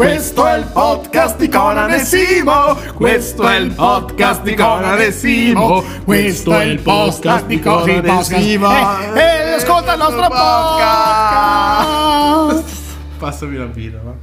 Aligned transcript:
Questo 0.00 0.46
è 0.46 0.56
il 0.56 0.64
podcast 0.72 1.36
di 1.36 1.50
Conan 1.50 1.90
e 1.90 1.98
Simo. 1.98 2.74
Questo 2.94 3.46
è 3.46 3.58
il 3.58 3.70
podcast 3.74 4.40
di 4.40 4.54
Conan 4.54 4.98
e 4.98 5.12
Simo. 5.12 5.84
Questo 6.06 6.58
è 6.58 6.64
il 6.64 6.80
podcast 6.80 7.44
di 7.44 7.60
Conan 7.60 8.06
e 8.06 8.22
Simo. 8.22 8.70
E 8.70 9.20
e 9.20 9.52
ascolta 9.56 9.92
il 9.92 9.98
nostro 9.98 10.26
podcast. 10.26 11.44
Passami 13.18 13.58
la 13.58 13.66
birra, 13.66 14.00
va. 14.02 14.14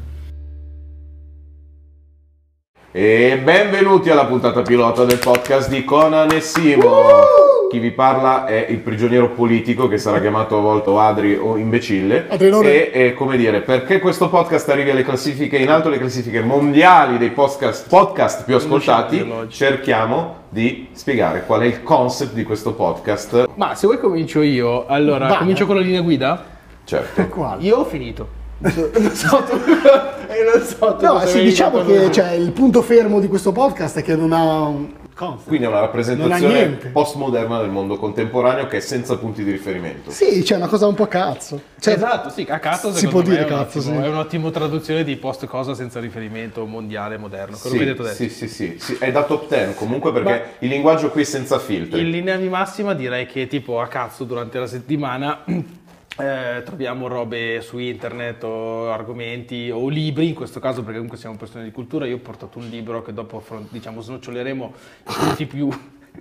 E 2.91 3.39
benvenuti 3.43 4.09
alla 4.09 4.25
puntata 4.25 4.63
pilota 4.63 5.05
del 5.05 5.19
podcast 5.19 5.69
di 5.69 5.85
Conan 5.85 6.31
e 6.31 6.41
Simo. 6.41 7.46
Chi 7.69 7.79
vi 7.79 7.91
parla 7.91 8.45
è 8.45 8.65
il 8.69 8.77
prigioniero 8.77 9.31
politico 9.31 9.89
che 9.89 9.97
sarà 9.97 10.21
chiamato 10.21 10.57
a 10.57 10.61
volte 10.61 10.89
Adri 10.89 11.35
o 11.35 11.57
imbecille. 11.57 12.29
E, 12.29 12.91
e 12.93 13.13
come 13.13 13.35
dire, 13.35 13.59
perché 13.59 13.99
questo 13.99 14.29
podcast 14.29 14.69
arrivi 14.69 14.91
alle 14.91 15.03
classifiche, 15.03 15.57
in 15.57 15.69
alto 15.69 15.89
alle 15.89 15.97
classifiche 15.97 16.41
mondiali 16.41 17.17
dei 17.17 17.31
podcast, 17.31 17.89
podcast 17.89 18.45
più 18.45 18.55
ascoltati, 18.55 19.29
cerchiamo 19.49 20.45
di 20.47 20.87
spiegare 20.93 21.43
qual 21.45 21.61
è 21.61 21.65
il 21.65 21.83
concept 21.83 22.33
di 22.33 22.43
questo 22.43 22.73
podcast. 22.73 23.49
Ma 23.55 23.75
se 23.75 23.85
vuoi 23.85 23.99
comincio 23.99 24.41
io, 24.41 24.85
allora 24.85 25.27
Vai. 25.27 25.37
comincio 25.39 25.65
con 25.65 25.75
la 25.75 25.81
linea 25.81 26.01
guida? 26.01 26.45
Certo. 26.85 27.27
Quale? 27.27 27.63
Io 27.63 27.79
ho 27.79 27.85
finito. 27.85 28.29
non 28.59 29.11
so 29.11 29.43
tu, 29.47 29.55
eh, 29.55 30.51
non 30.51 30.63
so 30.63 30.95
tu 30.95 31.05
No, 31.05 31.19
sì, 31.25 31.41
diciamo 31.43 31.83
che 31.83 32.09
cioè, 32.11 32.31
il 32.31 32.51
punto 32.51 32.81
fermo 32.81 33.19
di 33.19 33.27
questo 33.27 33.51
podcast 33.51 33.99
è 33.99 34.03
che 34.03 34.15
non 34.15 34.31
ha 34.31 35.05
concept. 35.17 35.47
Quindi 35.47 35.65
è 35.65 35.69
una 35.69 35.79
rappresentazione 35.81 36.67
postmoderna 36.91 37.59
del 37.59 37.69
mondo 37.69 37.97
contemporaneo 37.97 38.67
che 38.67 38.77
è 38.77 38.79
senza 38.79 39.17
punti 39.17 39.43
di 39.43 39.51
riferimento. 39.51 40.11
Sì, 40.11 40.41
c'è 40.43 40.55
una 40.55 40.67
cosa 40.67 40.87
un 40.87 40.93
po' 40.93 41.03
a 41.03 41.07
cazzo. 41.07 41.59
Cioè, 41.79 41.95
esatto, 41.95 42.29
sì, 42.29 42.45
a 42.49 42.59
cazzo 42.59 42.93
si 42.93 43.07
può 43.07 43.21
dire 43.21 43.39
è, 43.39 43.41
un 43.43 43.49
cazzo, 43.49 43.79
attimo- 43.79 43.99
sì. 43.99 44.05
è 44.05 44.09
un'ottima 44.09 44.49
traduzione 44.51 45.03
di 45.03 45.15
post 45.17 45.45
cosa 45.47 45.73
senza 45.73 45.99
riferimento 45.99 46.65
mondiale 46.65 47.17
moderno, 47.17 47.57
quello 47.57 47.75
Sì, 47.75 47.81
che 47.83 47.83
hai 47.83 47.89
detto 47.89 48.01
adesso. 48.03 48.23
sì, 48.23 48.29
sì, 48.29 48.47
sì, 48.47 48.75
sì, 48.79 48.95
è 48.99 49.11
da 49.11 49.23
top 49.23 49.47
10 49.49 49.73
comunque 49.75 50.11
perché 50.13 50.29
Ma- 50.29 50.41
il 50.59 50.69
linguaggio 50.69 51.09
qui 51.09 51.21
è 51.21 51.25
senza 51.25 51.57
filtri. 51.59 51.99
In 52.01 52.09
linea 52.11 52.37
di 52.37 52.47
massima 52.47 52.93
direi 52.93 53.25
che 53.25 53.47
tipo 53.47 53.81
a 53.81 53.87
cazzo 53.87 54.23
durante 54.23 54.59
la 54.59 54.67
settimana 54.67 55.43
eh, 56.17 56.63
troviamo 56.63 57.07
robe 57.07 57.61
su 57.61 57.77
internet 57.77 58.43
o 58.43 58.91
argomenti 58.91 59.69
o 59.71 59.87
libri, 59.87 60.29
in 60.29 60.35
questo 60.35 60.59
caso 60.59 60.81
perché 60.81 60.95
comunque 60.95 61.17
siamo 61.17 61.37
persone 61.37 61.63
di 61.63 61.71
cultura, 61.71 62.05
io 62.05 62.15
ho 62.15 62.19
portato 62.19 62.57
un 62.59 62.67
libro 62.67 63.01
che 63.01 63.13
dopo 63.13 63.43
diciamo 63.69 64.01
snoccioleremo 64.01 64.73
i 65.07 65.13
punti 65.13 65.45
più... 65.45 65.69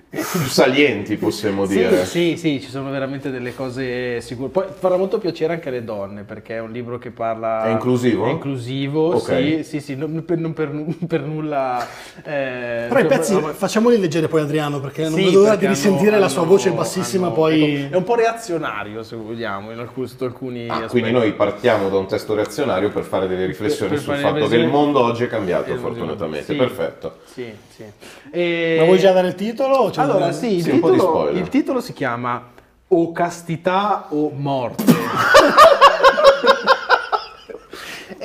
più 0.08 0.40
salienti 0.46 1.16
possiamo 1.16 1.66
dire. 1.66 2.04
Sì, 2.04 2.34
sì, 2.34 2.36
sì, 2.36 2.60
ci 2.60 2.68
sono 2.70 2.90
veramente 2.90 3.30
delle 3.30 3.54
cose 3.54 4.20
sicure. 4.20 4.48
Poi 4.48 4.64
farà 4.78 4.96
molto 4.96 5.18
piacere 5.18 5.52
anche 5.54 5.68
alle 5.68 5.84
donne 5.84 6.22
perché 6.22 6.54
è 6.56 6.60
un 6.60 6.70
libro 6.72 6.98
che 6.98 7.10
parla... 7.10 7.64
È 7.64 7.70
inclusivo? 7.70 8.26
È 8.26 8.30
inclusivo, 8.30 9.14
Ok. 9.14 9.22
sì, 9.22 9.62
sì, 9.64 9.80
sì, 9.80 9.94
non 9.96 10.24
per, 10.24 10.38
non 10.38 10.52
per 10.52 10.70
per 11.06 11.20
nulla... 11.22 11.86
eh, 12.22 12.86
Però 12.88 12.98
i 13.00 13.06
pezzi 13.06 13.34
ma- 13.40 13.52
facciamoli 13.52 13.98
leggere 13.98 14.28
poi 14.28 14.40
Adriano 14.42 14.80
perché 14.80 15.02
non 15.02 15.14
sì, 15.14 15.24
vedo 15.24 15.40
l'ora 15.42 15.56
di 15.56 15.66
risentire 15.66 16.10
hanno- 16.12 16.20
la 16.20 16.28
sua 16.28 16.42
voce 16.44 16.68
hanno- 16.68 16.78
bassissima 16.78 17.26
hanno- 17.26 17.34
poi... 17.34 17.74
ecco, 17.84 17.94
è 17.94 17.96
un 17.96 18.04
po' 18.04 18.14
reazionario 18.14 19.02
se 19.02 19.16
vogliamo 19.16 19.70
in 19.72 19.78
alcuni, 19.78 20.06
sotto 20.06 20.24
alcuni 20.24 20.68
Ah, 20.68 20.74
aspetti. 20.74 20.90
quindi 20.90 21.10
noi 21.12 21.32
partiamo 21.32 21.88
da 21.88 21.98
un 21.98 22.06
testo 22.06 22.34
reazionario 22.34 22.90
per 22.90 23.02
fare 23.04 23.26
delle 23.28 23.46
riflessioni 23.46 23.90
Per 23.92 24.00
sul 24.00 24.14
fatto 24.14 24.26
che 24.26 24.32
riflessioni- 24.40 24.64
il 24.64 24.70
mondo 24.70 25.02
oggi 25.02 25.24
è 25.24 25.28
cambiato 25.28 25.72
Eh, 25.72 25.76
fortunatamente. 25.76 26.44
sì. 26.52 26.54
Perfetto. 26.56 27.18
Sì, 27.24 27.52
sì. 27.74 27.84
E- 28.30 28.76
Ma 28.78 28.84
vuoi 28.84 28.98
già 28.98 29.12
dare 29.12 29.28
il 29.28 29.34
titolo? 29.34 29.85
O 29.86 29.90
ce 29.90 30.04
lo 30.04 30.12
Allora, 30.12 30.32
sì, 30.32 30.56
il, 30.56 30.62
Sì, 30.62 30.70
un 30.70 30.80
po' 30.80 30.90
di 30.90 30.96
titolo, 30.96 31.12
spoiler. 31.18 31.42
il 31.42 31.48
titolo 31.48 31.80
si 31.80 31.92
chiama 31.92 32.42
O 32.88 33.12
castità 33.12 34.06
o 34.10 34.30
morte. 34.34 34.84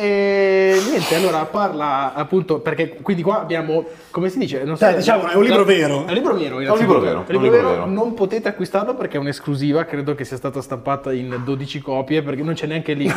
E 0.04 0.82
niente, 0.90 1.14
allora 1.14 1.46
parla 1.46 2.14
appunto 2.16 2.58
perché 2.60 2.98
quindi 3.04 3.22
qua 3.22 3.40
abbiamo, 3.40 3.86
come 4.10 4.30
si 4.30 4.40
dice? 4.40 4.64
Non 4.64 4.76
so- 4.76 4.86
Cioè, 4.86 4.96
diciamo, 4.96 5.28
è 5.28 5.36
un 5.36 5.44
libro 5.44 5.64
vero. 5.64 6.06
È 6.06 6.10
un 6.10 6.14
libro 6.16 6.34
vero, 6.34 6.60
È 6.60 6.70
un 6.72 6.78
libro 6.80 7.00
vero, 7.00 7.24
È 7.28 7.36
un 7.36 7.42
libro 7.44 7.70
vero. 7.70 7.86
Non 7.86 8.16
potete 8.16 8.48
acquistarlo 8.48 8.96
perché 8.96 9.18
è 9.18 9.20
un'esclusiva, 9.20 9.86
credo 9.86 10.16
che 10.16 10.26
sia 10.26 10.38
stata 10.38 10.60
stampata 10.60 11.14
in 11.14 11.42
12 11.44 11.82
copie 11.82 12.24
perché 12.24 12.42
non 12.42 12.56
c'è 12.56 12.66
neanche 12.66 12.94
lì. 12.94 13.06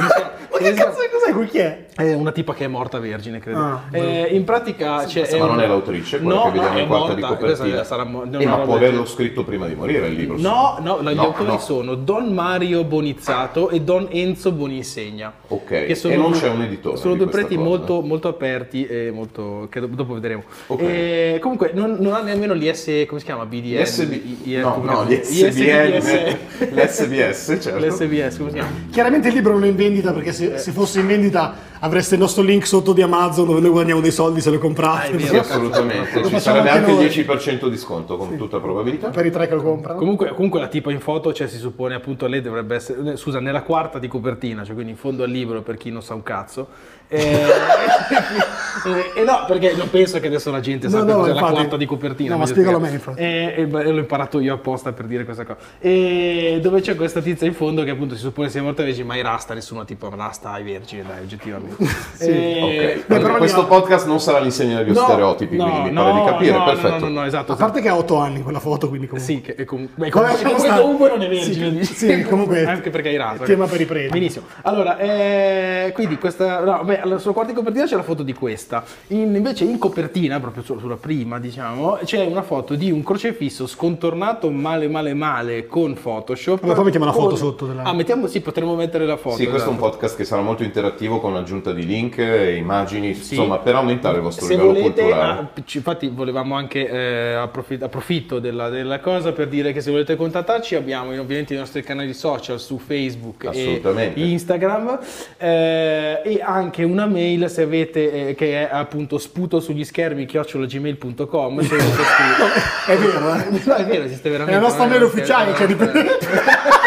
Come? 0.55 0.67
Ma 0.67 0.71
che 0.71 0.75
cazzo 0.75 1.01
è 1.03 1.09
cos'è 1.11 1.33
qui 1.33 1.47
chi 1.49 1.59
è? 1.59 1.87
È 1.97 2.13
una 2.13 2.31
tipa 2.31 2.53
che 2.55 2.65
è 2.65 2.69
morta 2.69 2.99
vergine, 3.01 3.39
credo. 3.41 3.59
Ah, 3.59 3.83
Eh, 3.91 4.29
in 4.33 4.45
pratica 4.45 5.05
c'è. 5.05 5.27
Ma 5.39 5.45
un- 5.47 5.51
non 5.53 5.61
è 5.63 5.67
l'autrice, 5.67 6.21
quella 6.21 6.35
No, 6.35 6.43
che 6.45 6.51
vediamo 6.51 6.69
no, 6.75 6.79
in 6.79 6.85
è 6.85 6.87
quarta 6.87 7.15
di 7.15 7.21
morta, 7.23 7.37
copertina. 7.37 7.85
sarà 7.85 8.05
mo- 8.05 8.25
Eh, 8.31 8.37
una 8.45 8.57
ma 8.59 8.63
può 8.63 8.75
averlo 8.77 9.05
scritto 9.07 9.43
prima 9.43 9.67
di 9.67 9.75
morire 9.75 10.07
il 10.07 10.15
libro. 10.15 10.37
No, 10.39 10.79
no, 10.83 11.01
gli 11.03 11.15
No, 11.15 11.23
autori 11.23 11.47
no. 11.47 11.59
sono 11.59 11.95
Don 11.95 12.33
Mario 12.33 12.85
Bonizzato 12.85 13.71
e 13.71 13.81
Don 13.81 14.07
Enzo 14.11 14.53
Boninsegna. 14.53 15.33
Ok, 15.49 15.87
che 15.87 15.95
sono 15.95 16.13
e 16.15 16.17
non 16.19 16.33
c'è 16.33 16.49
un 16.51 16.61
editore 16.75 16.97
Sono 16.97 17.15
due 17.15 17.27
preti 17.27 17.57
molto, 17.57 18.01
molto 18.03 18.29
aperti 18.29 18.87
e 18.87 19.11
molto. 19.11 19.67
che 19.71 19.81
do- 19.81 19.87
dopo 19.87 20.15
vedremo. 20.15 20.43
Ok. 20.67 20.81
E 20.83 21.39
comunque 21.41 21.71
non, 21.75 21.97
non 22.01 22.13
ha 22.15 22.23
nemmeno 22.23 22.53
l'IS. 22.55 23.05
come 23.07 23.19
si 23.21 23.25
chiama? 23.27 23.47
BDN? 23.47 23.81
L'SB 23.83 24.13
I- 24.13 24.39
I- 24.53 24.57
no, 24.57 24.81
no, 24.85 25.05
gli 25.07 25.13
ISBS. 25.13 25.49
SBN, 25.51 26.75
l'SBS, 26.75 27.59
certo. 27.61 27.79
L'SBS, 27.87 28.37
come 28.39 28.51
si 28.51 28.57
chiama? 28.57 28.71
Chiaramente 28.91 29.29
il 29.29 29.35
libro 29.35 29.53
non 29.53 29.65
è 29.65 29.69
in 29.69 29.77
vendita 29.77 30.13
perché 30.13 30.33
se, 30.33 30.59
se 30.59 30.71
fosse 30.73 31.01
in 31.01 31.07
vendita 31.07 31.73
avreste 31.81 32.15
il 32.15 32.21
nostro 32.21 32.43
link 32.43 32.67
sotto 32.67 32.93
di 32.93 33.03
Amazon 33.03 33.47
dove 33.47 33.61
noi 33.61 33.71
guadagniamo 33.71 34.01
dei 34.01 34.11
soldi 34.11 34.41
se 34.41 34.51
lo 34.51 34.59
comprate. 34.59 35.17
Ah. 35.17 35.19
Sì, 35.19 35.37
assolutamente. 35.37 36.25
Ci 36.25 36.41
sarebbe 36.41 36.71
anche 36.71 36.91
il 36.91 36.97
noi. 36.97 37.07
10% 37.07 37.69
di 37.69 37.77
sconto 37.77 38.17
con 38.17 38.37
tutta 38.37 38.59
probabilità. 38.59 39.09
Per 39.11 39.27
i 39.27 39.31
tre 39.31 39.49
che 39.49 39.55
lo 39.55 39.63
comprano. 39.63 39.99
Comunque, 39.99 40.31
comunque 40.35 40.61
la 40.61 40.69
tipa 40.69 40.91
in 40.91 41.01
foto, 41.01 41.33
cioè 41.33 41.47
si 41.47 41.59
suppone 41.59 41.95
appunto 41.95 42.27
lei 42.27 42.41
dovrebbe 42.41 42.75
essere, 42.77 43.13
eh, 43.13 43.17
scusa, 43.17 43.41
nella 43.41 43.63
quarta 43.63 43.99
di 43.99 44.09
copertina, 44.09 44.65
cioè 44.65 44.75
quindi 44.75 44.93
in 44.93 44.99
fondo 44.99 45.25
al 45.25 45.31
libro 45.31 45.61
per 45.63 45.77
chi 45.77 45.91
non 45.91 46.03
sa 46.03 46.15
un 46.15 46.23
cazzo. 46.23 46.54
E, 46.57 46.67
e- 47.09 47.23
e 49.17 49.23
no, 49.25 49.45
perché 49.47 49.75
non 49.77 49.89
penso 49.91 50.19
che 50.21 50.27
adesso 50.27 50.51
la 50.51 50.61
gente 50.61 50.89
No, 50.89 50.99
sappia 50.99 51.15
no, 51.15 51.21
cos'è 51.21 51.33
la 51.35 51.41
quarta 51.41 51.77
di 51.77 51.87
copertina. 51.87 52.33
No, 52.33 52.39
ma 52.39 52.47
spiegalo 52.47 52.77
a 52.77 52.81
me, 52.81 52.91
infatti. 52.91 53.21
E, 53.21 53.55
e 53.57 53.67
l'ho 53.67 53.99
imparato 53.99 54.41
io 54.41 54.55
apposta 54.55 54.93
per 54.93 55.07
dire 55.07 55.25
questa 55.25 55.45
cosa. 55.45 55.59
E 55.81 56.59
dove 56.63 56.81
c'è 56.81 56.95
questa 56.97 57.21
tizia 57.21 57.47
in 57.47 57.55
fondo 57.55 57.83
che 57.85 57.91
appunto 57.91 58.15
si 58.15 58.21
suppone 58.21 58.49
sia 58.51 58.63
morta 58.63 58.83
vergine, 58.83 59.07
ma 59.07 59.17
i 59.17 59.23
rasta, 59.23 59.55
nessuno 59.55 59.85
tipo 59.85 60.11
rasta 60.15 60.51
ai 60.53 60.65
vergini, 60.65 61.03
dai, 61.07 61.21
oggettivamente. 61.23 61.85
Sì. 62.15 62.31
E- 62.31 62.63
Ok, 62.65 63.07
Beh, 63.07 63.19
però 63.19 63.37
questo 63.37 63.63
gli- 63.63 63.67
podcast 63.67 64.07
non 64.07 64.21
sarà 64.21 64.39
l'insegna 64.41 64.79
degli 64.83 64.93
No, 64.95 65.03
stereotipi, 65.03 65.57
no, 65.57 65.65
quindi 65.65 65.89
mi 65.89 65.93
no, 65.95 66.03
pare 66.05 66.15
di 66.21 66.27
capire, 66.27 66.53
no, 66.53 66.59
no, 66.59 66.65
perfetto. 66.65 66.99
No, 66.99 67.09
no, 67.09 67.21
no, 67.21 67.27
esatto. 67.27 67.53
A 67.53 67.57
parte 67.57 67.81
che 67.81 67.89
ha 67.89 67.97
8 67.97 68.17
anni 68.17 68.43
quella 68.43 68.61
foto, 68.61 68.89
quindi 68.89 69.07
comunque. 69.07 69.35
Sì, 69.35 69.41
che 69.41 69.55
è 69.55 69.65
comunque, 69.65 69.95
beh, 70.05 70.11
Vabbè, 70.11 70.27
comunque, 70.27 70.53
lasciamo 70.69 70.81
comunque, 70.83 71.07
stare. 71.09 71.21
non 71.25 71.27
è 71.27 71.35
vergine. 71.37 71.85
Sì, 71.85 71.95
sì, 71.95 72.23
comunque- 72.23 72.65
Anche 72.67 72.91
perché 72.91 73.09
hai 73.09 73.17
raso. 73.17 73.43
Tema 73.45 73.67
per 73.67 73.81
i 73.81 73.85
preti. 73.85 74.11
Benissimo. 74.13 74.47
Allora, 74.63 74.99
eh, 74.99 75.91
quindi 75.95 76.19
questa... 76.19 76.61
No, 76.61 76.83
beh, 76.85 76.94
alla 77.01 77.19
sua 77.19 77.33
quarta 77.33 77.53
copertina 77.53 77.85
c'è 77.87 77.97
la 77.97 78.03
foto 78.03 78.23
di 78.23 78.33
questa. 78.33 78.85
In- 79.09 79.35
invece 79.35 79.65
in 79.65 79.79
copertina, 79.79 80.41
proprio 80.41 80.63
su- 80.63 80.79
sulla 80.79 80.97
prima, 80.97 81.39
diciamo, 81.39 81.99
c'è 82.05 82.25
una 82.25 82.43
foto 82.43 82.75
di 82.75 82.91
un 82.91 83.03
crocefisso 83.03 83.67
scontornato 83.67 84.51
male 84.51 84.89
male 84.89 85.15
male 85.15 85.67
con 85.67 85.95
Photoshop. 85.95 86.59
Allora, 86.63 86.75
poi 86.77 86.85
mettiamo 86.85 87.07
la 87.07 87.13
foto 87.13 87.29
Con- 87.29 87.37
sotto 87.37 87.67
della- 87.67 87.83
Ah, 87.83 87.93
mettiamo... 87.93 88.27
Sì, 88.27 88.41
potremmo 88.41 88.75
mettere 88.75 89.07
la 89.07 89.17
foto. 89.17 89.37
Sì, 89.37 89.47
questo 89.47 89.69
è 89.69 89.73
un 89.73 89.77
esatto. 89.79 89.91
podcast 89.91 90.17
che 90.17 90.25
sarà 90.25 90.43
molto 90.43 90.63
interattivo 90.63 91.21
con 91.21 91.33
l'aggiunta 91.33 91.73
di 91.73 91.85
link, 91.85 92.19
e 92.19 92.57
immagini, 92.57 93.09
insomma, 93.09 93.59
per 93.59 93.75
aumentare 93.75 94.17
il 94.17 94.23
vostro 94.23 94.47
Se 94.47 94.53
livello 94.53 94.73
volete, 94.73 95.01
culturale. 95.03 95.41
ah, 95.41 95.63
infatti 95.75 96.09
volevamo 96.09 96.55
anche 96.57 96.89
eh, 96.89 97.33
approfi- 97.35 97.79
approfitto 97.81 98.39
della, 98.39 98.69
della 98.69 99.01
cosa 99.01 99.33
per 99.33 99.49
dire 99.49 99.73
che 99.73 99.81
se 99.81 99.91
volete 99.91 100.17
contattarci 100.17 100.75
abbiamo 100.75 101.11
ovviamente 101.21 101.55
i 101.55 101.57
nostri 101.57 101.83
canali 101.83 102.15
social 102.15 102.59
su 102.61 102.79
Facebook 102.79 103.49
e. 103.53 104.13
Instagram 104.15 104.99
eh, 105.39 106.21
e 106.25 106.41
anche 106.43 106.84
una 106.85 107.07
mail 107.07 107.51
se 107.51 107.63
avete 107.63 108.29
eh, 108.29 108.35
che 108.35 108.69
è 108.69 108.69
appunto 108.73 109.19
sputo 109.19 109.61
sugli 109.61 109.85
schermi 109.85 110.27
chiocciolagmail.com 110.27 111.61
se. 111.63 111.77
È 112.87 112.97
vero, 112.97 113.35
eh? 113.35 113.61
No, 113.65 113.75
è 113.75 113.85
vero, 113.87 114.05
esiste 114.05 114.29
È 114.29 114.31
veramente. 114.31 114.61
la 114.61 114.67
nostra 114.67 114.85
è- 114.85 114.89
mail 114.89 115.03
ufficiale, 115.03 115.55
cioè 115.55 115.67
scherzando, 115.67 116.01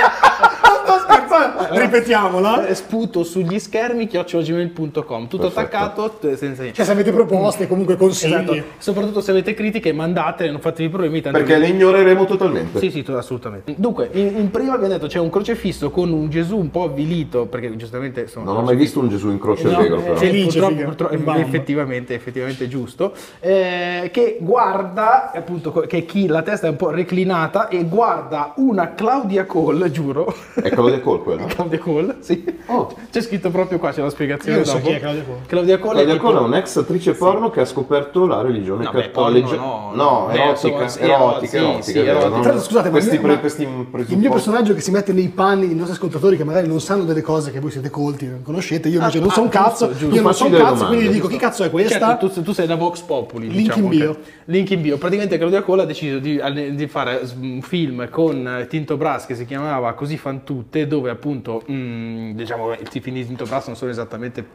ripetiamola. 1.72 2.68
Eh, 2.68 2.75
Sputo 2.75 3.23
sugli 3.23 3.59
schermi 3.59 4.08
chiocciolagmail.com 4.08 5.28
tutto 5.28 5.49
Perfetto. 5.49 5.59
attaccato 5.59 6.17
t- 6.20 6.34
senza 6.35 6.61
niente. 6.61 6.73
Cioè 6.73 6.85
se 6.85 6.91
avete 6.91 7.11
proposte, 7.11 7.67
comunque 7.67 7.96
consigli. 7.97 8.34
Esatto, 8.34 8.55
soprattutto 8.78 9.22
se 9.22 9.31
avete 9.31 9.53
critiche 9.53 9.91
mandatele, 9.93 10.52
non 10.52 10.59
fatevi 10.61 10.90
problemi 10.90 11.22
tanto 11.22 11.37
Perché 11.37 11.58
le 11.58 11.67
ignoreremo 11.67 12.26
totalmente. 12.26 12.79
Sì, 12.79 12.91
sì, 12.91 13.05
assolutamente. 13.11 13.73
Dunque, 13.78 14.09
in, 14.14 14.37
in 14.37 14.52
prima 14.52 14.73
abbiamo 14.73 14.93
detto 14.93 15.08
c'è 15.08 15.20
un 15.20 15.29
crocefisso 15.29 15.90
con 15.90 16.11
un 16.11 16.29
Gesù 16.29 16.58
un 16.58 16.70
po' 16.72 16.84
avvilito, 16.84 17.46
perché 17.46 17.76
giustamente 17.76 18.22
insomma, 18.22 18.46
Non 18.52 18.58
ho 18.58 18.61
mai 18.64 18.76
visto 18.76 18.99
un 18.99 19.09
Gesù 19.09 19.29
in 19.29 19.40
croce 19.40 19.64
No, 19.67 19.78
allegro, 19.78 19.97
eh, 19.99 20.02
però. 20.02 20.17
sì, 20.17 20.26
Felice, 20.26 20.59
purtroppo, 20.59 20.84
purtroppo, 20.84 21.17
bamba. 21.17 21.40
effettivamente, 21.41 22.14
effettivamente 22.14 22.66
è 22.66 22.67
giusto, 22.67 23.14
eh, 23.40 24.09
che 24.11 24.37
guarda, 24.40 25.31
appunto, 25.34 25.72
che 25.72 26.05
chi 26.05 26.28
la 26.28 26.41
testa 26.41 26.67
è 26.67 26.70
un 26.70 26.76
po' 26.76 26.90
reclinata 26.90 27.67
e 27.67 27.84
guarda 27.85 28.53
una 28.58 28.93
Claudia 28.93 29.46
Cole, 29.46 29.90
giuro, 29.91 30.34
È 30.55 30.70
Claudia 30.70 30.99
Cole 30.99 31.22
quello? 31.23 31.47
Claudia 31.55 31.79
Cole, 31.79 32.16
sì. 32.20 32.44
Oh. 32.67 32.94
C'è 33.11 33.22
scritto 33.22 33.49
proprio 33.49 33.79
qua, 33.79 33.91
c'è 33.91 34.02
la 34.02 34.09
spiegazione 34.09 34.59
Io 34.59 34.64
non 34.64 34.72
so 34.72 34.78
dopo. 34.78 34.88
chi 34.90 34.96
è 34.96 34.99
Claudia 34.99 35.23
Cole. 35.23 35.40
Claudia 35.47 35.78
Cole 35.79 35.94
Claudia 36.03 36.17
Cole 36.22 36.38
è 36.38 36.41
un'ex 36.41 36.76
attrice 36.78 37.14
porno 37.14 37.49
che 37.49 37.61
ha 37.61 37.66
scoperto 37.66 38.26
la 38.26 38.41
religione 38.41 38.84
No, 38.84 38.91
beh, 38.91 39.02
cattolica. 39.02 39.47
porno 39.47 39.61
no, 39.64 39.91
no, 39.94 40.03
no. 40.28 40.29
erotica, 40.32 40.84
Eh, 40.85 40.90
sì, 40.90 40.99
erotica, 41.02 41.47
sì, 41.47 41.58
erotica, 41.58 41.82
sì, 41.82 41.97
erotica. 41.99 42.29
Tra 42.29 42.40
l'altro, 42.41 42.59
scusate, 42.59 42.90
questi, 42.90 43.09
il 43.16 43.20
mio- 43.20 43.22
pre- 43.22 43.34
ma 43.35 43.40
questi 43.40 43.67
Il 44.14 44.17
mio 44.17 44.29
personaggio 44.32 44.73
che 44.73 44.82
si 44.82 44.91
mette 44.91 45.14
nei 45.14 45.29
panni 45.29 45.67
dei 45.67 45.76
nostri 45.76 45.94
ascoltatori 45.96 46.38
che 46.38 46.44
magari 46.44 46.67
non 46.67 46.79
sanno 46.82 47.03
delle 47.03 47.22
cose 47.22 47.52
che 47.52 47.59
voi 47.59 47.72
siete 47.72 47.90
colti, 47.90 48.26
non 48.28 48.41
conoscete, 48.43 48.88
io 48.90 49.00
invece 49.00 49.17
Ah, 49.17 49.22
non 49.22 49.29
so 49.32 49.41
un 49.41 49.47
ah, 49.47 49.50
cazzo, 49.50 49.90
giusto, 49.96 50.16
io 50.16 50.22
non 50.22 50.34
so 50.34 50.46
un 50.46 50.52
cazzo, 50.52 50.64
domande. 50.73 50.85
quindi 50.96 51.09
dico 51.14 51.28
chi 51.28 51.38
cazzo 51.38 51.64
è 51.64 51.70
questa? 51.70 52.00
Certo, 52.00 52.29
tu, 52.29 52.41
tu 52.43 52.52
sei 52.53 52.67
da 52.67 52.76
Vox 52.76 53.02
Populi. 53.02 53.47
Link 53.47 53.59
diciamo, 53.73 53.84
in 53.84 53.90
bio. 53.90 54.17
Link 54.46 54.70
in 54.72 54.82
bio. 54.82 54.97
Praticamente 54.97 55.38
Claudia 55.38 55.61
Cola 55.61 55.84
ha 55.84 55.85
deciso 55.85 56.20
di, 56.20 56.41
di 56.76 56.88
fare 56.88 57.22
un 57.40 57.61
film 57.61 58.09
con 58.09 58.66
Tinto 58.70 58.97
Brass 58.97 59.26
che 59.26 59.35
si 59.35 59.46
chiamava 59.46 59.93
Così 59.93 60.17
fan 60.17 60.43
tutte, 60.43 60.88
dove 60.88 61.09
appunto, 61.09 61.36
mm, 61.72 62.31
diciamo, 62.31 62.73
i 62.73 63.01
film 63.01 63.16
di 63.16 63.25
Tinto 63.25 63.45
Brass 63.45 63.67
non 63.67 63.75
sono 63.75 63.91
esattamente 63.91 64.45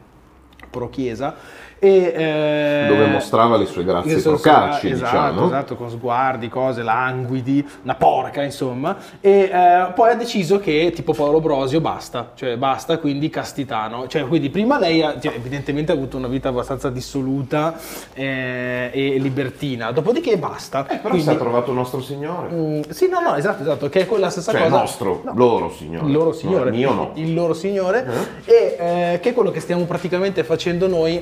pro 0.69 0.89
chiesa. 0.89 1.35
E, 1.83 2.13
eh, 2.15 2.85
Dove 2.87 3.07
mostrava 3.07 3.57
le 3.57 3.65
sue 3.65 3.83
grazie 3.83 4.11
senso, 4.11 4.29
procacci, 4.29 4.89
esatto, 4.91 5.11
diciamo. 5.11 5.45
Esatto, 5.47 5.75
con 5.75 5.89
sguardi, 5.89 6.47
cose, 6.47 6.81
languidi, 6.81 7.67
una 7.83 7.95
porca 7.95 8.41
insomma. 8.41 8.95
E 9.19 9.49
eh, 9.51 9.91
poi 9.93 10.11
ha 10.11 10.15
deciso 10.15 10.59
che 10.59 10.93
tipo 10.95 11.11
Paolo 11.11 11.41
Brosio 11.41 11.81
basta, 11.81 12.31
cioè 12.35 12.55
basta, 12.55 12.99
quindi 12.99 13.29
castitano. 13.29 14.07
Cioè, 14.07 14.25
quindi 14.29 14.49
prima 14.49 14.79
lei 14.79 15.01
ha, 15.01 15.19
cioè, 15.19 15.33
evidentemente 15.35 15.91
ha 15.91 15.95
avuto 15.95 16.15
una 16.15 16.29
vita 16.29 16.47
abbastanza 16.47 16.89
dissoluta 16.89 17.75
eh, 18.13 18.89
e 18.93 19.17
libertina, 19.19 19.91
dopodiché 19.91 20.37
basta. 20.37 20.85
Eh, 20.87 20.95
però 20.99 21.09
Quindi- 21.09 21.23
si 21.27 21.33
è 21.33 21.37
trovato 21.37 21.71
il 21.71 21.75
nostro 21.75 21.99
Signore. 22.01 22.47
Mm, 22.49 22.81
sì, 22.91 23.09
no, 23.09 23.19
no, 23.19 23.35
esatto, 23.35 23.61
esatto, 23.61 23.89
che 23.89 23.99
è 23.99 24.05
quella 24.05 24.29
stessa 24.29 24.51
Cioè, 24.53 24.61
cosa. 24.61 24.77
nostro, 24.77 25.21
No, 25.25 25.33
loro 25.35 25.69
Signore. 25.69 26.05
il 26.05 26.11
loro 26.13 26.31
signore, 26.31 26.69
No, 26.69 26.75
mio 26.77 26.93
no. 26.93 27.11
il 27.15 27.33
loro 27.33 27.53
signore, 27.53 28.05
e 28.45 28.77
eh, 28.79 29.19
che 29.19 29.31
è 29.31 29.33
quello 29.33 29.51
che 29.51 29.59
stiamo 29.59 29.83
praticamente 29.83 30.45
facendo 30.45 30.87
noi 30.87 31.21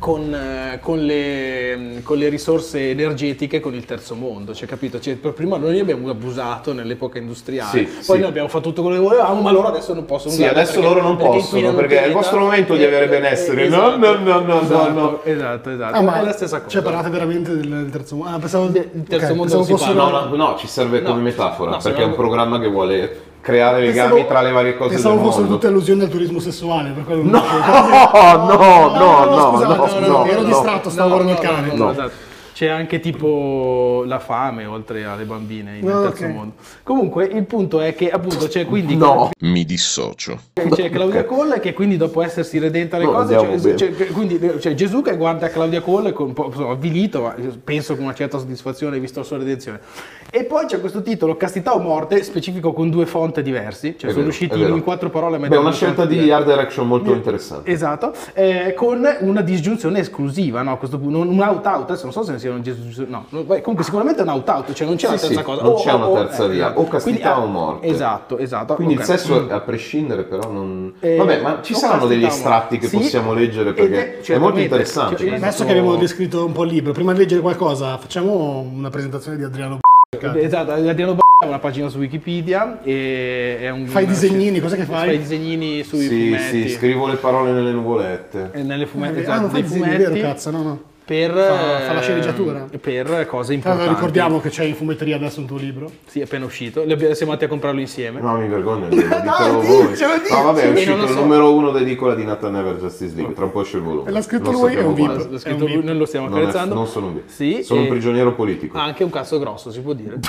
con, 0.00 0.34
eh, 0.34 0.78
con 0.80 0.98
le, 0.98 2.00
con 2.02 2.16
le 2.16 2.28
risorse 2.30 2.90
energetiche 2.90 3.60
con 3.60 3.74
il 3.74 3.84
terzo 3.84 4.14
mondo, 4.16 4.54
cioè 4.54 4.66
capito? 4.66 4.98
Cioè, 4.98 5.14
prima 5.16 5.58
noi 5.58 5.78
abbiamo 5.78 6.08
abusato 6.08 6.72
nell'epoca 6.72 7.18
industriale, 7.18 7.70
Sì, 7.70 7.82
poi 7.84 8.16
sì. 8.16 8.18
noi 8.18 8.24
abbiamo 8.30 8.48
fatto 8.48 8.70
tutto 8.70 8.82
quello 8.82 8.96
che 8.96 9.02
volevamo, 9.04 9.40
ma 9.42 9.52
loro 9.52 9.68
adesso 9.68 9.92
non 9.94 10.06
possono 10.06 10.32
Sì, 10.32 10.44
adesso 10.44 10.72
perché- 10.80 10.88
loro 10.88 11.02
non 11.02 11.16
possono, 11.16 11.36
inquinano 11.36 11.76
perché 11.76 11.92
è 11.92 11.96
il 11.96 12.12
pianeta. 12.12 12.18
vostro 12.18 12.38
momento 12.40 12.74
di 12.76 12.84
avere 12.84 13.08
benessere. 13.08 13.68
No, 13.68 13.96
no, 13.96 14.14
no, 14.18 14.40
no, 14.40 14.60
esatto, 14.62 14.88
no, 14.90 15.00
no. 15.00 15.20
Esatto, 15.22 15.70
esatto, 15.70 15.96
Ah, 15.96 16.00
ma 16.02 16.18
è 16.20 16.24
la 16.24 16.32
stessa 16.32 16.56
cosa. 16.58 16.70
Cioè, 16.70 16.82
parlate 16.82 17.10
veramente 17.10 17.54
del, 17.54 17.88
terzo 17.92 18.16
mondo? 18.16 18.34
Ah, 18.34 18.38
pensavo, 18.38 18.66
Del 18.68 18.90
terzo 19.06 19.26
ok, 19.32 19.36
mondo 19.36 19.54
pensavo 19.54 19.56
non 19.58 19.64
si 19.66 19.72
fosse 19.84 19.92
No, 19.92 20.08
no, 20.08 20.34
no, 20.34 20.56
ci 20.56 20.66
serve 20.66 21.02
come 21.02 21.20
metafora, 21.20 21.72
no, 21.72 21.78
perché 21.82 22.00
è 22.02 22.06
un 22.06 22.14
programma 22.14 22.58
che 22.58 22.68
vuole 22.68 23.20
creare 23.40 23.80
legami 23.80 24.08
Pensavo- 24.10 24.28
tra 24.28 24.40
le 24.42 24.52
varie 24.52 24.76
cose 24.76 24.94
Pensavo 24.94 25.14
del 25.16 25.24
fossero 25.24 25.46
tutte 25.46 25.66
allusioni 25.66 26.02
al 26.02 26.08
turismo 26.08 26.38
sessuale. 26.40 26.90
Per 26.90 27.04
quello 27.04 27.22
No, 27.22 27.30
non 27.40 28.46
no, 28.46 28.46
no, 28.46 28.94
no, 28.94 29.24
no, 29.24 29.50
scusate, 29.52 30.00
no, 30.00 30.06
no, 30.06 30.06
no, 30.18 30.24
ero 30.26 30.40
no. 30.42 30.46
distratto, 30.46 30.90
stavo 30.90 31.08
guardando 31.08 31.32
il 31.32 31.38
cane. 31.46 31.72
no. 31.74 31.90
esatto. 31.90 32.28
C'è 32.60 32.68
anche 32.68 33.00
tipo 33.00 34.02
la 34.06 34.18
fame 34.18 34.66
oltre 34.66 35.06
alle 35.06 35.24
bambine 35.24 35.80
nel 35.80 35.82
No, 35.82 36.02
terzo 36.02 36.26
mondo. 36.28 36.52
Comunque 36.82 37.24
il 37.24 37.44
punto 37.46 37.80
è 37.80 37.94
che 37.94 38.10
appunto 38.10 38.48
c'è 38.48 38.66
quindi 38.66 38.96
No. 38.96 39.30
Mi 39.38 39.64
dissocio. 39.64 40.38
c'è 40.52 40.90
Claudia 40.92 41.24
Colle 41.24 41.58
che 41.58 41.72
quindi 41.72 41.96
dopo 41.96 42.20
essersi 42.20 42.58
redenta 42.58 42.98
le 42.98 43.04
No, 43.04 43.12
cose 43.12 43.34
c'è, 43.34 43.46
bene. 43.56 43.74
c'è- 43.76 43.94
che- 43.94 44.06
quindi 44.08 44.38
c'è 44.58 44.74
Gesù 44.74 45.00
che 45.00 45.16
guarda 45.16 45.48
Claudia 45.48 45.80
Colle 45.80 46.12
con 46.12 46.26
un 46.26 46.32
po' 46.34 46.48
insomma, 46.48 46.72
avvilito 46.72 47.22
ma 47.22 47.34
penso 47.64 47.94
con 47.94 48.04
una 48.04 48.12
certa 48.12 48.36
soddisfazione 48.36 48.98
visto 49.00 49.20
la 49.20 49.24
sua 49.24 49.38
redenzione 49.38 49.80
e 50.30 50.44
poi 50.44 50.66
c'è 50.66 50.80
questo 50.80 51.00
titolo 51.00 51.38
Castità 51.38 51.74
o 51.74 51.78
morte 51.78 52.22
specifico 52.22 52.74
con 52.74 52.90
due 52.90 53.06
font 53.06 53.40
diversi 53.40 53.96
cioè 53.98 54.10
È 54.10 54.12
sono 54.12 54.16
vero, 54.26 54.28
usciti 54.28 54.60
è 54.62 54.68
in 54.68 54.82
quattro 54.82 55.08
parole 55.08 55.36
a 55.36 55.38
Beh, 55.38 55.44
mettere 55.44 55.60
una 55.62 55.72
scelta 55.72 56.04
di 56.04 56.18
diverse. 56.18 56.32
art 56.34 56.44
direction 56.46 56.86
molto 56.86 57.10
interessante. 57.14 57.70
Esatto, 57.70 58.12
eh, 58.34 58.74
con 58.76 59.02
una 59.20 59.40
disgiunzione 59.40 60.00
esclusiva, 60.00 60.60
no? 60.60 60.72
A 60.72 60.76
questo 60.76 60.98
punto, 60.98 61.20
un 61.20 61.40
out-out, 61.40 61.88
adesso 61.88 62.02
non 62.04 62.12
so 62.12 62.22
se 62.22 62.38
sia 62.38 62.48
una 62.50 62.60
disgiunzione, 62.60 63.08
no, 63.10 63.24
no, 63.28 63.44
comunque 63.44 63.82
sicuramente 63.84 64.20
è 64.20 64.22
un 64.22 64.28
out-out, 64.30 64.72
cioè 64.72 64.86
non 64.86 64.96
c'è 64.96 65.06
Sì, 65.06 65.12
una 65.12 65.20
terza 65.20 65.38
sì, 65.38 65.42
cosa. 65.42 65.62
non 65.62 65.74
c'è 65.74 65.92
una 65.92 66.08
terza 66.24 66.46
via, 66.46 66.64
esatto. 66.66 66.80
o 66.80 66.88
castità 66.88 67.32
Quindi, 67.32 67.48
o 67.48 67.52
morte. 67.52 67.86
Esatto, 67.86 68.38
esatto. 68.38 68.74
Quindi 68.74 68.94
ok. 68.94 69.00
il 69.00 69.06
sesso 69.06 69.46
a 69.50 69.60
prescindere 69.60 70.22
però 70.24 70.50
non... 70.50 70.94
Eh, 71.00 71.16
Vabbè, 71.16 71.40
ma 71.42 71.58
ci 71.62 71.72
o 71.72 71.76
saranno 71.76 72.06
degli 72.06 72.24
o 72.24 72.26
estratti 72.28 72.78
che. 72.78 72.86
Sì, 72.88 72.96
possiamo 72.96 73.32
leggere 73.32 73.72
perché 73.72 73.92
è- 73.92 73.98
è, 73.98 74.06
molto 74.08 74.24
certamente, 74.24 74.62
interessante. 74.62 75.16
cioè, 75.16 75.26
questo. 75.28 75.44
Adesso 75.46 75.64
che 75.64 75.70
abbiamo 75.70 75.96
descritto 75.96 76.44
un 76.44 76.52
po' 76.52 76.64
il 76.64 76.72
libro, 76.72 76.92
prima 76.92 77.12
di 77.12 77.18
leggere 77.18 77.40
qualcosa, 77.40 77.96
facciamo 77.98 78.60
una 78.60 78.90
presentazione 78.90 79.36
di 79.36 79.44
Adriano 79.44 79.76
B. 79.76 79.80
Esatto, 80.36 80.72
Adriano 80.72 81.14
B 81.14 81.18
ha 81.42 81.46
una 81.46 81.58
pagina 81.58 81.88
su 81.88 81.98
Wikipedia 81.98 82.80
e 82.82 83.58
è 83.60 83.70
un... 83.70 83.86
Fai 83.86 84.02
i 84.02 84.06
disegnini, 84.06 84.60
cos'è 84.60 84.76
che 84.76 84.84
fai? 84.84 85.06
Fai 85.06 85.14
i 85.14 85.18
disegnini 85.18 85.82
sui 85.84 86.00
Sì, 86.00 86.26
fumetti. 86.26 86.68
sì, 86.68 86.68
scrivo 86.74 87.06
le 87.06 87.16
parole 87.16 87.52
nelle 87.52 87.70
nuvolette. 87.70 88.50
E 88.52 88.62
nelle 88.62 88.84
fumetti, 88.86 89.18
Ah, 89.18 89.22
esatto, 89.22 89.40
non 89.40 89.50
fai 89.50 89.60
è 89.62 89.64
fumetti 89.64 89.96
vero, 89.96 90.14
cazzo, 90.20 90.50
no, 90.50 90.62
no. 90.62 90.80
Per... 91.10 91.32
Fa- 91.32 91.80
fa 91.86 91.92
la 91.92 91.98
eh, 91.98 92.02
sceneggiatura? 92.02 92.66
Per 92.80 93.26
cose 93.26 93.52
Allora, 93.52 93.52
importanti. 93.54 93.88
ricordiamo 93.88 94.40
che 94.40 94.48
c'è 94.48 94.62
in 94.62 94.76
fumetteria 94.76 95.16
adesso 95.16 95.40
un 95.40 95.46
tuo 95.46 95.56
libro. 95.56 95.90
Sì, 96.06 96.20
è 96.20 96.22
appena 96.22 96.44
uscito. 96.44 96.84
Siamo 96.84 97.32
andati 97.32 97.46
a 97.46 97.48
comprarlo 97.48 97.80
insieme. 97.80 98.20
No, 98.20 98.36
mi 98.36 98.46
vergogno, 98.46 98.86
ditelo 98.88 99.08
Dai, 99.08 99.50
voi. 99.50 99.88
dicelo, 99.88 100.12
No, 100.30 100.42
vabbè, 100.44 100.62
è 100.62 100.70
uscito 100.70 100.94
lo 100.96 101.02
il 101.02 101.08
so. 101.08 101.14
numero 101.16 101.52
uno 101.52 101.72
d'edicola 101.72 102.14
di 102.14 102.24
Nathan 102.24 102.52
Never 102.52 102.76
Justice 102.76 103.12
League, 103.16 103.34
tra 103.34 103.44
un 103.46 103.50
po' 103.50 103.62
esce 103.62 103.78
il 103.78 103.82
volume. 103.82 104.08
L'ha 104.08 104.22
scritto 104.22 104.52
Non 104.52 104.60
lui, 104.60 104.74
è 104.76 104.82
un. 104.82 104.94
VIP. 104.94 105.26
L'ha 105.30 105.38
scritto 105.40 105.66
lui, 105.66 105.82
noi 105.82 105.96
lo 105.98 106.04
stiamo 106.06 106.28
Non 106.28 106.36
è- 106.38 106.40
accarezzando. 106.42 106.74
non 106.76 106.86
sono 106.86 107.06
un 107.06 107.14
VIP. 107.14 107.28
Sì, 107.28 107.62
Sono 107.64 107.80
un 107.80 107.88
prigioniero 107.88 108.32
politico. 108.34 108.78
Anche 108.78 109.02
un 109.02 109.10
cazzo 109.10 109.40
grosso, 109.40 109.72
si 109.72 109.80
può 109.80 109.92
dire. 109.94 110.18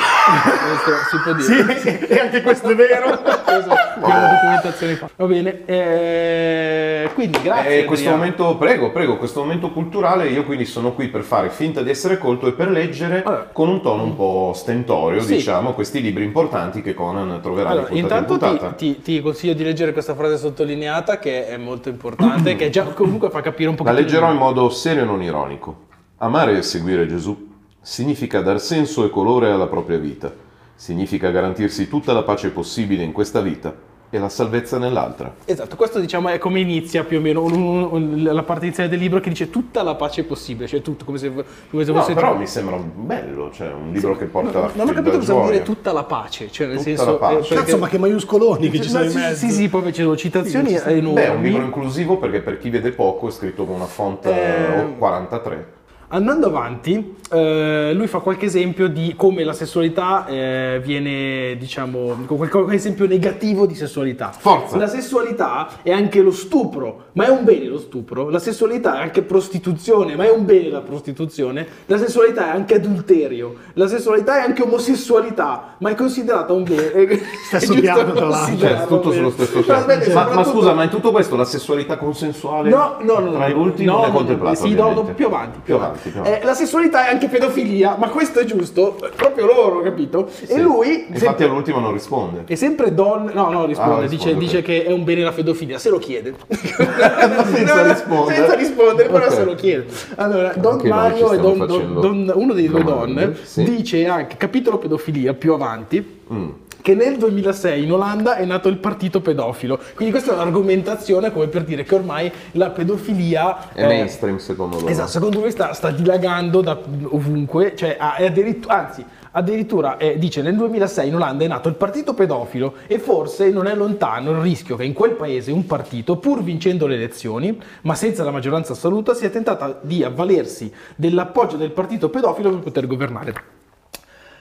Si 1.12 1.18
può 1.24 1.34
dire. 1.34 1.78
Sì, 1.80 1.90
e 2.08 2.20
anche 2.20 2.42
questo 2.42 2.70
è 2.70 2.76
vero. 2.76 3.06
Abbiamo 3.12 4.28
documentazione 4.32 4.98
qua. 4.98 5.10
Va 5.16 5.26
bene. 5.26 5.62
eh, 5.66 7.10
quindi 7.14 7.40
grazie. 7.42 7.80
E 7.82 7.86
questo 7.86 8.10
momento, 8.10 8.56
prego, 8.58 8.92
prego, 8.92 9.18
questo 9.18 9.42
momento 9.42 9.70
culturale, 9.72 10.28
io 10.30 10.44
quindi 10.44 10.66
sono 10.72 10.94
qui 10.94 11.10
per 11.10 11.22
fare 11.24 11.50
finta 11.50 11.82
di 11.84 11.90
essere 11.90 12.18
colto 12.18 12.48
e 12.48 12.54
per 12.54 12.70
leggere 12.72 13.22
Allora. 13.24 13.50
con 13.52 13.68
un 13.68 13.82
tono 13.82 14.04
un 14.04 14.16
po' 14.16 14.54
stentorio, 14.56 15.20
Sì. 15.22 15.36
diciamo, 15.36 15.74
questi 15.74 16.02
libri 16.02 16.24
importanti 16.24 16.82
che 16.82 16.94
Conan 16.94 17.40
troverà 17.42 17.70
Allora, 17.70 17.90
in 17.90 17.98
intanto 17.98 18.38
ti, 18.38 18.46
puntata. 18.48 18.72
ti- 18.74 19.02
ti 19.02 19.22
consiglio 19.22 19.54
di 19.54 19.64
leggere 19.64 19.92
questa 19.92 20.16
frase 20.16 20.38
sottolineata 20.38 21.20
che 21.20 21.48
è 21.48 21.58
molto 21.58 21.90
importante, 21.90 22.56
che 22.56 22.70
già 22.70 22.84
comunque 22.86 23.30
fa 23.30 23.42
capire 23.42 23.70
un 23.70 23.76
po' 23.76 23.84
La 23.84 23.92
leggerò 23.92 24.32
in 24.32 24.38
modo 24.38 24.70
serio 24.70 25.04
e 25.04 25.06
non 25.06 25.22
ironico. 25.22 25.88
Amare 26.18 26.58
e 26.58 26.62
seguire 26.62 27.06
Gesù 27.08 27.50
significa 27.82 28.42
dar 28.42 28.60
senso 28.62 29.04
e 29.06 29.10
colore 29.10 29.52
alla 29.52 29.68
propria 29.68 29.98
vita, 29.98 30.32
significa 30.76 31.30
garantirsi 31.32 31.90
tutta 31.90 32.14
la 32.14 32.24
pace 32.24 32.50
possibile 32.52 33.04
in 33.04 33.12
questa 33.12 33.42
vita 33.42 33.76
e 34.14 34.20
la 34.20 34.28
salvezza 34.30 34.78
nell'altra. 34.78 35.34
Esatto, 35.46 35.78
questo 35.78 35.98
diciamo 36.00 36.28
è 36.28 36.38
come 36.38 36.60
inizia 36.60 37.04
più 37.06 37.18
o 37.18 37.22
meno 37.22 37.42
un- 37.44 37.54
un- 37.54 37.88
un- 37.92 38.24
la 38.34 38.44
parte 38.44 38.66
iniziale 38.66 38.90
del 38.90 39.00
libro 39.00 39.22
che 39.22 39.30
dice 39.30 39.50
tutta 39.50 39.82
la 39.84 39.96
pace 39.96 40.26
possibile, 40.26 40.68
cioè 40.68 40.82
tutto, 40.82 41.06
come 41.06 41.18
se, 41.18 41.32
come 41.70 41.86
se 41.86 41.92
No, 41.94 42.00
fosse... 42.02 42.14
però 42.14 42.36
mi 42.36 42.46
sembra 42.46 42.76
bello, 42.78 43.50
cioè 43.54 43.72
un 43.72 43.92
libro 43.94 44.18
che 44.18 44.26
porta 44.26 44.60
la 44.60 44.72
non 44.76 44.90
ho 44.90 44.92
capito 44.92 45.18
cosa 45.18 45.34
vuol 45.34 45.52
dire 45.52 45.64
tutta 45.64 45.94
la 45.94 46.04
pace, 46.04 46.52
cioè 46.52 46.68
nel 46.68 46.76
Tutta 46.78 46.90
senso... 46.90 47.06
la 47.06 47.18
pace. 47.18 47.36
eh, 47.36 47.38
perché- 47.40 47.56
Cazzo, 47.56 47.78
ma 47.78 47.88
che 47.88 47.98
maiuscoloni 47.98 48.70
che 48.70 48.82
ci 48.82 48.90
sono 48.90 49.04
in 49.06 49.10
Sì, 49.12 49.18
mezzo. 49.18 49.36
Sì, 49.48 49.52
sì, 49.52 49.70
poi 49.70 49.94
ci 49.94 50.02
sono 50.02 50.18
citazioni 50.18 50.70
Sì, 50.70 50.76
enormi. 50.90 51.14
Beh, 51.14 51.26
è 51.28 51.30
un 51.30 51.42
libro 51.42 51.64
inclusivo 51.64 52.18
perché 52.18 52.42
per 52.42 52.58
chi 52.60 52.70
vede 52.70 52.92
poco 52.92 53.30
è 53.30 53.32
scritto 53.32 53.64
con 53.66 53.76
una 53.76 53.86
font 53.86 54.26
Eh, 54.26 54.30
eh, 54.78 54.98
43. 54.98 55.80
Andando 56.14 56.48
avanti, 56.48 57.16
eh, 57.32 57.94
lui 57.94 58.08
fa 58.08 58.20
qualche 58.20 58.46
esempio 58.46 58.90
di 58.90 59.14
come 59.16 59.46
la 59.46 59.54
sessualità 59.54 60.26
eh, 60.28 60.82
viene, 60.84 61.56
diciamo, 61.58 62.26
con 62.26 62.36
qualche, 62.36 62.76
esempio 62.76 63.08
negativo 63.08 63.66
di 63.66 63.76
sessualità. 63.76 64.34
Forza. 64.38 64.76
La 64.76 64.88
sessualità 64.88 65.70
è 65.82 65.92
anche 65.92 66.22
lo 66.22 66.32
stupro, 66.32 67.06
ma 67.14 67.28
è 67.28 67.30
un 67.30 67.46
bene 67.46 67.68
lo 67.68 67.80
stupro. 67.80 68.30
La 68.30 68.40
sessualità 68.40 69.00
è 69.00 69.04
anche 69.04 69.22
prostituzione, 69.22 70.18
ma 70.18 70.26
è 70.26 70.30
un 70.30 70.44
bene 70.44 70.70
la 70.70 70.82
prostituzione. 70.82 71.66
La 71.86 71.98
sessualità 71.98 72.48
è 72.48 72.56
anche 72.56 72.76
adulterio. 72.76 73.56
La 73.76 73.88
sessualità 73.88 74.40
è 74.40 74.42
anche 74.42 74.64
omosessualità, 74.64 75.76
ma 75.78 75.92
è 75.92 75.96
considerata 75.96 76.52
un 76.52 76.64
bene. 76.64 77.22
Stesso 77.46 77.74
piano, 77.80 78.12
tra 78.12 78.28
l'altro. 78.28 78.58
Cioè, 78.58 78.86
tutto 78.86 79.12
sullo 79.14 79.32
stesso 79.32 79.62
piano. 79.62 79.80
aspetta, 79.80 80.14
Ma, 80.14 80.34
ma 80.34 80.44
scusa, 80.44 80.74
ma 80.74 80.84
in 80.84 80.90
tutto 80.90 81.12
questo 81.12 81.38
la 81.38 81.46
sessualità 81.46 81.96
consensuale 81.96 82.70
No, 82.70 82.98
no, 83.02 83.20
no, 83.20 83.32
tra 83.32 83.40
no, 83.40 83.46
adulti 83.46 83.86
no, 83.86 83.98
non 83.98 84.06
è 84.06 84.12
contemplata? 84.12 84.56
Sì, 84.56 84.74
no, 84.74 85.04
più 85.16 85.26
avanti. 85.28 85.60
Più 85.64 85.76
avanti, 85.76 86.01
Eh, 86.24 86.42
la 86.44 86.54
sessualità 86.54 87.08
è 87.08 87.12
anche 87.12 87.28
pedofilia, 87.28 87.96
ma 87.98 88.10
questo 88.10 88.40
è 88.40 88.46
giusto, 88.46 88.98
proprio 89.16 89.46
loro, 89.46 89.82
capito? 89.82 90.28
Sì. 90.32 90.46
E 90.46 90.60
lui, 90.60 91.06
Infatti 91.08 91.20
sempre- 91.20 91.46
all'ultimo 91.46 91.80
non 91.80 91.94
risponde. 91.94 92.44
è 92.48 92.56
sempre 92.56 92.94
don... 92.94 93.30
No, 93.34 93.50
no, 93.52 93.66
risponde, 93.66 94.06
Ah, 94.06 94.08
dice, 94.08 94.26
risponde, 94.34 94.40
dice 94.40 94.58
ok. 94.60 94.64
che 94.64 94.86
è 94.86 94.92
un 94.92 95.04
bene 95.04 95.22
la 95.24 95.32
pedofilia, 95.32 95.78
se 95.78 95.90
lo 95.90 95.98
chiede. 96.00 96.34
Senza 96.50 97.84
rispondere. 97.92 98.36
Senza 98.36 98.54
rispondere, 98.56 99.10
però 99.10 99.26
Ok. 99.26 99.32
se 99.34 99.44
lo 99.44 99.56
chiede. 99.56 99.86
Allora, 100.16 100.54
Don 100.56 100.74
Anche 100.74 100.88
Mario 100.88 101.32
e 101.34 101.38
Don, 101.40 101.58
Don- 101.66 101.94
Don- 102.00 102.32
uno 102.36 102.54
dei 102.54 102.68
due 102.68 102.84
domande, 102.84 103.26
Don 103.26 103.36
sì. 103.44 103.64
dice 103.64 104.06
anche, 104.08 104.38
capitolo 104.38 104.78
pedofilia 104.78 105.34
più 105.34 105.54
avanti, 105.54 106.20
Mm. 106.32 106.50
Che 106.82 106.96
nel 106.96 107.18
2006 107.18 107.84
in 107.84 107.92
Olanda 107.92 108.36
è 108.36 108.46
nato 108.46 108.70
il 108.70 108.78
partito 108.78 109.22
pedofilo. 109.22 109.80
Quindi 109.96 110.12
questa 110.12 110.32
è 110.32 110.36
un'argomentazione 110.36 111.32
come 111.32 111.48
per 111.48 111.64
dire 111.64 111.84
che 111.84 111.96
ormai 111.96 112.32
la 112.52 112.70
pedofilia 112.70 113.74
È 113.74 113.84
eh, 113.84 113.88
mainstream 113.88 114.38
secondo 114.38 114.78
loro. 114.78 114.88
Esatto, 114.88 115.10
secondo 115.10 115.40
lui 115.40 115.52
sta, 115.52 115.74
sta 115.74 115.92
dilagando 115.92 116.62
da 116.62 116.80
ovunque, 117.10 117.76
cioè 117.76 117.98
è 117.98 118.26
addirittura, 118.26 118.88
anzi, 118.88 119.06
Addirittura 119.34 119.96
eh, 119.96 120.18
dice 120.18 120.42
nel 120.42 120.58
2006 120.58 121.08
in 121.08 121.16
Olanda 121.16 121.46
è 121.46 121.48
nato 121.48 121.70
il 121.70 121.76
partito 121.76 122.14
pedofilo 122.14 122.74
e 122.88 123.00
forse 123.00 123.50
non 123.50 123.66
è 123.66 123.74
lontano 123.76 124.32
il 124.32 124.38
rischio 124.38 124.76
che 124.76 124.84
in 124.84 124.92
quel 124.92 125.12
paese 125.12 125.54
un 125.54 125.66
partito, 125.66 126.18
pur 126.18 126.44
vincendo 126.44 126.86
le 126.86 126.96
elezioni, 126.96 127.58
ma 127.84 127.96
senza 127.96 128.26
la 128.26 128.32
maggioranza 128.32 128.74
assoluta, 128.74 129.14
sia 129.14 129.30
tentata 129.30 129.80
di 129.82 130.04
avvalersi 130.04 130.72
dell'appoggio 130.98 131.56
del 131.56 131.72
partito 131.72 132.10
pedofilo 132.10 132.50
per 132.50 132.60
poter 132.60 132.88
governare. 132.88 133.34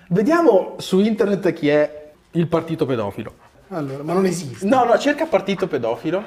Vediamo 0.09 0.75
su 0.79 0.99
internet 0.99 1.53
chi 1.53 1.69
è 1.69 2.00
il 2.33 2.47
partito 2.47 2.87
pedofilo. 2.87 3.35
Allora, 3.69 4.03
ma 4.03 4.13
non 4.13 4.25
esiste. 4.27 4.67
No, 4.67 4.85
no, 4.85 4.99
cerca 4.99 5.27
partito 5.27 5.67
pedofilo. 5.69 6.23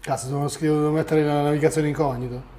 Cazzo, 0.00 0.28
devo, 0.28 0.48
scrivere, 0.48 0.80
devo 0.80 0.92
mettere 0.92 1.24
la 1.24 1.42
navigazione 1.42 1.88
incognito. 1.88 2.56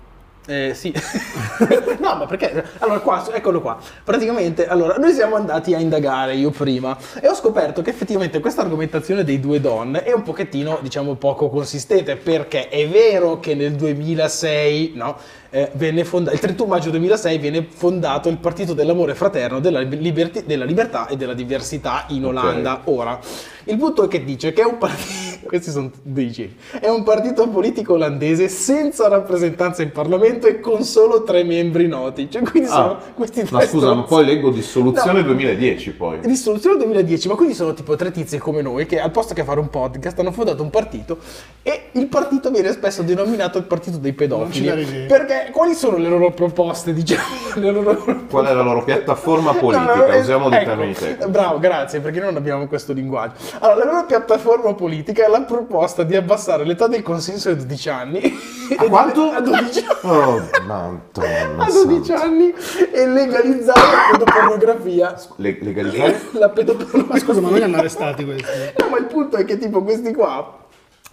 Eh, 0.49 0.73
sì. 0.73 0.91
no, 1.99 2.15
ma 2.15 2.25
perché? 2.25 2.65
Allora, 2.79 2.99
qua, 3.01 3.23
eccolo 3.31 3.61
qua. 3.61 3.77
Praticamente, 4.03 4.65
allora, 4.67 4.95
noi 4.95 5.13
siamo 5.13 5.35
andati 5.35 5.75
a 5.75 5.79
indagare 5.79 6.33
io 6.33 6.49
prima 6.49 6.97
e 7.21 7.27
ho 7.27 7.35
scoperto 7.35 7.83
che 7.83 7.91
effettivamente 7.91 8.39
questa 8.39 8.61
argomentazione 8.61 9.23
dei 9.23 9.39
due 9.39 9.61
don 9.61 10.01
è 10.03 10.11
un 10.11 10.23
pochettino, 10.23 10.79
diciamo, 10.81 11.13
poco 11.13 11.49
consistente 11.49 12.15
perché 12.15 12.67
è 12.67 12.87
vero 12.87 13.39
che 13.39 13.53
nel 13.53 13.73
2006, 13.73 14.93
no? 14.95 15.17
Eh, 15.51 15.69
venne 15.73 16.03
fondato, 16.03 16.35
il 16.35 16.41
31 16.41 16.69
maggio 16.69 16.89
2006 16.91 17.37
viene 17.39 17.67
fondato 17.67 18.29
il 18.29 18.37
Partito 18.37 18.73
dell'Amore 18.73 19.15
Fraterno, 19.15 19.59
della, 19.59 19.79
liberti, 19.81 20.45
della 20.45 20.65
Libertà 20.65 21.07
e 21.07 21.15
della 21.15 21.33
Diversità 21.33 22.05
in 22.09 22.25
Olanda. 22.25 22.81
Okay. 22.83 22.93
Ora, 22.93 23.19
il 23.65 23.77
punto 23.77 24.03
è 24.03 24.07
che 24.07 24.23
dice 24.23 24.53
che 24.53 24.61
è 24.61 24.65
un 24.65 24.77
partito, 24.77 25.28
questi 25.47 25.71
sono 25.71 25.91
dei 26.01 26.31
geni, 26.31 26.55
è 26.79 26.89
un 26.89 27.03
partito 27.03 27.47
politico 27.47 27.93
olandese 27.93 28.47
senza 28.49 29.07
rappresentanza 29.07 29.81
in 29.81 29.91
Parlamento 29.91 30.47
e 30.47 30.59
con 30.59 30.83
solo 30.83 31.23
tre 31.23 31.43
membri 31.43 31.87
noti. 31.87 32.29
Cioè, 32.29 32.41
quindi 32.41 32.69
ah, 32.69 32.73
sono 32.73 32.97
questi 33.15 33.43
tre 33.43 33.51
Ma 33.51 33.61
scusa, 33.61 33.93
ma 33.93 34.03
poi 34.03 34.25
leggo 34.25 34.49
dissoluzione 34.49 35.21
No. 35.21 35.25
2010 35.25 35.91
poi. 35.91 36.19
Dissoluzione 36.19 36.77
2010, 36.77 37.27
ma 37.27 37.35
quindi 37.35 37.53
sono 37.53 37.73
tipo 37.73 37.95
tre 37.95 38.11
tizi 38.11 38.37
come 38.37 38.61
noi 38.61 38.85
che 38.85 38.99
al 38.99 39.11
posto 39.11 39.33
che 39.33 39.43
fare 39.43 39.59
un 39.59 39.69
podcast 39.69 40.19
hanno 40.19 40.31
fondato 40.31 40.63
un 40.63 40.69
partito 40.69 41.17
e 41.61 41.89
il 41.93 42.07
partito 42.07 42.49
viene 42.49 42.71
spesso 42.71 43.01
denominato 43.03 43.57
il 43.57 43.65
partito 43.65 43.97
dei 43.97 44.13
pedofili. 44.13 45.05
Perché 45.07 45.49
quali 45.51 45.73
sono 45.73 45.97
le 45.97 46.09
loro 46.09 46.31
proposte, 46.31 46.93
diciamo? 46.93 47.37
Le 47.59 47.71
loro 47.71 47.97
Qual 48.29 48.45
è 48.45 48.53
la 48.53 48.61
loro 48.61 48.83
piattaforma 48.83 49.53
politica? 49.53 49.95
No, 49.95 50.05
no, 50.05 50.17
Usiamo 50.17 50.49
dei 50.49 50.59
ecco, 50.59 50.69
termini 50.69 50.93
tecnici. 50.93 51.29
Bravo, 51.29 51.59
grazie, 51.59 51.99
perché 51.99 52.19
non 52.19 52.35
abbiamo 52.35 52.67
questo 52.67 52.93
linguaggio. 52.93 53.33
Allora, 53.59 53.85
la 53.85 53.91
loro 53.91 54.05
piattaforma 54.05 54.73
politica 54.73 55.25
è 55.25 55.28
la 55.29 55.41
proposta 55.41 56.03
di 56.03 56.15
abbassare 56.15 56.63
l'età 56.65 56.87
del 56.87 57.01
consenso 57.01 57.49
a 57.49 57.53
12 57.53 57.89
anni. 57.89 58.39
A 58.77 58.83
quanto? 58.85 59.31
A 59.31 59.41
12 59.41 59.79
anni. 59.79 60.15
Oh, 60.15 60.49
madonna 60.65 61.65
A 61.65 61.71
12 61.71 62.05
santa. 62.05 62.23
anni 62.23 62.53
e 62.91 63.07
legalizzare 63.07 63.79
la 63.81 64.17
pedopornografia. 64.17 65.15
Le- 65.37 65.57
legalizzare? 65.61 66.21
La 66.33 66.49
pedopornografia. 66.49 67.13
Ma 67.13 67.19
scusa, 67.19 67.41
ma 67.41 67.49
non 67.49 67.57
li 67.57 67.63
hanno 67.63 67.77
arrestati 67.77 68.25
questi? 68.25 68.45
No, 68.77 68.89
ma 68.89 68.97
il 68.97 69.05
punto 69.05 69.37
è 69.37 69.45
che 69.45 69.57
tipo 69.57 69.81
questi 69.83 70.13
qua 70.13 70.65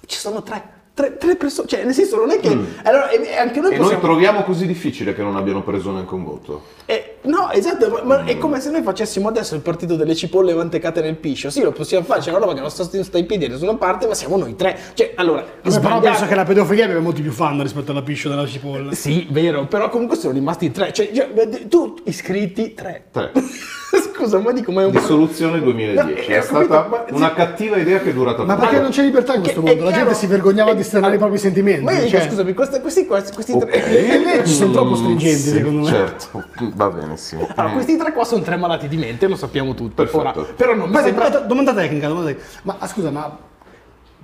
ci 0.07 0.19
sono 0.19 0.43
tre. 0.43 0.75
Tre, 0.97 1.19
tre 1.19 1.37
persone, 1.37 1.69
cioè 1.69 1.85
nel 1.85 1.93
senso 1.93 2.17
non 2.17 2.31
è 2.31 2.41
che... 2.41 2.49
Allora, 2.85 3.11
e, 3.11 3.21
e 3.23 3.37
anche 3.37 3.61
noi 3.61 3.69
Mm. 3.73 3.75
E 3.75 3.77
noi 3.77 3.85
possiamo... 3.89 4.01
troviamo 4.03 4.43
così 4.45 4.67
difficile 4.67 5.15
che 5.15 5.21
non 5.21 5.37
abbiano 5.37 5.63
preso 5.63 5.91
neanche 5.91 6.15
un 6.15 6.25
voto. 6.25 6.63
Eh, 6.87 7.16
no, 7.27 7.51
esatto, 7.51 7.89
ma, 7.89 8.03
ma 8.03 8.25
è 8.25 8.39
come 8.39 8.61
se 8.61 8.71
noi 8.71 8.83
facessimo 8.83 9.29
adesso 9.29 9.55
il 9.55 9.61
partito 9.61 9.97
delle 9.97 10.15
cipolle 10.15 10.55
mantecate 10.55 11.01
nel 11.01 11.17
piscio. 11.17 11.51
Sì, 11.51 11.63
lo 11.63 11.73
possiamo 11.73 12.05
fare, 12.05 12.21
c'è 12.21 12.31
una 12.31 12.39
roba 12.39 12.55
che 12.55 12.61
non 12.61 12.71
sta, 12.71 12.85
sta 12.85 13.19
in 13.19 13.27
piedi 13.27 13.47
da 13.47 13.53
nessuna 13.55 13.75
parte, 13.77 14.07
ma 14.07 14.15
siamo 14.15 14.37
noi 14.37 14.57
tre. 14.57 14.77
Cioè, 14.95 15.13
allora, 15.17 15.41
Vabbè, 15.43 15.61
però 15.63 15.71
sbagliato. 15.75 16.01
penso 16.03 16.27
che 16.27 16.35
la 16.35 16.45
pedofilia 16.45 16.85
abbia 16.87 17.01
molti 17.01 17.23
più 17.23 17.33
fan 17.33 17.61
rispetto 17.63 17.91
alla 17.93 18.03
piscio 18.03 18.29
della 18.29 18.47
cipolla. 18.47 18.93
Sì, 18.95 19.27
vero, 19.31 19.67
però 19.67 19.89
comunque 19.89 20.17
sono 20.17 20.33
rimasti 20.33 20.71
tre. 20.71 20.93
Cioè, 20.93 21.11
cioè, 21.13 21.29
tu 21.69 21.95
iscritti 22.05 22.75
tre. 22.75 23.05
Tre. 23.11 23.33
Scusa, 24.17 24.39
ma 24.39 24.53
dico, 24.53 24.73
ma 24.73 24.83
è 24.83 24.85
un 24.87 24.93
Dissoluzione 24.93 25.61
2010. 25.61 25.95
No, 25.95 26.35
È 26.35 26.39
ho 26.39 26.43
capito, 26.43 26.43
stata 26.65 26.89
ma- 26.89 27.05
una 27.11 27.33
cattiva 27.35 27.77
idea 27.77 27.99
che 28.01 28.11
è 28.11 28.13
durata 28.15 28.45
Ma 28.45 28.55
troppo. 28.55 28.61
perché 28.69 28.81
non 28.81 28.91
c'è 28.91 29.03
libertà 29.03 29.35
in 29.35 29.41
questo 29.43 29.63
Che- 29.63 29.69
mondo? 29.69 29.85
La 29.85 29.93
gente 29.93 30.15
si 30.15 30.27
vergognava 30.27 30.73
di 30.73 30.79
è- 30.79 30.81
esternare 30.81 31.15
i 31.15 31.19
propri 31.19 31.39
sentimenti. 31.39 31.83
Ma 31.85 31.93
io 31.93 32.05
dico, 32.05 32.17
cioè, 32.17 32.27
scusami, 32.29 32.55
questi, 32.55 32.81
questi, 32.81 33.07
questi 33.07 33.59
tre. 33.59 33.91
le 33.91 34.19
leggi 34.25 34.53
sono 34.53 34.73
troppo 34.73 34.97
stringenti, 34.97 35.37
Sì, 35.39 35.49
secondo 35.51 35.81
me. 35.83 35.87
Certo, 35.91 36.45
va 36.75 36.89
bene, 36.91 37.16
sì. 37.17 37.37
Allora, 37.55 37.75
questi 37.75 37.97
tre 37.97 38.13
qua 38.13 38.25
sono 38.25 38.43
tre 38.43 38.57
malati 38.57 38.89
di 38.89 38.97
mente, 38.97 39.27
lo 39.27 39.37
sappiamo 39.37 39.75
tutti. 39.75 39.95
Perfetto. 39.95 40.19
Ora, 40.19 40.33
però 40.33 40.75
non 40.75 40.91
mi 40.91 40.97
sembra. 40.97 41.27
aspetta, 41.27 41.45
domanda 41.45 41.75
tecnica, 41.75 42.09
domanda 42.09 42.31
tecnica. 42.31 42.61
Ma 42.63 42.77
ah, 42.79 42.87
scusa, 42.87 43.11
ma 43.11 43.39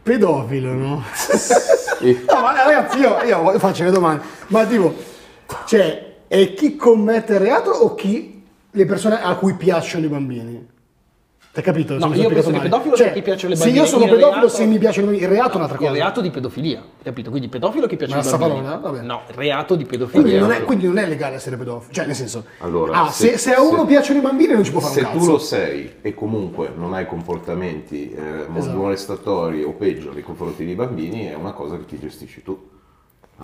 pedofilo, 0.02 0.72
no? 0.72 1.02
Sì. 1.14 2.24
No, 2.28 2.40
ma 2.40 2.52
ragazzi, 2.52 2.98
io, 2.98 3.22
io 3.22 3.58
faccio 3.58 3.84
le 3.84 3.90
domande. 3.90 4.24
Ma 4.48 4.64
tipo, 4.66 4.94
cioè, 5.66 6.16
è 6.26 6.54
chi 6.54 6.76
commette 6.76 7.34
il 7.34 7.40
reato 7.40 7.70
o 7.70 7.94
chi 7.94 8.42
le 8.70 8.84
persone 8.86 9.22
a 9.22 9.34
cui 9.36 9.54
piacciono 9.54 10.06
i 10.06 10.08
bambini? 10.08 10.66
Hai 11.54 11.62
capito? 11.62 11.98
No, 11.98 12.00
Se 12.00 12.06
io 12.06 12.22
sono 12.22 12.28
penso 12.34 12.50
che 12.50 12.58
pedofilo 12.60 12.96
cioè, 12.96 13.12
chi 13.12 13.20
piace 13.20 13.46
le 13.46 13.56
Se 13.56 13.64
bambine. 13.64 13.84
io 13.84 13.86
sono 13.90 14.04
Il 14.04 14.08
pedofilo, 14.10 14.30
reato- 14.40 14.48
se 14.48 14.64
mi 14.64 14.78
piacciono 14.78 15.06
i 15.06 15.10
bambini, 15.10 15.26
il 15.30 15.36
reato 15.36 15.52
è 15.52 15.56
un'altra 15.56 15.76
Il 15.78 15.82
cosa. 15.84 15.92
reato 15.98 16.20
di 16.22 16.30
pedofilia, 16.30 16.82
capito? 17.02 17.28
Quindi 17.30 17.48
pedofilo 17.48 17.86
che 17.86 17.96
piace 17.96 18.12
Ma 18.14 18.18
ai 18.20 18.24
sta 18.24 18.38
bambini. 18.38 18.62
parola? 18.62 18.80
Vabbè. 18.80 19.00
No, 19.02 19.20
reato 19.34 19.74
di 19.76 19.84
Quindi 19.84 20.06
pedofilia. 20.06 20.40
non, 20.40 20.50
è, 20.52 20.62
quindi 20.62 20.86
non 20.86 20.96
è 20.96 21.06
legale 21.06 21.34
essere 21.34 21.56
pedofilo. 21.58 21.92
Cioè, 21.92 22.06
nel 22.06 22.14
senso, 22.14 22.44
Allora, 22.60 23.02
ah, 23.02 23.10
se, 23.10 23.32
se- 23.32 23.36
se 23.38 23.52
a 23.54 23.60
uno 23.60 23.80
se- 23.80 23.86
piacciono 23.86 24.18
i 24.20 24.22
bambini 24.22 24.54
non 24.54 24.64
ci 24.64 24.70
può 24.70 24.80
fare 24.80 24.94
Se 24.94 25.00
un 25.00 25.06
tu 25.12 25.18
cazzo. 25.18 25.30
lo 25.32 25.38
sei 25.38 25.92
e 26.00 26.14
comunque 26.14 26.72
non 26.74 26.94
hai 26.94 27.04
comportamenti 27.06 28.10
eh, 28.14 28.46
Esatto. 28.56 28.76
molestatori 28.76 29.62
o 29.62 29.72
peggio 29.72 30.10
nei 30.14 30.22
confronti 30.22 30.64
dei 30.64 30.74
bambini, 30.74 31.26
è 31.26 31.34
una 31.34 31.52
cosa 31.52 31.76
che 31.76 31.84
ti 31.84 31.98
gestisci 32.00 32.42
tu. 32.42 32.70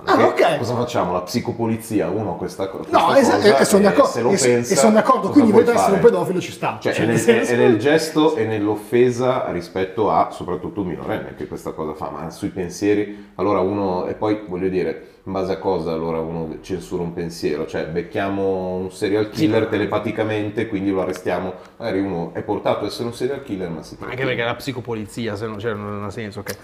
Ah, 0.05 0.17
Perché 0.17 0.45
ok. 0.45 0.59
Cosa 0.59 0.75
facciamo? 0.75 1.12
La 1.12 1.21
psicopolizia, 1.23 2.09
uno 2.09 2.37
questa, 2.37 2.64
No, 2.64 2.71
questa 3.07 3.19
esatto, 3.19 3.37
cosa, 3.43 3.59
e, 3.59 3.64
sono 3.64 3.81
eh, 3.81 3.85
d'accordo. 3.85 4.11
se 4.11 4.23
lo 4.23 4.31
e, 4.31 4.38
pensa, 4.38 4.73
e 4.73 4.76
sono 4.76 4.93
d'accordo, 4.95 5.28
quindi 5.31 5.52
voglio 5.52 5.73
essere 5.73 5.93
un 5.93 6.00
pedofilo 6.00 6.40
ci 6.40 6.52
sta. 6.52 6.78
Cioè, 6.81 6.93
Cioè, 6.93 7.05
è, 7.05 7.07
nel 7.09 7.19
senso- 7.19 7.52
è 7.52 7.57
nel 7.57 7.78
gesto 7.78 8.37
e 8.37 8.45
nell'offesa 8.47 9.50
rispetto 9.50 10.11
a 10.11 10.31
soprattutto 10.31 10.81
un 10.83 10.88
minorenne 10.88 11.35
che 11.37 11.47
questa 11.47 11.73
cosa 11.73 11.95
fa, 11.95 12.11
ma 12.11 12.31
sui 12.31 12.49
pensieri, 12.50 13.31
allora 13.37 13.61
uno, 13.61 14.07
e 14.07 14.14
poi 14.14 14.43
voglio 14.47 14.69
dire, 14.69 15.07
in 15.25 15.33
base 15.33 15.52
a 15.52 15.59
cosa 15.59 15.93
allora 15.93 16.21
uno 16.21 16.57
censura 16.62 17.02
un 17.02 17.12
pensiero? 17.12 17.67
Cioè 17.67 17.87
becchiamo 17.87 18.76
un 18.76 18.90
serial 18.90 19.28
killer 19.31 19.67
telepaticamente, 19.67 20.69
quindi 20.69 20.90
lo 20.90 21.02
arrestiamo, 21.02 21.52
magari 21.76 22.00
uno 22.00 22.31
è 22.35 22.43
portato 22.43 22.81
ad 22.81 22.87
essere 22.87 23.05
un 23.09 23.14
serial 23.14 23.43
killer, 23.43 23.69
ma 23.69 23.83
si 23.83 23.97
Ma 23.99 24.07
Anche 24.09 24.25
perché 24.25 24.43
la 24.43 24.55
psicopolizia, 24.55 25.37
se 25.37 25.47
no, 25.47 25.59
cioè, 25.59 25.75
non 25.75 26.05
ha 26.05 26.11
senso, 26.11 26.40
ok. 26.40 26.57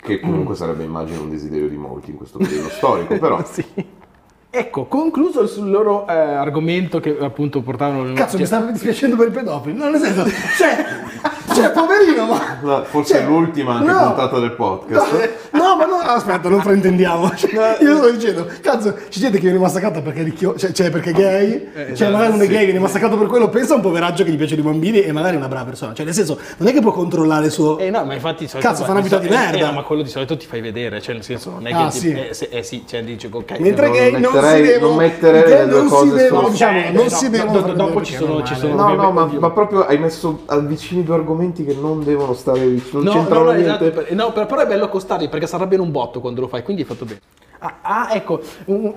Che 0.00 0.20
comunque 0.20 0.54
sarebbe 0.54 0.84
immagino 0.84 1.22
un 1.22 1.30
desiderio 1.30 1.68
di 1.68 1.76
molti 1.76 2.10
in 2.10 2.16
questo 2.16 2.38
periodo 2.38 2.68
storico, 2.70 3.18
però 3.18 3.42
Sì. 3.50 3.64
Ecco, 4.54 4.84
concluso 4.84 5.46
sul 5.46 5.70
loro 5.70 6.06
eh, 6.06 6.12
argomento 6.12 7.00
che 7.00 7.16
appunto 7.18 7.62
portavano... 7.62 8.12
Cazzo, 8.12 8.36
mi 8.36 8.46
cioè- 8.46 8.60
sta 8.60 8.70
dispiacendo 8.70 9.16
per 9.16 9.28
i 9.28 9.30
pedofili. 9.30 9.74
No, 9.74 9.88
nel 9.88 9.98
senso, 9.98 10.26
cioè, 10.58 10.84
cioè 11.54 11.70
poverino, 11.70 12.26
ma... 12.26 12.58
No, 12.60 12.84
forse 12.84 13.14
cioè, 13.14 13.22
è 13.22 13.26
l'ultima 13.26 13.76
anche 13.76 13.90
no. 13.90 14.08
puntata 14.08 14.38
del 14.40 14.52
podcast. 14.52 15.50
No, 15.52 15.58
no, 15.58 15.61
ma 15.86 16.04
no, 16.04 16.10
aspetta, 16.12 16.48
non 16.48 16.60
fraintendiamo. 16.60 17.30
Cioè, 17.42 17.78
io 17.82 17.96
sto 17.96 18.10
dicendo, 18.10 18.46
cazzo, 18.60 18.92
c'è 18.94 19.20
gente 19.20 19.36
che 19.38 19.44
viene 19.44 19.58
massacrata 19.58 20.00
perché, 20.00 20.20
è 20.20 20.24
ricchio- 20.24 20.54
cioè, 20.56 20.72
cioè, 20.72 20.90
perché 20.90 21.10
è 21.10 21.12
gay, 21.12 21.52
Eh, 21.52 21.70
cioè 21.74 21.90
esatto, 21.92 22.10
magari 22.12 22.32
uno 22.34 22.42
è 22.42 22.46
sì. 22.46 22.52
gay, 22.52 22.64
viene 22.64 22.78
massacrato 22.80 23.16
per 23.16 23.26
quello, 23.26 23.48
pensa 23.48 23.72
a 23.72 23.76
un 23.76 23.82
poveraccio 23.82 24.24
che 24.24 24.30
gli 24.30 24.36
piacciono 24.36 24.60
i 24.60 24.64
bambini 24.64 25.00
e 25.02 25.12
magari 25.12 25.34
è 25.34 25.38
una 25.38 25.48
brava 25.48 25.64
persona. 25.66 25.92
Cioè, 25.94 26.04
nel 26.04 26.14
senso, 26.14 26.38
non 26.58 26.68
è 26.68 26.72
che 26.72 26.80
può 26.80 26.92
controllare 26.92 27.46
il 27.46 27.52
suo... 27.52 27.78
Eh 27.78 27.90
no, 27.90 28.04
ma 28.04 28.14
infatti... 28.14 28.46
Cazzo, 28.46 28.84
fa 28.84 28.92
una 28.92 29.00
vita 29.00 29.18
di 29.18 29.26
eh, 29.26 29.30
merda. 29.30 29.70
eh, 29.70 29.72
ma 29.72 29.82
quello 29.82 30.02
di 30.02 30.08
solito 30.08 30.36
ti 30.36 30.46
fai 30.46 30.60
vedere, 30.60 31.00
cioè 31.00 31.14
nel 31.14 31.24
senso 31.24 31.50
non 31.50 31.66
è 31.66 31.70
che... 31.70 31.76
Ah, 31.76 31.88
ti- 31.88 31.98
sì. 31.98 32.12
Eh, 32.12 32.34
se- 32.34 32.48
eh, 32.50 32.62
sì, 32.62 32.84
cioè 32.86 33.02
dici 33.02 33.28
ok... 33.30 33.58
Mentre 33.58 33.86
non 33.88 33.96
gay 33.96 34.10
non 34.20 34.32
si 34.32 34.62
devono... 34.62 34.94
non 34.94 34.96
gay 34.98 35.20
le 35.32 35.66
due 35.66 35.78
non 35.78 35.82
si 35.84 35.88
cose 35.88 36.14
devono, 36.14 36.42
sul- 36.42 36.50
diciamo, 36.52 36.78
Eh, 36.78 36.90
non 36.90 37.02
no, 37.04 37.08
si 37.08 37.24
no, 37.24 37.30
devono... 37.30 37.52
do- 37.52 37.60
fare 37.60 37.74
dopo 37.74 38.02
ci 38.02 38.14
sono- 38.14 38.42
ci 38.42 38.52
normale. 38.60 38.96
sono- 38.96 39.10
No, 39.12 39.24
no, 39.26 39.38
ma, 39.38 39.50
proprio 39.50 39.86
hai 39.86 39.98
messo 39.98 40.42
vicini 40.62 41.02
due 41.02 41.14
argomenti 41.14 41.64
che 41.64 41.76
non 41.78 42.02
devono 42.04 42.34
stare 42.34 42.60
vicini, 42.60 42.90
non 42.92 43.02
No, 43.04 43.12
no, 43.12 43.18
c'entrano 43.18 43.44
no, 43.44 43.50
niente. 43.52 43.90
esatto, 43.92 44.14
no, 44.14 44.32
però, 44.32 44.46
però 44.46 44.60
è 44.62 44.66
bello 44.66 44.84
accostarli 44.84 45.28
perché 45.28 45.46
si 45.46 45.54
arrabbiano 45.72 45.82
un 45.82 45.90
botto 45.90 46.20
quando 46.20 46.40
lo 46.42 46.48
fai, 46.48 46.62
quindi 46.62 46.82
hai 46.82 46.88
fatto 46.88 47.04
bene. 47.04 47.20
Ah, 47.58 47.78
ah, 47.82 48.08
ecco, 48.14 48.40
un- 48.66 48.92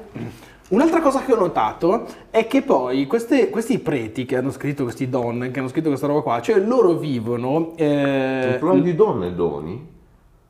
un'altra 0.70 1.00
cosa 1.02 1.24
che 1.24 1.34
ho 1.34 1.40
notato 1.40 2.06
è 2.30 2.48
che 2.48 2.62
poi 2.64 3.06
queste- 3.06 3.50
questi 3.50 3.80
preti 3.80 4.26
che 4.26 4.38
hanno 4.38 4.52
scritto, 4.52 4.84
questi 4.84 5.08
don, 5.10 5.50
che 5.52 5.60
hanno 5.60 5.68
scritto 5.68 5.90
questa 5.90 6.08
roba 6.08 6.22
qua, 6.22 6.42
cioè 6.42 6.60
loro 6.60 6.94
vivono... 6.94 7.74
eh, 7.76 8.50
Il 8.54 8.58
plurale 8.60 8.82
di 8.82 8.96
donne, 8.96 9.36
doni? 9.36 9.88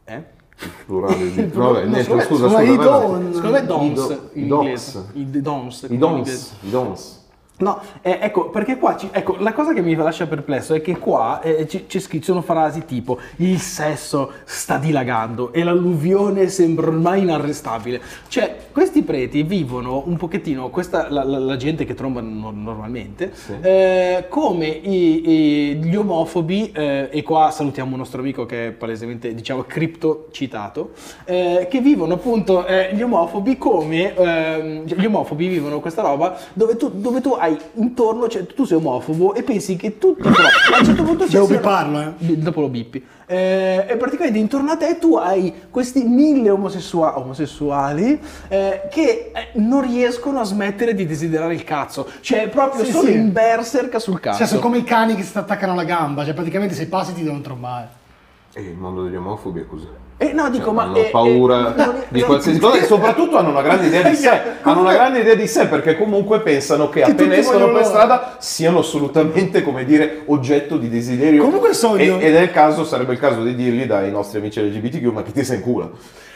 eh? 0.06 0.24
Il 0.58 0.70
plurale 0.86 1.32
di... 1.32 1.50
No, 1.54 1.74
vabbè, 1.74 1.86
no, 1.86 1.96
scusa, 2.04 2.22
secondo 2.22 2.48
scusa. 2.50 2.60
me 2.62 2.76
don- 2.78 3.34
Secondo 3.34 3.52
me 3.52 3.66
dons 3.66 3.90
I 3.90 3.94
do- 3.94 4.30
in 4.34 4.44
inglese. 4.46 5.06
I 5.14 5.42
dons. 5.42 5.82
I 5.90 5.98
dons, 5.98 6.56
i 6.62 6.70
dons. 6.70 7.24
No, 7.58 7.80
eh, 8.02 8.20
ecco, 8.22 8.50
perché 8.50 8.78
qua, 8.78 8.98
ci- 8.98 9.08
ecco, 9.14 9.38
la 9.40 9.54
cosa 9.54 9.72
che 9.74 9.82
mi 9.82 9.96
lascia 9.96 10.28
perplesso 10.28 10.74
è 10.74 10.82
che 10.82 10.98
qua 10.98 11.40
eh, 11.42 11.66
ci- 11.70 11.86
scritto, 12.02 12.26
sono 12.26 12.42
frasi 12.42 12.84
tipo 12.84 13.18
il 13.38 13.60
sesso 13.60 14.34
sta 14.44 14.78
dilagando 14.78 15.54
e 15.54 15.64
l'alluvione 15.64 16.50
sembra 16.50 16.88
ormai 16.88 17.22
inarrestabile. 17.22 18.02
Cioè, 18.28 18.58
questi 18.74 19.04
preti 19.04 19.44
vivono 19.44 20.04
un 20.06 20.18
pochettino, 20.18 20.70
questa, 20.70 21.10
la, 21.10 21.24
la- 21.24 21.40
la 21.40 21.56
gente 21.56 21.86
che 21.86 21.94
tromba 21.94 22.20
no- 22.20 22.52
normalmente, 22.52 23.32
eh, 23.62 24.26
come 24.28 24.68
i- 24.68 25.30
i- 25.30 25.76
gli 25.76 25.96
omofobi, 25.96 26.74
eh, 26.74 27.08
e 27.10 27.24
qua 27.24 27.52
salutiamo 27.52 27.94
un 27.94 28.00
nostro 28.00 28.20
amico 28.20 28.46
che 28.46 28.68
è 28.68 28.72
palesemente, 28.72 29.34
diciamo, 29.34 29.64
cripto 29.64 30.28
citato, 30.32 30.92
eh, 31.24 31.68
che 31.70 31.80
vivono 31.80 32.16
appunto 32.16 32.66
eh, 32.66 32.90
gli 32.94 33.02
omofobi 33.02 33.58
come, 33.58 34.14
ehm, 34.14 34.84
gli 34.84 35.06
omofobi 35.06 35.48
vivono 35.48 35.80
questa 35.80 36.02
roba 36.02 36.38
dove 36.52 36.76
tu, 36.76 36.90
dove 36.94 37.22
tu 37.22 37.30
hai 37.32 37.44
hai 37.46 37.58
intorno, 37.76 38.28
cioè 38.28 38.46
tu 38.46 38.66
sei 38.66 38.78
omofobo 38.78 39.34
e 39.34 39.44
pensi 39.44 39.76
che 39.76 39.98
tutti, 39.98 40.22
però 40.30 40.48
a 40.76 40.80
un 40.80 40.86
certo 40.86 41.04
punto 41.04 41.26
ci 41.26 41.32
Devo 41.32 41.48
bipparlo, 41.48 42.00
eh. 42.02 42.38
Dopo 42.38 42.62
lo 42.62 42.70
bippi. 42.70 43.04
Eh, 43.28 43.86
e 43.88 43.96
praticamente 43.98 44.38
intorno 44.38 44.72
a 44.72 44.78
te 44.78 45.00
tu 45.00 45.16
hai 45.16 45.52
questi 45.72 46.04
mille 46.04 46.52
omosessua- 46.52 47.18
omosessuali 47.18 48.20
eh, 48.48 48.82
che 48.92 49.32
eh, 49.34 49.48
non 49.60 49.82
riescono 49.82 50.40
a 50.40 50.44
smettere 50.44 50.94
di 50.94 51.06
desiderare 51.08 51.56
il 51.56 51.64
cazzo. 51.64 52.08
Cioè, 52.22 52.50
proprio 52.50 52.84
Sì, 52.86 52.92
sono 52.92 53.08
sì. 53.08 53.14
in 53.14 53.32
berserk 53.32 54.00
sul 54.00 54.20
cazzo. 54.20 54.38
Cioè, 54.40 54.48
sono 54.48 54.62
come 54.62 54.78
i 54.78 54.84
cani 54.84 55.16
che 55.16 55.24
si 55.24 55.36
attaccano 55.38 55.72
alla 55.72 55.86
gamba, 55.86 56.24
cioè 56.24 56.34
praticamente 56.36 56.76
se 56.76 56.88
passi 56.88 57.14
ti 57.14 57.24
devono 57.24 57.42
trombare. 57.42 58.04
E 58.58 58.62
il 58.62 58.78
mondo 58.78 59.04
degli 59.04 59.16
omofobi 59.18 59.60
è 59.60 59.66
così. 59.68 59.86
Eh, 60.18 60.32
no, 60.32 60.50
dico, 60.50 60.72
ma. 60.72 60.84
hanno 60.84 60.96
eh, 60.96 61.10
paura 61.12 61.76
eh, 61.76 62.06
di 62.08 62.20
non- 62.20 62.28
qualsiasi 62.30 62.58
cosa 62.58 62.78
e 62.78 62.86
soprattutto 62.86 63.36
hanno 63.38 63.50
una 63.50 63.62
grande 63.62 63.88
idea 63.88 64.08
di 64.08 64.16
sé. 64.16 64.30
Hanno 64.62 64.80
una 64.80 64.94
grande 64.94 65.20
idea 65.20 65.36
di 65.36 65.46
sé 65.46 65.68
perché 65.68 65.98
comunque 65.98 66.40
pensano 66.40 66.88
che, 66.88 67.02
Che 67.02 67.12
appena 67.12 67.36
escono 67.36 67.70
per 67.74 67.84
strada 67.84 68.38
siano 68.40 68.80
assolutamente, 68.80 69.62
come 69.62 69.84
dire, 69.84 70.22
oggetto 70.28 70.78
di 70.78 70.88
desiderio. 70.88 71.44
Comunque 71.44 71.74
sogno- 71.74 72.18
E- 72.20 72.28
ed 72.28 72.34
è 72.36 72.40
il 72.44 72.52
caso, 72.52 72.86
sarebbe 72.86 73.12
il 73.12 73.20
caso 73.20 73.44
di 73.44 73.56
dirgli 73.56 73.84
dai 73.86 74.10
nostri 74.10 74.40
amici 74.40 74.62
LGBTQ, 74.62 75.04
ma 75.12 75.22
chi 75.22 75.34
ti 75.34 75.44
sei 75.44 75.58
in 75.58 75.62
culo? 75.62 75.92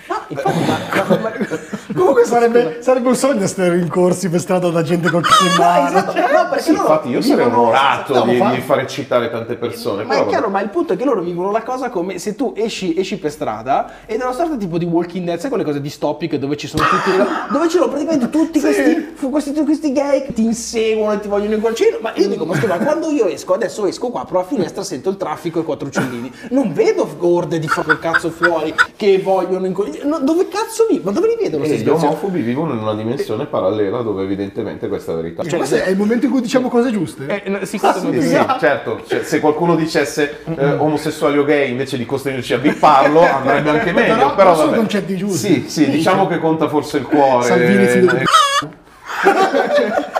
No, 0.09 0.15
infatti, 0.27 0.59
ma- 0.65 1.17
ma- 1.21 1.31
Comunque 1.93 2.23
sarebbe, 2.25 2.77
sarebbe 2.81 3.07
un 3.09 3.15
sogno 3.15 3.45
stare 3.47 3.71
rincorsi 3.75 4.29
per 4.29 4.39
strada 4.39 4.69
da 4.69 4.81
gente 4.83 5.09
col 5.09 5.21
cazzo 5.21 5.43
in 5.45 5.51
No, 5.57 5.63
mano. 5.63 5.87
esatto, 5.87 6.13
no, 6.19 6.49
perché 6.49 6.61
Sì, 6.63 6.71
loro 6.71 6.81
infatti 6.83 7.09
io 7.09 7.21
sarei 7.21 7.45
onorato 7.45 8.13
no, 8.15 8.23
di, 8.31 8.37
fa- 8.37 8.49
di 8.51 8.61
far 8.61 8.79
eccitare 8.79 9.29
tante 9.29 9.55
persone. 9.55 10.03
Ma 10.03 10.09
però 10.09 10.13
è 10.13 10.17
vabbè. 10.23 10.29
chiaro, 10.29 10.49
ma 10.49 10.61
il 10.61 10.69
punto 10.69 10.93
è 10.93 10.95
che 10.95 11.03
loro 11.05 11.21
vivono 11.21 11.51
la 11.51 11.61
cosa 11.63 11.89
come 11.89 12.17
se 12.19 12.35
tu 12.35 12.53
esci, 12.55 12.95
esci 12.97 13.17
per 13.17 13.31
strada 13.31 13.91
ed 14.05 14.19
è 14.19 14.23
una 14.23 14.33
sorta 14.33 14.55
tipo 14.55 14.77
di 14.77 14.85
walking 14.85 15.25
dead, 15.25 15.39
sai 15.39 15.49
quelle 15.49 15.63
cose 15.63 15.81
distopiche 15.81 16.39
dove 16.39 16.57
ci 16.57 16.67
sono 16.67 16.83
tutti, 16.83 17.11
dove 17.51 17.67
ci 17.69 17.77
sono 17.77 17.89
praticamente 17.89 18.29
tutti 18.29 18.59
questi, 18.59 19.11
fu- 19.15 19.29
questi, 19.29 19.53
questi 19.63 19.91
gay 19.91 20.25
che 20.25 20.33
ti 20.33 20.43
inseguono 20.43 21.13
e 21.13 21.19
ti 21.19 21.27
vogliono 21.27 21.53
incontrare. 21.55 21.97
Ma 22.01 22.11
io 22.15 22.27
dico, 22.27 22.45
ma 22.45 22.55
scusa, 22.55 22.77
quando 22.77 23.09
io 23.09 23.27
esco, 23.27 23.53
adesso 23.53 23.85
esco 23.85 24.09
qua, 24.09 24.21
apro 24.21 24.39
la 24.39 24.45
finestra, 24.45 24.83
sento 24.83 25.09
il 25.09 25.17
traffico 25.17 25.59
e 25.59 25.63
quattro 25.63 25.87
uccellini. 25.87 26.31
Non 26.51 26.71
vedo 26.73 27.07
orde 27.19 27.59
di 27.59 27.67
fa 27.67 27.81
quel 27.83 27.99
cazzo 27.99 28.29
fuori 28.29 28.73
che 28.95 29.19
vogliono 29.21 29.65
incontrare. 29.65 29.98
No, 30.03 30.19
dove 30.19 30.47
cazzo 30.47 30.85
vivo? 30.89 31.05
Ma 31.05 31.11
dove 31.11 31.27
li 31.27 31.37
vedo 31.41 31.61
E 31.61 31.75
gli 31.77 31.87
omofobi 31.87 32.41
vivono 32.41 32.73
in 32.73 32.79
una 32.79 32.93
dimensione 32.93 33.45
parallela 33.45 34.01
dove 34.01 34.23
evidentemente 34.23 34.87
questa 34.87 35.11
è 35.11 35.15
la 35.15 35.21
verità. 35.21 35.43
Cioè, 35.43 35.57
questo 35.57 35.75
è 35.75 35.89
il 35.89 35.97
momento 35.97 36.25
in 36.25 36.31
cui 36.31 36.41
diciamo 36.41 36.69
cose 36.69 36.91
giuste. 36.91 37.43
Eh, 37.43 37.49
no, 37.49 37.65
sì, 37.65 37.79
non 37.81 37.93
Sì, 37.93 38.21
sì, 38.21 38.37
certo, 38.59 39.01
Cioè, 39.07 39.23
se 39.23 39.39
qualcuno 39.39 39.75
dicesse 39.75 40.39
eh, 40.55 40.71
omosessuali 40.73 41.37
o 41.37 41.43
gay 41.43 41.71
invece 41.71 41.97
di 41.97 42.05
costringerci 42.05 42.53
a 42.53 42.57
bipparlo 42.57 43.21
andrebbe 43.25 43.69
anche 43.69 43.91
meglio. 43.91 44.15
Però- 44.15 44.35
Però, 44.35 44.55
sono 44.55 44.71
concetti 44.75 45.15
giusti. 45.17 45.37
Sì, 45.37 45.69
sì, 45.69 45.89
diciamo 45.89 46.27
che 46.27 46.39
conta 46.39 46.67
forse 46.67 46.97
il 46.97 47.03
cuore. 47.05 47.45
Salvini 47.45 47.85
figlio 47.87 48.11
Eh, 48.11 48.23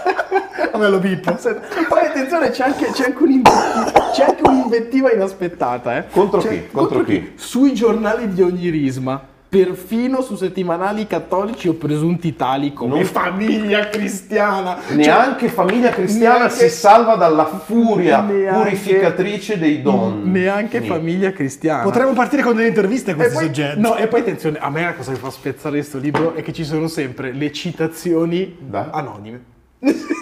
Vabbè, 0.71 0.89
lo 0.89 0.99
bippo. 0.99 1.33
Poi 1.89 2.05
attenzione, 2.05 2.51
c'è 2.51 2.63
anche, 2.63 2.91
c'è 2.91 3.05
anche 3.05 3.23
un'invettiva, 3.23 4.09
c'è 4.13 4.23
anche 4.23 4.41
un'invettiva 4.43 5.11
inaspettata, 5.11 5.97
eh. 5.97 6.07
Contro 6.09 6.39
chi? 6.41 6.67
Contro 6.71 7.03
chi? 7.03 7.33
Sui 7.35 7.73
giornali 7.73 8.31
di 8.33 8.41
ogni 8.41 8.69
risma, 8.69 9.21
perfino 9.49 10.21
su 10.21 10.35
settimanali 10.35 11.07
cattolici 11.07 11.67
o 11.67 11.73
presunti 11.73 12.35
tali 12.35 12.71
come 12.71 12.97
Non- 12.97 13.05
famiglia 13.05 13.89
cristiana. 13.89 14.77
Neanche 14.89 15.49
famiglia 15.49 15.89
cristiana 15.89 16.45
neanche- 16.45 16.53
si 16.55 16.69
salva 16.69 17.15
dalla 17.15 17.45
furia 17.45 18.21
Neanche- 18.21 18.51
purificatrice 18.61 19.57
dei 19.57 19.81
donni. 19.81 20.29
Neanche 20.29 20.77
Niente. 20.79 20.95
famiglia 20.95 21.31
cristiana. 21.31 21.81
Potremmo 21.81 22.13
partire 22.13 22.43
con 22.43 22.55
delle 22.55 22.67
interviste 22.67 23.11
a 23.11 23.15
questi 23.15 23.33
poi, 23.33 23.45
soggetti. 23.45 23.79
no, 23.79 23.95
e 23.95 24.05
poi 24.07 24.19
attenzione, 24.19 24.59
a 24.59 24.69
me 24.69 24.83
la 24.83 24.93
cosa 24.93 25.11
che 25.13 25.17
fa 25.17 25.31
spezzare 25.31 25.77
questo 25.77 25.97
libro 25.97 26.35
è 26.35 26.43
che 26.43 26.53
ci 26.53 26.63
sono 26.63 26.87
sempre 26.87 27.31
le 27.31 27.51
citazioni 27.51 28.55
Da? 28.59 28.89
anonime. 28.91 29.41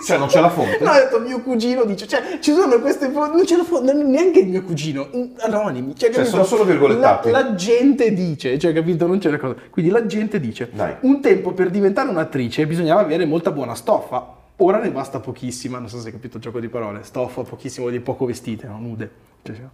Cioè 0.06 0.18
non 0.20 0.28
c'è 0.28 0.40
la 0.40 0.50
fonte? 0.50 0.78
No, 0.82 0.92
ha 0.92 1.00
detto 1.00 1.20
mio 1.20 1.42
cugino 1.42 1.84
dice, 1.84 2.08
cioè 2.08 2.38
ci 2.40 2.54
sono 2.54 2.80
queste 2.80 3.10
fo- 3.10 3.26
non 3.26 3.44
c'è 3.44 3.58
la 3.58 3.64
fo- 3.64 3.82
non- 3.82 4.10
neanche 4.10 4.40
il 4.40 4.48
mio 4.48 4.62
cugino, 4.64 5.08
in- 5.14 5.32
anonimi, 5.40 5.96
cioè, 5.96 6.12
Cioè, 6.12 6.26
sono 6.26 6.44
solo 6.44 6.64
virgolettati. 6.64 7.32
La, 7.32 7.42
la 7.42 7.56
gente 7.56 8.14
dice, 8.14 8.58
cioè 8.60 8.72
capito, 8.72 9.08
non 9.08 9.18
c'è 9.18 9.32
la 9.32 9.38
cosa. 9.40 9.56
Quindi 9.72 9.92
la 9.92 10.06
gente 10.06 10.40
dice, 10.40 10.70
Dai. 10.72 10.96
un 11.02 11.20
tempo 11.22 11.54
per 11.54 11.70
diventare 11.72 12.08
un'attrice 12.10 12.68
bisognava 12.68 13.02
avere 13.02 13.26
molta 13.26 13.52
buona 13.52 13.74
stoffa. 13.74 14.36
Ora 14.58 14.80
ne 14.80 14.90
basta 14.92 15.20
pochissima, 15.20 15.78
non 15.80 15.90
so 15.90 16.00
se 16.00 16.08
hai 16.08 16.14
capito 16.14 16.38
il 16.38 16.44
gioco 16.44 16.60
di 16.60 16.68
parole, 16.70 17.00
stoffa, 17.04 17.42
pochissimo 17.42 17.90
di 17.90 18.00
poco 18.00 18.26
vestite, 18.26 18.68
no? 18.68 18.78
nude. 18.80 19.12
Cioè, 19.44 19.56
cioè. 19.56 19.66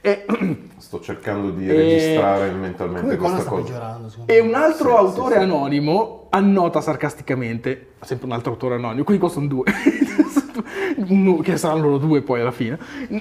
E, 0.00 0.26
Sto 0.78 1.00
cercando 1.00 1.50
di 1.50 1.68
E- 1.68 1.72
registrare 1.74 2.50
mentalmente 2.50 3.16
questa 3.16 3.40
sta 3.40 3.48
cosa. 3.50 3.62
peggiorando? 3.62 4.08
e 4.26 4.40
un 4.40 4.54
altro 4.54 4.90
Sì, 4.90 4.94
autore 4.96 5.34
sì, 5.34 5.38
sì. 5.40 5.44
anonimo 5.46 6.26
annota 6.30 6.80
sarcasticamente, 6.80 7.92
sempre 8.00 8.26
un 8.26 8.32
altro 8.32 8.52
autore 8.52 8.74
anonimo, 8.76 9.04
quindi 9.04 9.22
qua 9.22 9.30
sono 9.32 9.46
due, 9.46 9.64
che 11.42 11.56
saranno 11.56 11.82
loro 11.82 11.98
due 11.98 12.22
poi 12.22 12.40
alla 12.40 12.50
fine. 12.50 12.78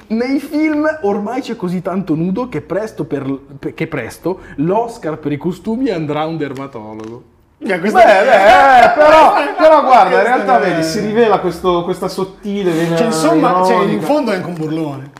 Nei 0.08 0.40
film 0.40 0.88
ormai 1.04 1.42
c'è 1.42 1.56
così 1.56 1.82
tanto 1.82 2.16
nudo 2.16 2.48
che 2.50 2.62
presto, 2.62 3.06
per, 3.06 3.40
che 3.74 3.88
presto 3.88 4.40
l'Oscar 4.58 5.18
per 5.18 5.32
i 5.32 5.38
costumi 5.38 5.90
andrà 5.90 6.22
a 6.22 6.26
un 6.28 6.38
dermatologo. 6.38 7.24
Cioè, 7.66 7.80
Beh, 7.80 7.92
beh, 7.92 8.02
eh, 8.02 8.90
però, 8.98 9.34
però 9.58 9.84
guarda, 9.84 10.18
in 10.18 10.24
realtà 10.24 10.58
vedi, 10.58 10.84
si 10.84 11.00
rivela 11.00 11.40
questo- 11.40 11.84
questa 11.84 12.08
sottile 12.08 12.72
Cioè, 12.96 13.06
insomma, 13.06 13.64
cioè, 13.66 13.86
in 13.86 14.02
fondo 14.02 14.32
è 14.32 14.36
anche 14.36 14.48
un 14.48 14.56
burlone. 14.56 15.12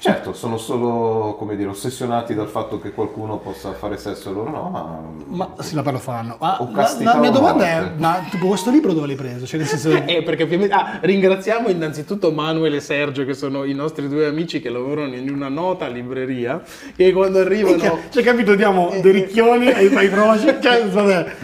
Certo, 0.00 0.32
sono 0.32 0.58
solo, 0.58 1.34
come 1.36 1.56
dire, 1.56 1.70
ossessionati 1.70 2.32
dal 2.32 2.46
fatto 2.46 2.78
che 2.78 2.92
qualcuno 2.92 3.38
possa 3.38 3.72
fare 3.72 3.96
sesso 3.96 4.30
e 4.30 4.32
loro 4.32 4.50
no, 4.50 4.70
ma... 4.70 5.48
Ma 5.54 5.62
sì, 5.62 5.74
la 5.74 5.82
lo 5.82 5.98
fanno. 5.98 6.36
Ma 6.38 6.62
O 6.62 6.70
la, 6.72 6.96
la 7.00 7.16
mia 7.16 7.30
domanda 7.30 7.64
è: 7.66 7.90
ma 7.96 8.24
tipo 8.30 8.46
questo 8.46 8.70
libro 8.70 8.92
dove 8.92 9.08
l'hai 9.08 9.16
preso? 9.16 9.44
Cioè, 9.44 9.58
nel 9.58 9.68
senso. 9.68 9.86
Eh, 10.08 10.22
perché 10.22 10.44
ovviamente... 10.44 10.74
Ah, 10.74 10.98
ringraziamo 11.00 11.68
innanzitutto 11.68 12.30
Manuel 12.30 12.74
e 12.74 12.80
Sergio, 12.80 13.24
che 13.24 13.34
sono 13.34 13.64
i 13.64 13.74
nostri 13.74 14.08
due 14.08 14.26
amici 14.26 14.60
che 14.60 14.70
lavorano 14.70 15.14
in 15.16 15.28
una 15.30 15.48
nota 15.48 15.88
libreria, 15.88 16.62
che 16.94 17.12
quando 17.12 17.40
arrivano... 17.40 17.76
Minchia, 17.76 17.98
Cioè, 18.10 18.22
capito, 18.22 18.54
diamo 18.54 18.90
dei 19.00 19.12
ricchioni 19.12 19.66
ai, 19.70 19.94
ai 19.94 20.08
proci. 20.08 20.56
Cioè, 20.60 20.86
vabbè. 20.86 21.34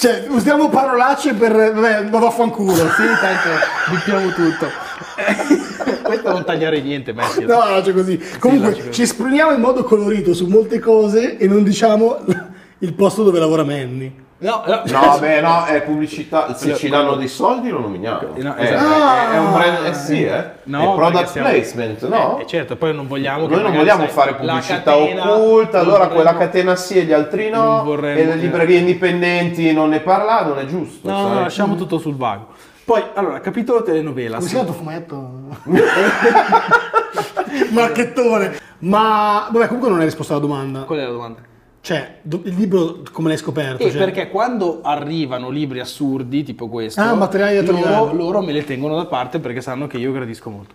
Cioè, 0.00 0.24
usiamo 0.28 0.70
parolacce 0.70 1.34
per. 1.34 1.52
Vabbè, 1.52 2.06
vado 2.06 2.26
a 2.26 2.30
fanculo. 2.30 2.72
Sì, 2.72 3.04
tanto 3.20 3.48
bippiamo 3.90 4.28
tutto. 4.30 4.89
Questo 6.02 6.32
non 6.32 6.44
tagliare 6.44 6.80
niente, 6.80 7.12
mettilo. 7.12 7.54
No, 7.58 7.68
no, 7.70 7.82
cioè 7.82 7.92
così. 7.94 8.18
Comunque, 8.38 8.68
lascio 8.70 8.80
così. 8.82 8.92
ci 8.92 9.02
esprimiamo 9.02 9.52
in 9.52 9.60
modo 9.60 9.84
colorito 9.84 10.34
su 10.34 10.46
molte 10.46 10.78
cose 10.78 11.36
e 11.38 11.46
non 11.46 11.62
diciamo 11.62 12.18
il 12.78 12.92
posto 12.94 13.22
dove 13.22 13.38
lavora 13.38 13.62
Manny. 13.64 14.28
No, 14.42 14.62
no, 14.66 14.82
No, 14.86 15.18
beh, 15.20 15.42
no, 15.42 15.66
è 15.66 15.82
pubblicità. 15.82 16.54
Se 16.54 16.74
ci 16.74 16.88
danno 16.88 17.14
dei 17.16 17.28
soldi 17.28 17.68
lo 17.68 17.80
nominiamo. 17.80 18.20
No, 18.36 18.56
Eh, 18.56 18.64
esatto. 18.64 19.30
è, 19.30 19.34
è 19.34 19.38
un 19.38 19.52
brand, 19.52 19.84
eh 19.86 19.92
sì, 19.92 20.24
eh. 20.24 20.44
No, 20.62 20.92
è 20.92 20.96
product 20.96 21.28
siamo- 21.28 21.48
placement, 21.50 22.08
no? 22.08 22.38
Eh, 22.38 22.46
certo, 22.46 22.76
poi 22.76 22.94
non 22.94 23.06
vogliamo 23.06 23.46
che 23.46 23.52
Noi 23.54 23.64
non 23.64 23.74
vogliamo 23.74 24.06
fare 24.06 24.32
pubblicità 24.36 24.80
catena- 24.92 25.30
occulta, 25.34 25.80
allora 25.80 25.96
vorremmo- 26.06 26.14
quella 26.14 26.36
catena 26.38 26.74
sì 26.74 26.94
e 27.00 27.02
gli 27.04 27.12
altri 27.12 27.50
no, 27.50 27.82
vorremmo 27.84 28.18
e 28.18 28.24
le 28.24 28.34
librerie 28.36 28.78
indipendenti 28.78 29.70
non 29.74 29.90
ne 29.90 30.00
parla, 30.00 30.42
non 30.46 30.58
è 30.58 30.64
giusto. 30.64 31.06
No, 31.10 31.20
no, 31.20 31.28
sai? 31.34 31.42
lasciamo 31.42 31.74
tutto 31.76 31.98
sul 31.98 32.16
vago. 32.16 32.46
Poi, 32.84 33.02
allora, 33.14 33.40
capitolo 33.40 33.82
telenovela. 33.82 34.36
Come 34.38 34.48
si 34.48 34.54
chiama 34.54 34.68
il 34.68 34.74
tuo 34.74 34.82
fumetto? 34.84 35.30
Marchettone. 37.70 38.58
Ma, 38.80 39.48
vabbè, 39.50 39.66
comunque 39.66 39.90
non 39.90 39.98
hai 40.00 40.06
risposto 40.06 40.32
alla 40.32 40.42
domanda. 40.42 40.80
Qual 40.82 40.98
è 40.98 41.04
la 41.04 41.10
domanda? 41.10 41.40
Cioè, 41.82 42.20
il 42.22 42.54
libro 42.56 42.98
come 43.10 43.28
l'hai 43.28 43.38
scoperto? 43.38 43.82
Eh, 43.82 43.90
Cioè, 43.90 43.98
perché 43.98 44.28
quando 44.28 44.80
arrivano 44.82 45.48
libri 45.48 45.80
assurdi 45.80 46.42
tipo 46.42 46.68
questo, 46.68 47.00
Ah, 47.00 47.14
materiali 47.14 47.64
loro, 47.64 48.12
loro 48.12 48.42
me 48.42 48.52
le 48.52 48.64
tengono 48.64 48.96
da 48.96 49.06
parte 49.06 49.38
perché 49.38 49.62
sanno 49.62 49.86
che 49.86 49.96
io 49.96 50.12
gradisco 50.12 50.50
molto. 50.50 50.74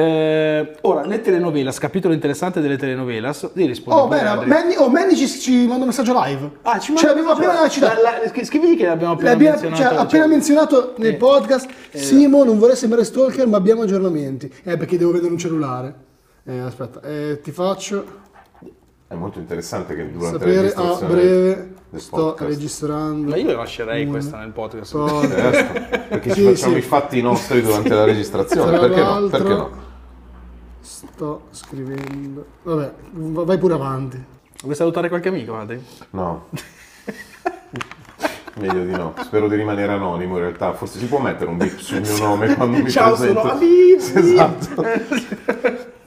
Eh, 0.00 0.76
ora, 0.82 1.04
le 1.06 1.20
telenovelas, 1.20 1.78
capitolo 1.78 2.14
interessante 2.14 2.60
delle 2.60 2.76
telenovelas, 2.76 3.50
devi 3.52 3.66
rispondere. 3.68 4.28
Oh, 4.28 4.36
bene. 4.36 4.46
Manny, 4.46 4.76
oh, 4.76 4.88
Manny 4.88 5.16
ci, 5.16 5.26
ci 5.26 5.56
manda 5.66 5.80
un 5.82 5.86
messaggio 5.86 6.12
live. 6.22 6.50
Ah, 6.62 6.78
ci 6.78 6.92
manda- 6.92 7.08
l'abbiamo 7.08 7.30
appena 7.32 7.68
citato. 7.68 8.00
La- 8.00 8.10
la- 8.32 8.44
scrivigli 8.44 8.76
che 8.76 8.86
l'abbiamo 8.86 9.14
appena 9.14 9.30
L'abbiamo 9.30 9.56
menzionato. 9.60 9.82
cioè, 9.82 9.98
appena 10.04 10.22
cioè- 10.22 10.32
menzionato 10.32 10.94
nel 10.98 11.14
Eh. 11.14 11.16
podcast. 11.16 11.68
Simo, 11.94 12.44
non 12.44 12.58
vorrei 12.60 12.76
sembrare 12.76 13.04
stalker, 13.04 13.48
ma 13.48 13.56
abbiamo 13.56 13.82
aggiornamenti. 13.82 14.52
Eh, 14.62 14.76
perché 14.76 14.96
devo 14.98 15.10
vedere 15.10 15.32
un 15.32 15.38
cellulare. 15.38 15.94
Eh, 16.44 16.58
aspetta, 16.60 17.00
eh, 17.02 17.40
ti 17.42 17.50
faccio 17.50 18.26
È 19.08 19.14
molto 19.14 19.38
interessante 19.38 19.96
che 19.96 20.12
durante 20.12 20.24
la 20.24 20.38
sapere 20.38 20.58
a 20.58 20.60
registrazione 20.60 21.12
breve. 21.14 21.72
Sto 21.96 22.16
podcast- 22.16 22.50
registrando. 22.50 23.30
Ma 23.30 23.36
io 23.36 23.56
lascerei 23.56 24.04
un 24.04 24.10
questa 24.10 24.36
nel 24.38 24.50
podcast. 24.50 24.92
podcast. 24.92 25.54
Certo, 25.54 25.98
perché 26.10 26.30
Sì, 26.34 26.40
ci 26.40 26.44
facciamo 26.44 26.72
sì. 26.74 26.78
i 26.78 26.82
fatti 26.82 27.22
nostri 27.22 27.62
durante 27.62 27.88
la 27.94 28.04
registrazione, 28.04 28.70
Tra 28.70 28.80
perché 28.80 29.00
no? 29.02 29.26
Perché 29.28 29.48
no? 29.48 29.70
Sto 30.88 31.42
scrivendo. 31.50 32.46
Vabbè, 32.62 32.92
va- 33.12 33.44
vai 33.44 33.58
pure 33.58 33.74
avanti. 33.74 34.24
Vuoi 34.62 34.74
salutare 34.74 35.10
qualche 35.10 35.28
amico, 35.28 35.54
Adri? 35.54 35.84
No. 36.10 36.46
Meglio 38.54 38.84
di 38.84 38.90
no, 38.92 39.12
spero 39.22 39.48
di 39.48 39.54
rimanere 39.56 39.92
anonimo 39.92 40.36
in 40.36 40.40
realtà, 40.40 40.72
forse 40.72 40.98
si 40.98 41.04
può 41.06 41.20
mettere 41.20 41.50
un 41.50 41.58
bip 41.58 41.76
sul 41.78 42.00
mio 42.00 42.18
nome 42.18 42.54
quando 42.54 42.78
mi 42.82 42.90
Ciao, 42.90 43.14
presento. 43.14 43.40
sono 43.40 43.52
Habib. 43.52 43.98
Esatto. 44.16 44.84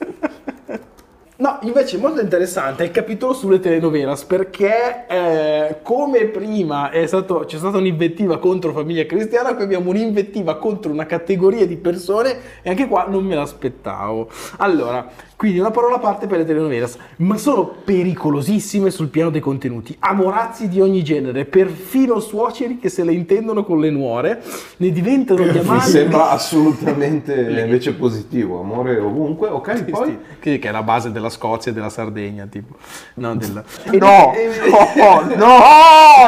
No, 1.42 1.58
invece 1.62 1.98
molto 1.98 2.20
interessante 2.20 2.84
è 2.84 2.86
il 2.86 2.92
capitolo 2.92 3.32
sulle 3.32 3.58
telenovelas 3.58 4.22
perché 4.22 5.06
eh, 5.08 5.78
come 5.82 6.26
prima 6.26 6.90
è 6.90 7.04
stato- 7.08 7.42
c'è 7.44 7.56
stata 7.56 7.78
un'invettiva 7.78 8.38
contro 8.38 8.72
famiglia 8.72 9.04
cristiana, 9.06 9.56
qui 9.56 9.64
abbiamo 9.64 9.90
un'invettiva 9.90 10.56
contro 10.58 10.92
una 10.92 11.04
categoria 11.04 11.66
di 11.66 11.76
persone 11.76 12.36
e 12.62 12.70
anche 12.70 12.86
qua 12.86 13.06
non 13.08 13.24
me 13.24 13.34
l'aspettavo. 13.34 14.28
Allora, 14.58 15.04
quindi 15.34 15.58
una 15.58 15.72
parola 15.72 15.96
a 15.96 15.98
parte 15.98 16.28
per 16.28 16.38
le 16.38 16.44
telenovelas, 16.44 16.96
ma 17.16 17.36
sono 17.36 17.74
pericolosissime 17.84 18.90
sul 18.90 19.08
piano 19.08 19.30
dei 19.30 19.40
contenuti. 19.40 19.96
Amorazzi 19.98 20.68
di 20.68 20.80
ogni 20.80 21.02
genere, 21.02 21.44
perfino 21.46 22.20
suoceri 22.20 22.78
che 22.78 22.88
se 22.88 23.02
le 23.02 23.12
intendono 23.12 23.64
con 23.64 23.80
le 23.80 23.90
nuore, 23.90 24.40
ne 24.76 24.90
diventano 24.92 25.42
Mi 25.42 25.50
diamanti. 25.50 25.90
sembra 25.90 26.30
assolutamente 26.30 27.34
invece 27.64 27.94
positivo, 27.94 28.60
amore 28.60 28.96
ovunque, 29.00 29.48
ok, 29.48 29.84
poi... 29.90 30.18
Che, 30.38 30.60
che 30.60 30.68
è 30.68 30.70
la 30.70 30.84
base 30.84 31.10
della 31.10 31.30
Scozia 31.32 31.72
e 31.72 31.74
della 31.74 31.88
Sardegna, 31.90 32.46
tipo. 32.46 32.76
No, 33.14 33.34
della... 33.34 33.64
e- 33.90 33.96
No, 33.98 34.32
e- 34.34 34.50
no, 34.68 35.20
no, 35.36 35.58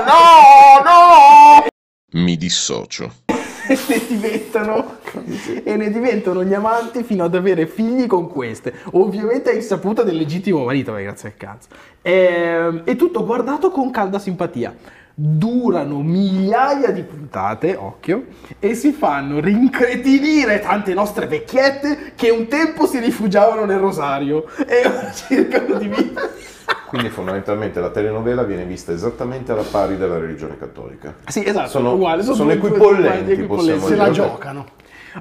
no, 0.04 0.82
no! 0.84 1.66
Mi 2.12 2.36
dissocio. 2.36 3.12
e 3.66 3.78
ne 3.88 4.00
diventano 4.06 4.98
e 5.64 5.76
ne 5.76 5.90
diventano 5.90 6.44
gli 6.44 6.52
amanti 6.52 7.02
fino 7.02 7.24
ad 7.24 7.34
avere 7.34 7.66
figli 7.66 8.06
con 8.06 8.28
queste. 8.28 8.74
Ovviamente 8.92 9.50
a 9.50 9.54
insaputa 9.54 10.02
del 10.02 10.16
legittimo 10.16 10.64
marito 10.64 10.90
perché 10.92 11.06
grazie 11.06 11.28
al 11.30 11.36
cazzo. 11.36 11.68
Ehm, 12.02 12.82
e 12.84 12.96
tutto 12.96 13.24
guardato 13.24 13.70
con 13.70 13.90
calda 13.90 14.18
simpatia 14.18 14.74
durano 15.16 16.00
migliaia 16.03 16.90
di 16.90 17.03
puntate 17.03 17.77
occhio 17.77 18.24
e 18.59 18.74
si 18.74 18.90
fanno 18.90 19.38
rincretinire 19.38 20.59
tante 20.59 20.92
nostre 20.92 21.29
vecchiette 21.29 22.12
che 22.16 22.31
un 22.31 22.48
tempo 22.48 22.87
si 22.87 22.98
rifugiavano 22.98 23.64
nel 23.64 23.79
rosario 23.79 24.46
e 24.66 24.85
ora 24.85 25.11
cercano 25.14 25.79
di 25.79 25.87
vivere 25.87 26.31
Quindi 26.88 27.11
fondamentalmente 27.11 27.79
la 27.79 27.90
telenovela 27.90 28.42
viene 28.42 28.64
vista 28.64 28.90
esattamente 28.90 29.53
alla 29.53 29.62
pari 29.62 29.96
della 29.96 30.18
religione 30.18 30.59
cattolica. 30.59 31.14
sì 31.29 31.44
esatto 31.46 31.68
Sono- 31.68 31.92
uguale, 31.92 32.24
sono 32.24 32.42
due- 32.42 32.55
equipollenti, 32.55 33.37
due- 33.37 33.46
possiamo 33.46 33.81
Se 33.83 33.87
dire. 33.92 33.96
la 33.98 34.05
ok. 34.09 34.11
giocano. 34.12 34.66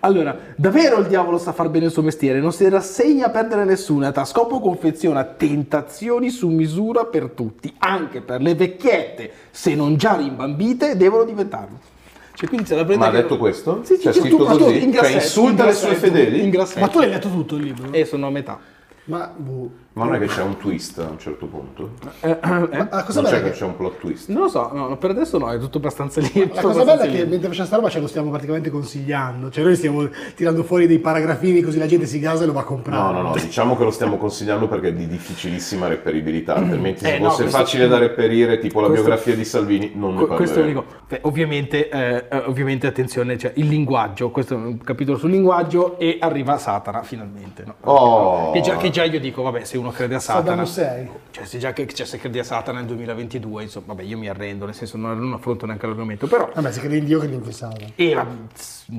Allora, 0.01 0.37
davvero 0.55 0.97
il 0.99 1.07
diavolo 1.07 1.37
sa 1.37 1.51
far 1.53 1.69
bene 1.69 1.85
il 1.85 1.91
suo 1.91 2.01
mestiere, 2.01 2.39
non 2.39 2.51
si 2.51 2.67
rassegna 2.67 3.27
a 3.27 3.29
perdere 3.29 3.63
nessuna, 3.63 4.11
a 4.13 4.25
scopo 4.25 4.59
confeziona 4.59 5.23
tentazioni 5.23 6.29
su 6.29 6.49
misura 6.49 7.05
per 7.05 7.29
tutti, 7.29 7.73
anche 7.79 8.21
per 8.21 8.41
le 8.41 8.55
vecchiette, 8.55 9.31
se 9.51 9.75
non 9.75 9.95
già 9.95 10.15
rimbambite, 10.15 10.97
devono 10.97 11.23
diventarlo. 11.23 11.91
Cioè, 12.35 12.47
quindi 12.47 12.67
c'è 12.67 12.83
da 12.83 12.95
Ma 12.97 13.07
ha 13.07 13.11
detto 13.11 13.37
questo? 13.37 13.81
Sì, 13.83 13.95
sì, 13.95 14.01
C'è 14.01 14.13
sì, 14.13 14.19
scritto 14.21 14.37
tu- 14.37 14.43
ma 14.45 14.51
tu- 14.55 14.63
così? 14.63 14.83
in 14.83 14.93
Cioè 14.93 15.11
insulta 15.11 15.61
in 15.63 15.69
le 15.69 15.75
sue 15.75 15.95
fedeli? 15.95 16.51
Ma 16.79 16.87
tu 16.87 16.99
l'hai 16.99 17.09
letto 17.09 17.29
tutto 17.29 17.55
il 17.55 17.63
libro? 17.63 17.91
E 17.93 18.05
sono 18.05 18.25
a 18.27 18.29
metà. 18.31 18.59
Ma, 19.05 19.31
boh. 19.35 19.71
Ma 19.95 20.05
non 20.05 20.15
è 20.15 20.19
che 20.19 20.25
c'è 20.25 20.41
un 20.41 20.57
twist 20.57 20.97
a 20.97 21.07
un 21.07 21.19
certo 21.19 21.45
punto? 21.45 21.91
Eh, 22.21 22.29
eh, 22.31 22.37
Ma 22.41 22.87
la 22.89 23.03
cosa 23.03 23.21
Non 23.21 23.29
bella 23.29 23.29
c'è 23.29 23.37
è 23.37 23.43
che 23.43 23.49
che, 23.51 23.57
c'è 23.57 23.65
un 23.65 23.75
plot 23.77 23.99
twist? 23.99 24.29
non 24.29 24.41
lo 24.43 24.47
so, 24.49 24.69
no, 24.73 24.87
no, 24.87 24.97
per 24.97 25.11
adesso 25.11 25.37
no, 25.37 25.51
è 25.51 25.59
tutto 25.59 25.77
abbastanza 25.77 26.19
lì. 26.19 26.49
la 26.51 26.61
cosa 26.61 26.83
bella 26.83 27.03
è 27.03 27.11
che 27.11 27.25
mentre 27.25 27.47
facciamo 27.49 27.67
sta 27.67 27.75
roba 27.75 27.89
ce 27.89 27.99
lo 27.99 28.07
stiamo 28.07 28.31
praticamente 28.31 28.71
consigliando. 28.71 29.51
Cioè 29.51 29.63
noi 29.63 29.75
stiamo 29.75 30.09
tirando 30.35 30.63
fuori 30.63 30.87
dei 30.87 30.97
paragrafini 30.97 31.61
così 31.61 31.77
la 31.77 31.85
gente 31.85 32.07
si 32.07 32.17
gasa 32.19 32.43
e 32.43 32.47
lo 32.47 32.53
va 32.53 32.61
a 32.61 32.63
comprare. 32.63 33.13
No, 33.13 33.21
no, 33.21 33.27
no, 33.29 33.33
diciamo 33.35 33.77
che 33.77 33.83
lo 33.83 33.91
stiamo 33.91 34.17
consigliando 34.17 34.67
perché 34.67 34.87
è 34.87 34.93
di 34.93 35.07
difficilissima 35.07 35.87
reperibilità, 35.87 36.55
altrimenti 36.55 37.01
se 37.05 37.15
Eh, 37.15 37.19
no, 37.19 37.29
fosse 37.29 37.41
questo- 37.43 37.59
facile 37.59 37.87
da 37.87 37.99
reperire, 37.99 38.57
tipo 38.57 38.79
la 38.81 38.87
questo- 38.87 39.05
biografia 39.05 39.35
di 39.35 39.45
Salvini, 39.45 39.91
non 39.93 40.15
ne 40.15 40.25
Que- 40.25 40.35
questo 40.37 40.57
è 40.59 40.61
l'unico. 40.63 40.85
Ovviamente, 41.21 41.89
eh, 41.89 42.25
eh, 42.31 42.37
ovviamente, 42.47 42.87
attenzione, 42.87 43.37
cioè 43.37 43.51
il 43.57 43.67
linguaggio, 43.67 44.31
questo 44.31 44.55
è 44.55 44.57
un 44.57 44.77
capitolo 44.79 45.19
sul 45.19 45.29
linguaggio 45.29 45.99
e 45.99 46.17
arriva 46.19 46.57
Satana 46.57 47.03
finalmente. 47.03 47.63
no? 47.63 47.75
Oh. 47.81 48.51
Che, 48.53 48.61
già, 48.61 48.75
che 48.77 48.89
già 48.89 49.03
io 49.03 49.19
dico, 49.19 49.43
vabbè, 49.43 49.63
se 49.63 49.77
uno 49.83 49.91
crede 49.91 50.15
a 50.15 50.19
Satana, 50.19 50.65
cioè 50.65 51.07
se 51.43 51.57
già 51.57 51.73
che 51.73 51.85
cioè, 51.87 52.05
se 52.05 52.17
credi 52.17 52.39
a 52.39 52.43
Satana 52.43 52.79
nel 52.79 52.87
2022, 52.87 53.63
insomma, 53.63 53.85
vabbè, 53.87 54.03
io 54.03 54.17
mi 54.17 54.27
arrendo, 54.29 54.65
nel 54.65 54.73
senso 54.73 54.97
non, 54.97 55.17
non 55.19 55.33
affronto 55.33 55.65
neanche 55.65 55.85
l'argomento, 55.85 56.25
però... 56.27 56.49
Vabbè, 56.53 56.71
se 56.71 56.79
credi 56.79 56.97
in 56.99 57.05
Dio 57.05 57.19
che 57.19 57.27
ti 57.27 57.33
infessava. 57.35 57.73
Eh, 57.95 58.13
va- 58.13 58.25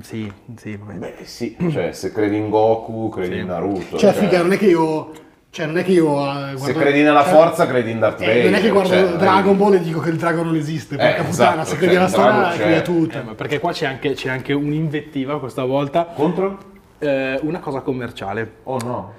sì, 0.02 0.30
sì, 0.56 0.76
vabbè. 0.76 0.94
Beh 0.94 1.14
sì, 1.24 1.56
cioè 1.70 1.92
se 1.92 2.12
credi 2.12 2.36
in 2.36 2.50
Goku, 2.50 3.08
credi 3.08 3.34
Sì. 3.34 3.40
in 3.40 3.46
Naruto. 3.46 3.96
Cioè, 3.98 4.12
figa, 4.12 4.42
non 4.42 4.52
è 4.52 4.58
che 4.58 4.66
io... 4.66 5.10
Cioè, 5.50 5.66
non 5.66 5.78
è 5.78 5.84
che 5.84 5.92
io... 5.92 6.18
eh, 6.18 6.48
Se 6.50 6.56
guardo- 6.56 6.78
credi 6.80 7.02
nella 7.02 7.22
cioè, 7.22 7.32
forza, 7.32 7.66
credi 7.66 7.90
in 7.92 7.98
Darth 8.00 8.20
eh, 8.20 8.26
Vader. 8.26 8.44
non 8.44 8.54
è 8.54 8.60
che 8.60 8.70
guardo 8.70 8.88
cioè, 8.90 9.16
Dragon 9.16 9.56
Ball 9.56 9.74
e 9.74 9.80
dico 9.80 10.00
che 10.00 10.10
il 10.10 10.16
drago 10.16 10.42
non 10.42 10.56
esiste. 10.56 10.96
Porca 10.96 11.16
Eh, 11.16 11.22
puttana, 11.22 11.62
esatto, 11.62 11.68
se 11.68 11.76
credi 11.76 11.92
cioè, 11.94 11.96
alla 12.02 12.06
il 12.08 12.12
drago 12.12 12.32
storia, 12.40 12.56
credi 12.64 12.74
a 12.74 12.82
tutto. 12.82 13.18
Eh, 13.18 13.22
ma 13.22 13.34
perché 13.34 13.58
qua 13.60 13.70
c'è 13.72 13.86
anche, 13.86 14.12
c'è 14.14 14.28
anche 14.30 14.52
un'invettiva 14.52 15.38
questa 15.38 15.64
volta, 15.64 16.06
Contro? 16.12 16.58
eh, 16.98 17.38
una 17.42 17.60
cosa 17.60 17.80
commerciale. 17.82 18.50
Oh 18.64 18.78
no. 18.82 19.12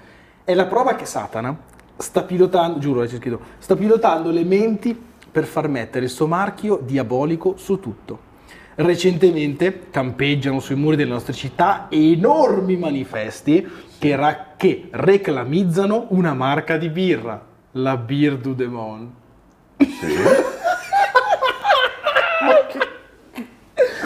È 0.46 0.54
la 0.54 0.68
prova 0.68 0.94
che 0.94 1.08
Satana 1.08 1.58
sta 1.98 2.22
pilotando, 2.22 2.78
giuro, 2.78 3.02
c'è 3.02 3.18
scritto, 3.18 3.40
sta 3.58 3.76
pilotando 3.76 4.30
le 4.30 4.44
menti 4.44 4.96
per 5.32 5.46
far 5.46 5.68
mettere 5.68 6.06
il 6.06 6.12
suo 6.12 6.28
marchio 6.28 6.80
diabolico 6.84 7.56
su 7.58 7.80
tutto. 7.80 8.20
Recentemente 8.76 9.90
campeggiano 9.90 10.60
sui 10.60 10.76
muri 10.76 10.98
delle 10.98 11.10
nostre 11.10 11.34
città 11.34 11.88
enormi 11.90 12.78
manifesti 12.78 13.68
che, 13.98 14.16
ra- 14.16 14.54
che 14.56 14.90
reclamizzano 14.92 16.06
una 16.10 16.36
marca 16.36 16.78
di 16.78 16.90
birra, 16.90 17.44
la 17.72 17.98
Beer 17.98 18.38
du 18.38 18.54
Demon. 18.54 19.14
Sì. 19.80 20.14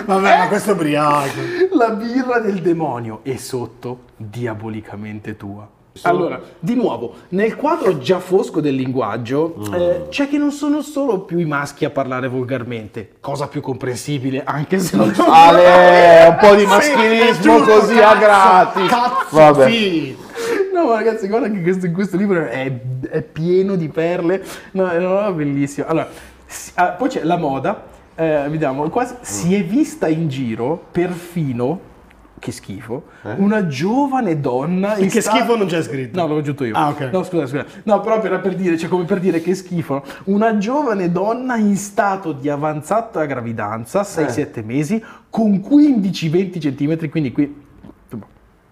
Vabbè, 0.06 0.38
ma 0.38 0.48
questo 0.48 0.70
è 0.70 0.74
ubriaco. 0.74 1.42
La 1.74 1.90
birra 1.90 2.40
del 2.40 2.62
demonio 2.62 3.20
e 3.24 3.38
sotto 3.38 4.04
diabolicamente 4.16 5.36
tua. 5.36 5.70
Allora, 6.04 6.40
di 6.60 6.76
nuovo, 6.76 7.14
nel 7.30 7.56
quadro 7.56 7.98
già 7.98 8.20
fosco 8.20 8.62
del 8.62 8.76
linguaggio 8.76 9.56
eh, 9.74 10.06
c'è 10.10 10.30
che 10.30 10.38
non 10.38 10.52
sono 10.52 10.82
solo 10.82 11.22
più 11.22 11.40
i 11.40 11.46
maschi 11.46 11.84
a 11.84 11.90
parlare 11.90 12.28
volgarmente, 12.30 13.14
cosa 13.20 13.48
più 13.48 13.60
comprensibile, 13.60 14.44
anche 14.46 14.80
se 14.80 14.96
non 14.96 15.14
sono 15.14 15.32
Ale, 15.34 16.28
un 16.30 16.38
po' 16.40 16.56
di 16.56 16.62
Sì, 16.62 16.68
maschilismo 16.68 17.42
giusto, 17.42 17.80
così 17.80 17.98
a 18.00 18.02
cazzo, 18.02 18.20
gratis. 18.20 18.90
Cazzo, 18.90 19.36
Vabbè. 19.36 19.70
sì. 19.70 20.18
No, 20.74 20.86
ma 20.86 20.96
ragazzi, 20.96 21.28
guarda 21.28 21.50
che 21.50 21.62
questo, 21.62 21.92
questo 21.92 22.16
libro 22.16 22.46
è, 22.48 22.72
è 23.10 23.22
pieno 23.22 23.76
di 23.76 23.90
perle. 23.90 24.42
No, 24.72 24.88
è 24.90 24.98
una 24.98 25.08
roba 25.08 25.32
bellissima. 25.32 25.88
Allora, 25.88 26.08
si- 26.46 26.72
ah, 26.76 26.90
poi 26.92 27.10
c'è 27.10 27.24
la 27.24 27.36
moda. 27.38 27.84
eh, 28.16 28.46
vediamo, 28.48 28.88
quasi, 28.90 29.16
si 29.22 29.54
è 29.56 29.64
vista 29.66 30.08
in 30.08 30.30
giro 30.30 30.82
perfino. 30.92 31.88
Che 32.40 32.52
schifo. 32.54 33.04
Una 33.36 33.68
giovane 33.68 34.40
donna. 34.40 34.98
in 34.98 35.10
Che 35.10 35.20
sta- 35.22 35.32
schifo 35.32 35.58
non 35.58 35.68
c'è 35.68 35.84
scritto. 35.84 36.20
No, 36.20 36.28
l'ho 36.28 36.38
aggiunto 36.38 36.64
io. 36.64 36.74
Ah, 36.76 36.90
ok. 36.90 37.10
No, 37.12 37.24
scusa, 37.24 37.46
scusa. 37.48 37.66
No, 37.84 38.00
però 38.00 38.24
era 38.24 38.40
per 38.40 38.56
dire, 38.56 38.78
cioè 38.78 38.90
come 38.90 39.04
per 39.04 39.20
dire 39.20 39.42
che 39.42 39.54
schifo. 39.56 40.04
Una 40.26 40.58
giovane 40.58 41.12
donna 41.12 41.58
in 41.58 41.76
stato 41.76 42.32
di 42.32 42.50
avanzata 42.50 43.26
gravidanza, 43.26 44.02
6-7 44.04 44.64
mesi, 44.64 45.04
con 45.30 45.58
15-20 45.60 46.60
centimetri, 46.62 47.10
quindi 47.10 47.32
qui... 47.34 47.54
insomma, 48.04 48.26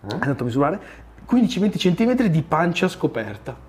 È 0.07 0.13
andato 0.13 0.43
a 0.43 0.45
misurare 0.45 0.79
15-20 1.29 1.77
centimetri 1.77 2.29
di 2.29 2.41
pancia 2.41 2.87
scoperta. 2.87 3.66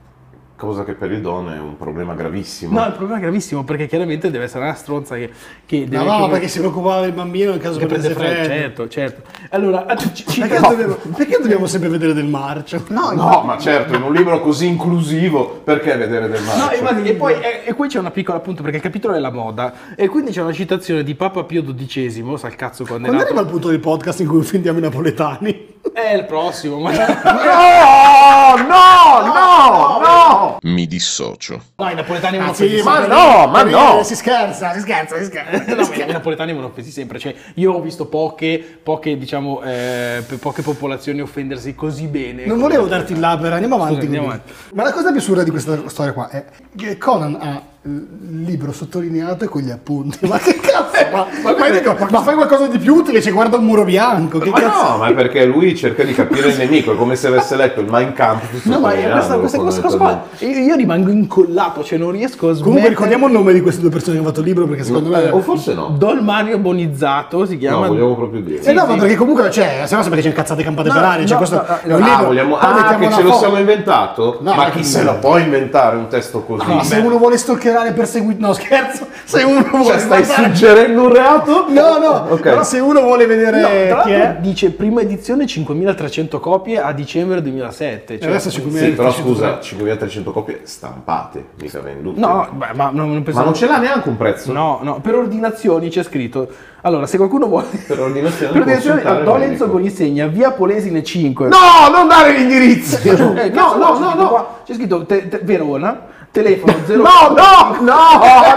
Cosa 0.58 0.82
che 0.84 0.94
per 0.94 1.12
il 1.12 1.20
don 1.20 1.52
è 1.52 1.56
un 1.60 1.76
problema 1.76 2.14
gravissimo. 2.14 2.76
No, 2.80 2.84
il 2.86 2.92
problema 2.94 3.18
è 3.18 3.20
gravissimo 3.20 3.62
perché 3.62 3.86
chiaramente 3.86 4.28
deve 4.28 4.42
essere 4.46 4.64
una 4.64 4.74
stronza 4.74 5.14
che, 5.14 5.30
che 5.64 5.78
No, 5.82 5.86
deve. 5.88 6.04
no, 6.04 6.16
come- 6.18 6.28
perché 6.32 6.48
si 6.48 6.58
preoccupava 6.58 7.00
del 7.02 7.12
bambino 7.12 7.52
nel 7.52 7.60
caso 7.60 7.78
che 7.78 7.86
che 7.86 7.92
prende 7.94 8.08
prendesse 8.12 8.34
freddo. 8.34 8.48
freddo. 8.48 8.88
Certo, 8.88 9.22
certo. 9.28 9.54
Allora, 9.54 9.86
ci, 10.12 10.24
Perché, 10.40 10.58
no. 10.58 10.68
dobbiamo, 10.70 10.94
perché 11.16 11.38
dobbiamo 11.40 11.66
sempre 11.68 11.88
vedere 11.88 12.12
del 12.12 12.24
marcio? 12.26 12.82
No, 12.88 13.12
No, 13.12 13.42
ma 13.44 13.56
certo, 13.56 13.94
in 13.94 14.02
un 14.02 14.12
libro 14.12 14.40
così 14.40 14.66
inclusivo, 14.66 15.60
perché 15.62 15.96
vedere 15.96 16.28
del 16.28 16.42
male? 16.42 16.58
No, 16.60 16.72
infatti, 16.88 17.08
e 17.08 17.14
poi 17.14 17.34
e, 17.34 17.62
e 17.64 17.72
qui 17.74 17.86
c'è 17.86 18.00
una 18.00 18.10
piccola 18.10 18.38
appunto 18.38 18.62
perché 18.62 18.78
il 18.78 18.82
capitolo 18.82 19.14
è 19.14 19.20
la 19.20 19.30
moda 19.30 19.72
e 19.94 20.08
quindi 20.08 20.32
c'è 20.32 20.42
una 20.42 20.52
citazione 20.52 21.04
di 21.04 21.14
Papa 21.14 21.44
Pio 21.44 21.62
XII, 21.62 22.36
sa 22.36 22.48
il 22.48 22.56
cazzo 22.56 22.82
quando 22.84 23.06
è 23.06 23.10
Quando 23.10 23.24
arriva 23.26 23.42
il 23.42 23.46
punto 23.46 23.68
del 23.68 23.78
podcast 23.78 24.18
in 24.18 24.26
cui 24.26 24.38
offendiamo 24.38 24.78
i 24.78 24.82
napoletani? 24.82 25.76
È 25.92 26.14
il 26.14 26.24
prossimo, 26.24 26.80
ma 26.80 26.90
No, 26.98 28.56
no, 28.56 29.26
no, 29.32 30.00
no! 30.00 30.47
Mi 30.62 30.86
dissocio. 30.86 31.62
no, 31.76 31.90
i 31.90 31.94
napoletani 31.94 32.36
Ah, 32.36 32.40
vanno 32.40 32.50
offesi 32.52 32.82
ma 32.82 32.96
sempre. 32.98 33.14
no, 33.14 33.46
ma 33.48 33.62
no! 33.62 34.02
Si 34.02 34.14
scherza, 34.16 34.72
si 34.72 34.80
scherza, 34.80 35.16
si 35.18 35.24
scherza. 35.24 35.74
No, 35.74 35.86
ma 35.88 35.94
i 36.04 36.12
napoletani 36.12 36.52
vanno 36.52 36.66
offesi 36.66 36.90
sempre. 36.90 37.18
Cioè, 37.18 37.34
io 37.54 37.72
ho 37.72 37.80
visto 37.80 38.06
poche, 38.06 38.80
poche 38.82 39.16
diciamo, 39.18 39.62
eh, 39.62 40.22
poche 40.40 40.62
popolazioni 40.62 41.20
offendersi 41.20 41.74
così 41.74 42.06
bene. 42.06 42.46
Non 42.46 42.58
volevo 42.58 42.86
darti 42.86 43.12
il 43.12 43.20
labero, 43.20 43.54
andiamo 43.54 43.74
avanti. 43.76 43.94
Scusa, 43.94 44.06
andiamo 44.06 44.26
quindi. 44.28 44.52
Ma 44.74 44.82
la 44.82 44.92
cosa 44.92 45.10
più 45.10 45.18
assurda 45.20 45.42
di 45.42 45.50
questa 45.50 45.88
storia 45.88 46.12
qua 46.12 46.28
è 46.30 46.44
che 46.76 46.96
Conan 46.98 47.36
ha 47.40 47.62
libro 47.82 48.72
sottolineato 48.72 49.44
e 49.44 49.48
con 49.48 49.62
gli 49.62 49.70
appunti. 49.70 50.18
Ma 50.26 50.36
che 50.38 50.56
cazzo? 50.56 50.96
Ma, 51.12 51.26
ma, 51.42 51.56
ma 51.56 51.70
dico, 51.70 51.96
ma 52.10 52.22
fai 52.22 52.34
qualcosa 52.34 52.66
di 52.66 52.78
più 52.78 52.94
utile, 52.94 53.22
ci 53.22 53.30
guarda 53.30 53.56
un 53.56 53.64
muro 53.64 53.84
bianco. 53.84 54.38
Che 54.38 54.50
Ma 54.50 54.60
cazzo? 54.60 54.88
no, 54.90 54.96
ma 54.98 55.06
è 55.08 55.14
perché 55.14 55.44
lui 55.44 55.74
cerca 55.76 56.02
di 56.02 56.12
capire 56.12 56.48
il 56.48 56.56
nemico, 56.58 56.92
è 56.92 56.96
come 56.96 57.14
se 57.16 57.28
avesse 57.28 57.56
letto 57.56 57.80
il 57.80 57.86
Mein 57.88 58.12
Kampf. 58.12 58.64
No, 58.64 58.80
ma 58.80 58.92
è 58.92 59.08
questa, 59.10 59.36
questa, 59.38 59.58
questa 59.58 59.80
cosa 59.80 59.96
qua, 59.96 60.24
io, 60.40 60.74
rimango 60.74 61.10
incollato, 61.10 61.84
cioè 61.84 61.98
non 61.98 62.10
riesco 62.10 62.48
a 62.48 62.52
smettere. 62.52 62.64
Comunque 62.64 62.88
ricordiamo 62.90 63.26
il 63.26 63.32
nome 63.32 63.52
di 63.52 63.60
queste 63.60 63.80
due 63.80 63.90
persone 63.90 64.12
che 64.14 64.18
hanno 64.18 64.28
fatto 64.28 64.40
il 64.40 64.46
libro 64.46 64.66
perché 64.66 64.84
secondo 64.84 65.10
me... 65.10 65.28
O 65.30 65.40
forse 65.40 65.74
no. 65.74 65.94
Don 65.96 66.18
Mario 66.18 66.58
Bonizzato 66.58 67.46
si 67.46 67.52
No, 67.54 67.58
chiama. 67.58 67.86
vogliamo 67.86 68.14
proprio 68.16 68.40
dire. 68.42 68.62
Eh 68.62 68.72
no, 68.72 68.86
ma 68.86 68.96
perché 68.96 69.14
comunque, 69.14 69.50
cioè, 69.50 69.84
se 69.86 69.94
no 69.96 70.02
perché 70.02 70.22
c'è 70.22 70.32
cazzate 70.32 70.62
campate 70.62 70.88
No, 70.88 70.94
per 70.94 71.04
aria, 71.04 71.26
cioè 71.26 71.32
no, 71.32 71.46
questo 71.46 71.56
no, 71.56 71.78
è 71.80 71.94
un 71.94 72.00
no, 72.00 72.06
Ah, 72.06 72.08
libro. 72.10 72.26
vogliamo... 72.26 72.56
ah, 72.58 72.96
che 72.98 73.10
ce 73.12 73.22
lo 73.22 73.32
siamo 73.34 73.56
inventato? 73.56 74.38
No, 74.40 74.50
ma 74.54 74.64
ma 74.64 74.70
chi 74.70 74.82
se 74.84 75.02
lo 75.02 75.18
può 75.18 75.38
inventare 75.38 75.96
un 75.96 76.08
testo 76.08 76.42
così? 76.42 76.66
No, 76.66 76.82
se 76.82 76.96
uno 76.98 77.16
vuole 77.18 77.36
stalkerare 77.38 77.66
e 77.86 77.92
perseguire... 77.92 78.38
No, 78.38 78.52
scherzo. 78.52 79.06
Se 79.24 79.42
uno 79.42 79.62
vuole... 79.70 79.84
Cioè, 79.86 79.98
stai 79.98 80.20
mandare- 80.20 80.42
suggerendo 80.44 81.02
un 81.02 81.12
reato? 81.12 81.66
No, 81.68 81.98
no, 81.98 82.26
Ok. 82.30 82.40
però 82.40 82.62
se 82.62 82.78
uno 82.78 83.00
vuole 83.02 83.24
No, 83.24 83.28
vedere 83.28 83.88
tra 83.88 84.02
chi 84.02 84.10
è... 84.12 84.36
dice 84.40 84.70
prima 84.70 85.00
edizione 85.00 85.46
5300 85.46 86.40
copie 86.40 86.80
a 86.80 86.92
dicembre 86.92 87.42
2007. 87.42 88.18
Cioè, 88.20 88.28
adesso 88.28 88.50
Sì, 88.50 88.60
5.300. 88.60 88.96
però 88.96 89.12
scusa, 89.12 89.60
5300 89.60 90.32
copie 90.32 90.60
stampate, 90.64 91.44
mica 91.60 91.80
vendute. 91.80 92.18
No, 92.20 92.48
beh, 92.52 92.66
ma 92.74 92.90
non, 92.92 93.08
non 93.08 93.16
Ma 93.16 93.22
pensavo. 93.22 93.44
non 93.46 93.54
ce 93.54 93.66
l'ha 93.66 93.78
neanche 93.78 94.08
un 94.08 94.16
prezzo? 94.16 94.52
No, 94.52 94.80
no, 94.82 95.00
per 95.00 95.14
ordinazioni 95.14 95.88
c'è 95.88 96.02
scritto. 96.02 96.48
Allora, 96.82 97.06
se 97.06 97.16
qualcuno 97.16 97.46
vuole. 97.46 97.66
Per 97.86 97.98
ordinazione 97.98 98.52
Per 98.52 98.60
ordinazioni, 98.60 99.02
consultare 99.02 99.24
Do 99.24 99.32
il 99.34 99.38
Lenzo 99.40 99.64
medico. 99.64 99.70
Polisegna, 99.70 100.26
via 100.26 100.50
Polesine 100.52 101.02
5. 101.02 101.48
No, 101.48 101.56
non 101.92 102.06
dare 102.08 102.32
gli 102.34 102.42
indirizzi! 102.42 103.08
Eh, 103.08 103.16
no, 103.50 103.74
no, 103.76 103.92
c'è 103.92 103.98
no, 103.98 104.08
scritto 104.08 104.16
no. 104.16 104.48
C'è 104.64 104.74
scritto 104.74 105.04
te- 105.06 105.28
te- 105.28 105.40
Verona, 105.42 106.00
telefono 106.30 106.74
0. 106.86 107.02
No, 107.02 107.34
no, 107.34 107.76
no, 107.80 107.94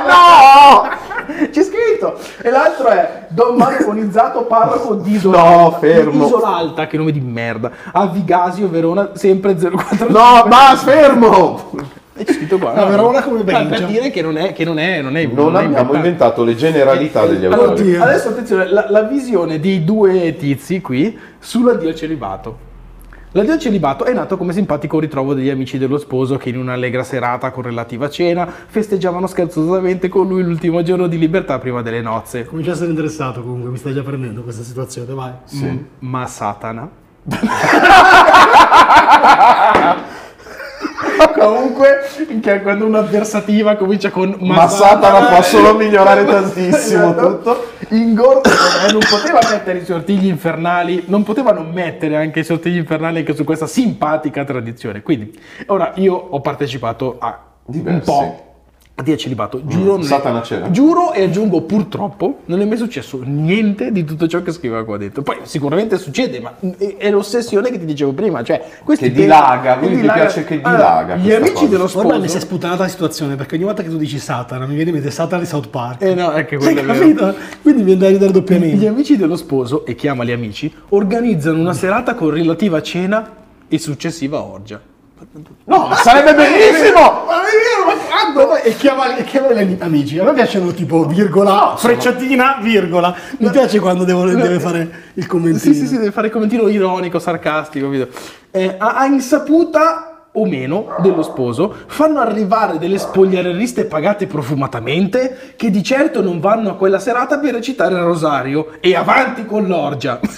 no! 0.07 1.49
C'è 1.49 1.63
scritto! 1.63 2.17
E 2.41 2.49
l'altro 2.49 2.87
è 2.87 3.25
Don 3.29 3.55
Mario 3.55 3.85
Bonizzato, 3.85 4.41
parroco 4.43 4.95
di 4.95 5.13
Isola 5.13 5.41
No, 5.61 5.77
fermo. 5.79 6.25
Isola 6.25 6.55
Alta, 6.55 6.87
che 6.87 6.97
nome 6.97 7.11
di 7.11 7.21
merda. 7.21 7.71
A 7.91 8.07
Vigasio, 8.07 8.67
Verona, 8.69 9.11
sempre 9.13 9.55
04. 9.55 10.09
No, 10.09 10.45
ma 10.47 10.75
fermo! 10.75 11.71
E 12.13 12.25
c'è 12.25 12.33
scritto 12.33 12.57
qua. 12.57 12.73
No, 12.73 12.87
Verona 12.87 13.21
come 13.23 13.43
Per 13.43 13.53
provincia. 13.55 13.85
dire 13.85 14.11
che 14.11 14.21
non 14.21 14.37
è, 14.37 14.51
che 14.51 14.65
non 14.65 14.77
è, 14.77 15.01
non 15.01 15.15
è 15.15 15.25
Non 15.25 15.55
è 15.55 15.63
abbiamo 15.63 15.93
inventato 15.93 16.43
le 16.43 16.55
generalità 16.55 17.25
degli 17.25 17.45
Allora, 17.45 17.69
autori. 17.69 17.81
Oddio. 17.81 18.03
adesso 18.03 18.27
attenzione, 18.29 18.67
la, 18.69 18.87
la 18.89 19.01
visione 19.03 19.59
dei 19.59 19.83
due 19.85 20.35
tizi 20.35 20.81
qui 20.81 21.17
sull'addio 21.39 21.87
al 21.89 21.95
celibato. 23.31 23.33
L'addio 23.33 23.57
celibato 23.57 24.05
è 24.05 24.13
nato 24.13 24.37
come 24.37 24.53
simpatico 24.53 24.99
ritrovo 24.99 25.33
degli 25.33 25.49
amici 25.49 25.77
dello 25.77 25.97
sposo 25.97 26.37
che 26.37 26.49
in 26.49 26.57
una 26.57 26.73
allegra 26.73 27.03
serata 27.03 27.51
con 27.51 27.63
relativa 27.63 28.09
cena 28.09 28.45
festeggiavano 28.45 29.27
scherzosamente 29.27 30.09
con 30.09 30.27
lui 30.27 30.43
l'ultimo 30.43 30.83
giorno 30.83 31.07
di 31.07 31.17
libertà 31.17 31.57
prima 31.59 31.81
delle 31.81 32.01
nozze. 32.01 32.45
Comincia 32.45 32.71
a 32.71 32.73
essere 32.73 32.89
interessato 32.89 33.41
comunque, 33.41 33.69
mi 33.69 33.77
stai 33.77 33.93
già 33.93 34.03
prendendo 34.03 34.43
questa 34.43 34.63
situazione, 34.63 35.13
vai. 35.13 35.31
Mm, 35.55 35.77
Ma 35.99 36.27
Satana. 36.27 36.89
Comunque, 41.37 42.07
che 42.41 42.61
quando 42.61 42.85
un'avversativa 42.85 43.75
comincia 43.75 44.09
con 44.09 44.35
Ma 44.39 44.67
Satana 44.67 45.27
può 45.27 45.41
solo 45.41 45.73
migliorare 45.77 46.25
tantissimo 46.25 47.11
Esatto. 47.11 47.27
tutto. 47.37 47.67
Ingordo 47.89 48.49
eh, 48.49 48.91
non 48.91 49.01
poteva 49.09 49.39
mettere 49.49 49.79
i 49.79 49.85
sortigli 49.85 50.27
infernali, 50.27 51.03
non 51.07 51.23
potevano 51.23 51.61
mettere 51.63 52.15
anche 52.15 52.39
i 52.39 52.43
sortigli 52.43 52.77
infernali 52.77 53.19
anche 53.19 53.35
su 53.35 53.43
questa 53.43 53.67
simpatica 53.67 54.43
tradizione. 54.43 55.01
Quindi, 55.01 55.37
ora 55.67 55.91
io 55.95 56.15
ho 56.15 56.39
partecipato 56.41 57.17
a 57.19 57.39
un 57.65 57.73
Diversi. 57.73 58.05
po' 58.05 58.50
di 59.01 59.17
celibato. 59.17 59.61
Giuro, 59.65 59.91
non 59.93 60.01
è- 60.01 60.03
Satana 60.03 60.41
c'era? 60.41 60.69
giuro 60.71 61.11
e 61.13 61.23
aggiungo 61.23 61.61
purtroppo 61.61 62.39
non 62.45 62.61
è 62.61 62.65
mai 62.65 62.77
successo 62.77 63.19
niente 63.23 63.91
di 63.91 64.03
tutto 64.03 64.27
ciò 64.27 64.41
che 64.41 64.51
scriveva 64.51 64.83
qua 64.83 64.97
dentro. 64.97 65.21
Poi 65.21 65.37
sicuramente 65.43 65.97
succede, 65.97 66.39
ma 66.39 66.53
è- 66.77 66.95
è 66.97 67.09
l'ossessione 67.11 67.69
che 67.71 67.79
ti 67.79 67.85
dicevo 67.85 68.11
prima, 68.13 68.43
cioè 68.43 68.61
questi 68.83 69.05
Che 69.11 69.11
dilaga, 69.21 69.75
lui 69.77 69.89
che 69.89 69.95
gli 69.95 70.01
piace 70.11 70.43
che 70.43 70.59
Allora, 70.61 71.03
dilaga 71.03 71.15
gli 71.15 71.21
questa 71.23 71.37
amici 71.37 71.53
cosa. 71.53 71.67
dello 71.67 71.87
sposo 71.87 72.05
Ormai 72.05 72.21
mi 72.21 72.27
si 72.29 72.37
è 72.37 72.39
sputanata 72.39 72.83
la 72.83 72.89
situazione 72.89 73.35
perché 73.35 73.55
ogni 73.55 73.63
volta 73.63 73.83
che 73.83 73.89
tu 73.89 73.97
dici 73.97 74.19
Satana 74.19 74.65
mi 74.65 74.75
viene 74.75 74.89
in 74.89 74.95
mente 74.95 75.11
Satana 75.11 75.41
di 75.41 75.47
South 75.47 75.67
Park. 75.69 76.01
Eh 76.01 76.13
no, 76.15 76.29
Hai 76.29 76.45
quello 76.47 76.81
capito? 76.83 77.35
Quindi 77.61 77.83
mi 77.83 77.91
andai 77.93 78.07
a 78.09 78.11
ridere 78.11 78.29
Gli 78.31 78.33
doppiamente. 78.33 78.87
amici 78.87 79.17
dello 79.17 79.35
sposo, 79.35 79.85
e 79.85 79.95
chiamali 79.95 80.31
amici, 80.31 80.71
organizzano 80.89 81.59
una 81.59 81.73
serata 81.73 82.13
con 82.15 82.29
relativa 82.31 82.81
cena 82.81 83.29
e 83.67 83.77
successiva 83.79 84.41
orgia. 84.41 84.79
No, 85.65 85.87
ma 85.87 85.95
sarebbe 85.95 86.33
bellissimo! 86.35 86.99
Ma 86.99 87.41
è 87.43 87.53
vero, 87.53 87.90
quando? 88.11 88.55
E 88.55 88.75
chiamali, 88.75 89.19
e 89.19 89.23
chiamali 89.23 89.65
gli 89.65 89.77
amici. 89.79 90.19
A 90.19 90.23
me 90.23 90.33
piacciono 90.33 90.73
tipo 90.73 91.05
virgola, 91.05 91.75
frecciatina, 91.77 92.59
virgola. 92.61 93.15
Mi 93.37 93.49
piace 93.49 93.79
quando 93.79 94.03
devo, 94.03 94.25
deve 94.25 94.59
fare 94.59 94.89
il 95.13 95.25
commentino. 95.25 95.73
Sì, 95.73 95.79
sì, 95.79 95.87
sì, 95.87 95.97
deve 95.97 96.11
fare 96.11 96.27
il 96.27 96.33
commentino 96.33 96.67
ironico, 96.67 97.19
sarcastico. 97.19 97.89
capito? 97.89 98.09
Eh, 98.51 98.75
a, 98.77 98.95
a 98.95 99.05
insaputa 99.05 100.10
o 100.33 100.45
meno 100.45 100.95
dello 100.99 101.23
sposo 101.23 101.75
fanno 101.87 102.19
arrivare 102.19 102.77
delle 102.77 102.97
spogliarelliste 102.97 103.85
pagate 103.85 104.27
profumatamente 104.27 105.53
che 105.57 105.69
di 105.69 105.83
certo 105.83 106.21
non 106.21 106.39
vanno 106.39 106.69
a 106.69 106.75
quella 106.75 106.99
serata 106.99 107.37
per 107.39 107.53
recitare 107.53 107.95
il 107.95 108.01
rosario 108.01 108.77
e 108.79 108.95
avanti 108.95 109.45
con 109.45 109.65
l'orgia. 109.67 110.19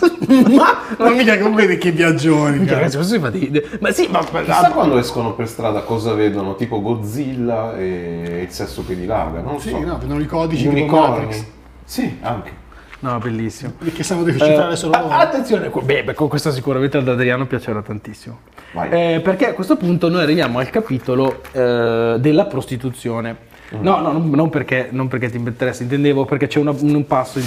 ma 0.55 0.77
non 0.97 1.15
mica 1.15 1.37
comunque 1.37 1.67
di 1.67 1.77
che 1.77 1.91
viaggioni. 1.91 2.57
Ragazzi, 2.65 2.95
questo 2.95 3.13
si 3.15 3.19
fa 3.19 3.29
di- 3.29 3.61
Ma 3.79 3.91
sì, 3.91 4.07
ma... 4.09 4.23
ma- 4.31 4.41
Chissà 4.41 4.71
quando 4.71 4.97
escono 4.97 5.33
per 5.33 5.47
strada 5.47 5.81
cosa 5.81 6.13
vedono, 6.13 6.55
tipo 6.55 6.81
Godzilla 6.81 7.75
e 7.77 8.41
il 8.47 8.51
sesso 8.51 8.83
che 8.85 8.95
dilaga, 8.95 9.41
non 9.41 9.59
Sì, 9.59 9.69
so. 9.69 9.79
no, 9.79 9.97
vedono 9.99 10.21
i 10.21 10.25
codici 10.25 10.63
tipo 10.63 10.71
unicorni. 10.75 11.25
Matrix. 11.25 11.45
Sì, 11.85 12.17
anche. 12.21 12.61
No, 13.03 13.17
bellissimo. 13.19 13.73
Che 13.93 14.01
sanno 14.01 14.23
decifrare 14.23 14.71
Eh, 14.73 14.75
solo 14.77 14.93
a- 14.93 15.01
loro. 15.01 15.13
attenzione, 15.13 15.69
beh, 15.69 16.03
beh, 16.05 16.13
con 16.13 16.29
questo 16.29 16.51
sicuramente 16.51 16.97
ad 16.97 17.07
Adriano 17.09 17.45
piacerà 17.45 17.81
tantissimo. 17.81 18.39
Eh, 18.89 19.19
perché 19.21 19.49
a 19.49 19.53
questo 19.53 19.75
punto 19.75 20.07
noi 20.07 20.21
arriviamo 20.23 20.59
al 20.59 20.69
capitolo 20.69 21.41
eh, 21.51 22.15
della 22.17 22.45
prostituzione. 22.45 23.51
No, 23.81 23.99
no, 23.99 24.11
non, 24.13 24.29
non 24.29 24.49
perché, 24.49 24.87
non 24.91 25.09
perché 25.09 25.29
ti 25.29 25.35
interessa, 25.37 25.83
intendevo 25.83 26.23
perché 26.23 26.47
c'è 26.47 26.59
una- 26.59 26.73
un 26.79 27.05
passo 27.05 27.39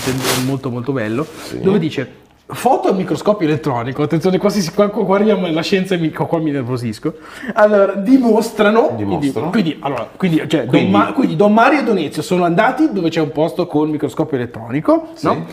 molto 0.44 0.70
molto 0.70 0.92
bello 0.92 1.24
dove 1.62 1.78
dice 1.78 2.24
foto 2.48 2.88
al 2.88 2.96
microscopio 2.96 3.46
elettronico, 3.46 4.02
attenzione 4.02 4.38
qua, 4.38 4.50
si, 4.50 4.72
qua, 4.72 4.88
qua 4.88 5.16
arriviamo 5.16 5.46
alla 5.46 5.62
scienza 5.62 5.94
e 5.94 5.98
mi, 5.98 6.10
qua 6.12 6.38
mi 6.38 6.52
nervosisco, 6.52 7.14
allora 7.54 7.94
dimostrano, 7.94 8.92
Dimostrano. 8.96 9.50
quindi, 9.50 9.72
quindi, 9.72 9.76
allora, 9.80 10.08
quindi, 10.16 10.36
cioè, 10.48 10.60
Don 10.60 10.68
Quindi- 10.68 10.90
Ma- 10.90 11.12
quindi 11.12 11.36
Don 11.36 11.52
Mario 11.52 11.80
e 11.80 11.82
Don 11.82 11.98
Ezio 11.98 12.22
sono 12.22 12.44
andati 12.44 12.88
dove 12.92 13.08
c'è 13.08 13.20
un 13.20 13.32
posto 13.32 13.66
col 13.66 13.88
microscopio 13.88 14.36
elettronico, 14.36 15.08
no? 15.20 15.44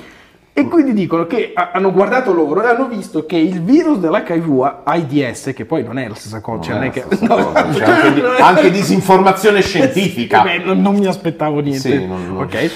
E 0.56 0.68
quindi 0.68 0.94
dicono 0.94 1.26
che 1.26 1.52
ha- 1.56 1.72
hanno 1.74 1.92
guardato 1.92 2.32
loro 2.32 2.62
e 2.64 2.68
hanno 2.68 2.88
visto 2.88 3.26
che 3.26 3.38
il 3.38 3.60
virus 3.64 3.98
dell'HIV 3.98 4.82
AIDS, 4.84 5.52
che 5.56 5.66
poi 5.66 5.84
non 5.84 5.98
è 5.98 6.08
la 6.08 6.14
stessa 6.14 6.42
cosa, 6.42 6.62
cioè 6.62 6.74
non 6.76 6.84
è 6.84 6.90
che... 6.92 7.00
la 7.10 7.16
stessa 7.16 7.36
no. 7.36 7.44
cosa, 7.52 7.68
c'è 7.70 7.84
anche, 7.90 8.14
di- 8.14 8.22
anche 8.40 8.70
disinformazione 8.72 9.62
scientifica. 9.66 10.38
Vabbè, 10.44 10.60
non, 10.60 10.80
non 10.80 10.94
mi 10.96 11.08
aspettavo 11.08 11.60
niente. 11.60 11.80
Sì, 11.90 12.06
non- 12.06 12.28
non- 12.28 12.44
Ok. 12.44 12.72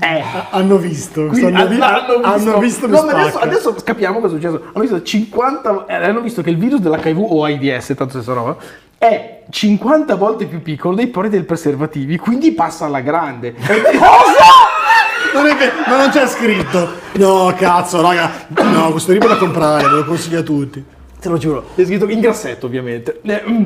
Eh, 0.00 0.22
Hanno 0.50 0.76
visto, 0.76 1.26
quindi 1.26 1.54
hanno, 1.54 1.68
vi- 1.68 1.80
hanno 1.80 2.58
visto, 2.58 2.88
mi 2.88 2.94
no, 2.96 3.04
ma 3.04 3.12
adesso, 3.12 3.38
adesso 3.38 3.74
capiamo 3.84 4.18
cosa 4.18 4.34
è 4.34 4.38
successo. 4.38 4.62
Hanno 4.72 4.80
visto 4.80 5.02
50 5.02 5.86
eh, 5.86 5.94
hanno 5.94 6.20
visto 6.20 6.42
che 6.42 6.50
il 6.50 6.56
virus 6.56 6.80
dell'HIV 6.80 7.18
o 7.20 7.44
AIDS, 7.44 7.86
tanto 7.96 8.08
stessa 8.08 8.32
roba, 8.32 8.56
è 8.98 9.42
50 9.48 10.16
volte 10.16 10.46
più 10.46 10.62
piccolo 10.62 10.96
dei 10.96 11.06
pori 11.06 11.28
del 11.28 11.44
preservativi, 11.44 12.18
quindi 12.18 12.52
passa 12.52 12.86
alla 12.86 13.00
grande. 13.00 13.54
Non 15.34 15.46
è 15.46 15.56
vero, 15.56 15.72
ma 15.88 15.96
non 15.96 16.10
c'è 16.10 16.28
scritto. 16.28 16.88
No, 17.14 17.52
cazzo, 17.56 18.00
raga. 18.00 18.30
No, 18.62 18.92
questo 18.92 19.10
libro 19.10 19.26
da 19.26 19.36
comprare, 19.36 19.82
ve 19.88 19.96
lo 19.96 20.04
consiglio 20.04 20.38
a 20.38 20.42
tutti. 20.44 20.84
Te 21.20 21.28
lo 21.28 21.38
giuro, 21.38 21.70
è 21.74 21.84
scritto 21.84 22.08
in 22.08 22.20
grassetto 22.20 22.66
ovviamente. 22.66 23.20
Eh, 23.24 23.42
mm. 23.44 23.64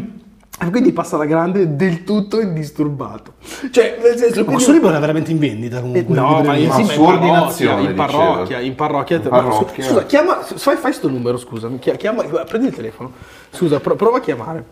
Quindi 0.71 0.93
passa 0.93 1.15
alla 1.17 1.25
grande 1.25 1.77
del 1.77 2.03
tutto 2.05 2.41
indisturbato. 2.41 3.35
Cioè, 3.71 3.99
nel 4.03 4.17
senso, 4.17 4.25
Ma 4.27 4.31
quindi- 4.31 4.53
questo 4.53 4.73
libro 4.73 4.93
è 4.93 4.99
veramente 4.99 5.31
in 5.31 5.39
vendita 5.39 5.79
Eh, 5.79 5.81
comunque. 5.81 6.15
no, 6.15 6.39
in 6.41 6.47
ma 6.47 6.57
io 6.57 6.73
sì, 6.73 6.83
Ma 6.85 6.93
in 6.93 7.01
ordinazione, 7.01 7.93
parrocchia, 7.93 7.93
in 7.93 7.95
parrocchia, 7.95 8.61
in 8.61 8.75
parrocchia. 8.75 9.17
In 9.17 9.23
ma 9.23 9.29
parrocchia. 9.31 9.85
Scusa, 9.85 10.05
chiama, 10.05 10.41
fai, 10.43 10.77
fai 10.77 10.93
sto 10.93 11.09
numero, 11.09 11.39
chia- 11.79 11.95
chiama, 11.95 12.23
prendi 12.45 12.67
il 12.69 12.75
telefono. 12.75 13.13
Scusa, 13.51 13.79
pro- 13.81 13.95
prova 13.97 14.19
a 14.19 14.21
chiamare. 14.21 14.65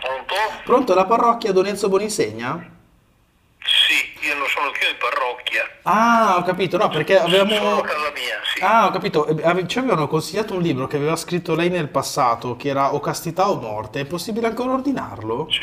Pronto? 0.00 0.34
Pronto, 0.64 0.94
la 0.94 1.04
parrocchia 1.06 1.52
Don 1.52 1.66
Enzo 1.66 1.88
Boninsegna? 1.88 2.74
Io 4.26 4.34
non 4.34 4.48
sono 4.48 4.70
più 4.72 4.88
in 4.88 4.96
parrocchia. 4.98 5.70
Ah, 5.82 6.36
ho 6.38 6.42
capito, 6.42 6.76
no, 6.76 6.88
perché 6.88 7.18
avevamo... 7.18 7.54
Sono 7.54 7.76
a 7.78 7.82
casa 7.82 8.10
mia, 8.12 8.40
sì. 8.54 8.62
Ah, 8.62 8.86
ho 8.86 8.90
capito, 8.90 9.26
Eh, 9.26 9.66
ci 9.68 9.78
avevano 9.78 10.08
consigliato 10.08 10.54
un 10.54 10.62
libro 10.62 10.86
che 10.88 10.96
aveva 10.96 11.14
scritto 11.14 11.54
lei 11.54 11.68
nel 11.68 11.88
passato, 11.88 12.56
che 12.56 12.68
era 12.68 12.94
O 12.94 13.00
castità 13.00 13.48
o 13.48 13.60
morte, 13.60 14.00
è 14.00 14.04
possibile 14.04 14.48
ancora 14.48 14.72
ordinarlo? 14.72 15.46
Sì, 15.50 15.60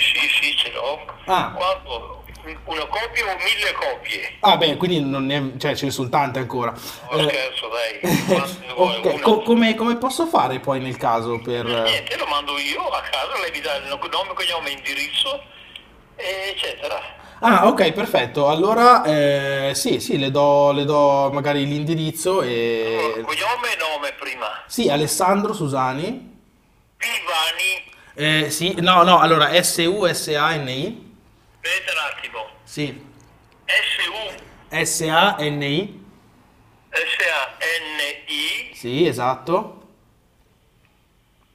sì, 0.00 0.28
sì, 0.40 0.56
ce 0.56 0.70
l'ho. 0.72 0.98
Ah. 1.26 1.52
Quando? 1.56 2.18
una 2.64 2.86
coppia 2.86 3.24
o 3.32 3.36
mille 3.44 3.72
coppie? 3.74 4.36
Ah 4.40 4.56
beh, 4.56 4.76
quindi 4.76 5.00
non 5.00 5.26
ne, 5.26 5.52
cioè, 5.58 5.74
ce 5.76 5.84
ne 5.86 5.90
sono 5.90 6.08
tante 6.08 6.38
ancora. 6.38 6.72
Oh, 7.08 7.18
Eh, 7.18 7.28
scherzo, 7.28 7.68
dai. 7.68 8.00
Quanto 8.26 8.66
ne 8.66 8.72
vuoi? 8.72 8.96
ok, 8.98 9.04
Una? 9.14 9.22
co- 9.22 9.42
come, 9.42 9.74
come 9.74 9.96
posso 9.96 10.26
fare 10.26 10.58
poi 10.58 10.80
nel 10.80 10.96
caso 10.96 11.38
per... 11.40 11.64
Niente, 11.66 12.16
lo 12.16 12.26
mando 12.26 12.56
io 12.58 12.86
a 12.88 13.00
casa, 13.02 13.38
lei 13.40 13.50
mi 13.50 13.60
dà 13.60 13.76
il 13.76 13.84
nome, 13.88 14.08
cognome, 14.34 14.70
indirizzo, 14.70 15.42
eccetera. 16.16 17.18
Ah, 17.42 17.66
ok, 17.68 17.92
perfetto. 17.92 18.48
Allora, 18.48 19.02
eh, 19.04 19.72
sì, 19.74 19.98
sì, 19.98 20.18
le 20.18 20.30
do, 20.30 20.72
le 20.72 20.84
do 20.84 21.30
magari 21.32 21.64
l'indirizzo 21.66 22.42
e... 22.42 23.12
Cognome 23.24 23.72
e 23.72 23.76
nome 23.78 24.12
prima. 24.18 24.62
Sì, 24.66 24.90
Alessandro 24.90 25.54
Susani. 25.54 26.38
Pivani, 26.98 27.82
Eh, 28.44 28.50
sì, 28.50 28.74
no, 28.80 29.02
no, 29.04 29.18
allora 29.20 29.50
S-U-S-A-N-I. 29.62 31.14
vedete 31.60 31.90
un 31.92 31.98
attimo. 32.14 32.46
Sì, 32.62 33.04
S-U-S-A-N-I, 34.70 36.04
S-A-N-I. 36.90 38.70
Sì, 38.74 39.06
esatto. 39.06 39.76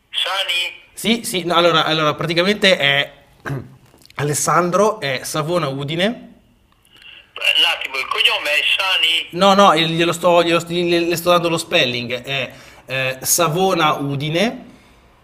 Sani, 0.09 0.81
Sì, 0.93 1.23
sì, 1.23 1.43
no, 1.43 1.53
allora, 1.55 1.83
allora, 1.85 2.15
praticamente 2.15 2.75
è... 2.77 3.13
Alessandro 4.15 4.99
è 4.99 5.21
Savona 5.23 5.67
Udine. 5.67 6.07
Un 6.07 7.63
attimo, 7.73 7.97
il 7.97 8.07
cognome 8.07 8.49
è 8.49 8.61
Sani, 8.77 9.27
No, 9.31 9.53
no, 9.53 9.75
glielo 9.75 10.13
sto, 10.13 10.41
glielo 10.41 10.63
le 10.67 11.15
sto 11.17 11.31
dando 11.31 11.49
lo 11.49 11.57
spelling. 11.57 12.21
È 12.21 12.53
eh, 12.85 13.17
Savona 13.21 13.93
Udine, 13.95 14.65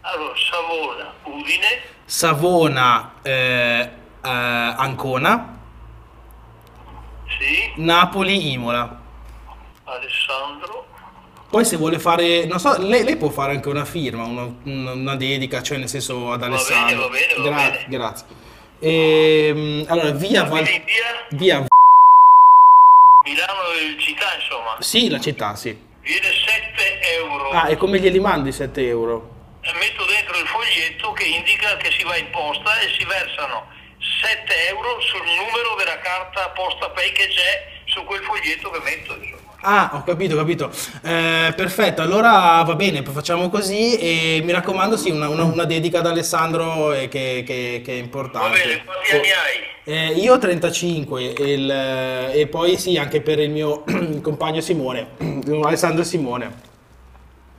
allora 0.01 0.33
Savona, 0.35 1.13
Udine, 1.23 1.81
Savona 2.03 3.13
eh, 3.21 3.31
eh, 3.31 3.89
Ancona, 4.29 5.57
sì, 7.39 7.71
Napoli 7.81 8.51
Imola. 8.51 8.99
Alessandro, 9.85 10.85
Poi 11.49 11.63
se 11.65 11.77
vuole 11.77 11.97
fare, 11.99 12.45
non 12.45 12.59
so, 12.59 12.75
lei, 12.77 13.03
lei 13.03 13.15
può 13.17 13.29
fare 13.29 13.53
anche 13.53 13.69
una 13.69 13.85
firma, 13.85 14.23
una, 14.25 14.53
una- 14.63 15.15
dedica, 15.15 15.61
cioè 15.61 15.77
nel 15.77 15.89
senso 15.89 16.31
ad 16.31 16.43
Alessandro. 16.43 17.03
va 17.03 17.09
bene, 17.09 17.33
va 17.35 17.41
Gra- 17.43 17.55
bene. 17.71 17.85
Grazie. 17.87 18.25
Ehm, 18.83 19.85
allora, 19.87 20.11
via 20.11 20.43
Val... 20.45 20.63
via 20.63 20.81
Via... 21.29 21.65
Milano 23.23 23.71
e 23.73 23.95
città, 24.01 24.33
insomma, 24.35 24.77
Sì, 24.79 25.07
la 25.09 25.19
città, 25.19 25.55
sì. 25.55 25.77
viene 26.01 26.27
7 26.27 27.01
euro. 27.17 27.49
Ah, 27.51 27.69
e 27.69 27.77
come 27.77 27.99
glieli 27.99 28.19
mandi 28.19 28.51
7 28.51 28.87
euro? 28.87 29.59
E 29.61 29.71
metto 29.73 30.03
dentro 30.05 30.35
il 30.39 30.47
foglietto 30.47 31.11
che 31.13 31.25
indica 31.25 31.77
che 31.77 31.91
si 31.91 32.03
va 32.03 32.17
in 32.17 32.31
posta 32.31 32.79
e 32.79 32.89
si 32.97 33.05
versano 33.05 33.67
7 34.23 34.67
euro 34.69 34.99
sul 35.01 35.21
numero 35.37 35.75
della 35.77 35.99
carta 35.99 36.49
posta 36.49 36.89
pay 36.89 37.11
che 37.11 37.27
c'è 37.27 37.67
su 37.85 38.03
quel 38.05 38.23
foglietto 38.23 38.71
che 38.71 38.79
metto, 38.79 39.13
insomma. 39.13 39.40
Ah, 39.63 39.91
ho 39.93 40.03
capito, 40.03 40.33
ho 40.33 40.37
capito. 40.37 40.71
Eh, 41.03 41.53
perfetto, 41.55 42.01
allora 42.01 42.61
va 42.65 42.73
bene, 42.75 43.03
facciamo 43.03 43.49
così 43.49 43.95
e 43.97 44.41
mi 44.43 44.51
raccomando, 44.51 44.97
sì, 44.97 45.11
una, 45.11 45.29
una- 45.29 45.43
una 45.43 45.65
dedica 45.65 45.99
ad 45.99 46.07
Alessandro 46.07 46.93
eh, 46.93 47.07
che, 47.07 47.43
che- 47.45 47.81
che 47.85 47.91
è 47.91 47.97
importante. 47.97 48.57
Va 48.57 48.63
bene, 48.65 48.83
quanti 48.83 49.11
anni 49.11 49.21
hai? 49.29 49.69
Eh, 49.83 50.13
io 50.19 50.33
ho 50.33 50.37
35 50.39 51.33
e, 51.33 51.53
il- 51.53 51.71
e 52.33 52.47
poi 52.47 52.77
sì, 52.77 52.97
anche 52.97 53.21
per 53.21 53.39
il 53.39 53.49
mio 53.51 53.83
compagno 54.21 54.61
Simone, 54.61 55.09
Alessandro 55.63 56.01
e 56.01 56.05
Simone. 56.05 56.61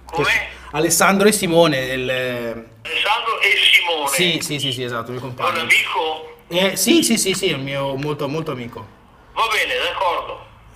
Come? 0.05 0.31
Alessandro 0.73 1.29
e 1.29 1.33
Simone, 1.33 1.79
il- 1.79 2.11
Alessandro 2.11 3.41
e 3.41 3.49
Simone. 3.73 4.09
sì, 4.09 4.39
sì, 4.41 4.59
sì, 4.59 4.73
sì, 4.73 4.83
esatto, 4.83 5.13
il 5.13 5.19
mio 5.19 5.27
Un 5.27 5.35
compagno. 5.35 5.61
amico? 5.61 6.37
Eh, 6.49 6.77
sì, 6.77 7.03
sì, 7.03 7.17
sì, 7.17 7.33
sì, 7.35 7.49
è 7.51 7.55
un 7.55 7.63
mio 7.63 7.95
molto, 7.97 8.29
molto 8.29 8.51
amico. 8.51 9.01
Va 9.35 9.43
bene, 9.51 9.75
d'accordo. 9.79 9.92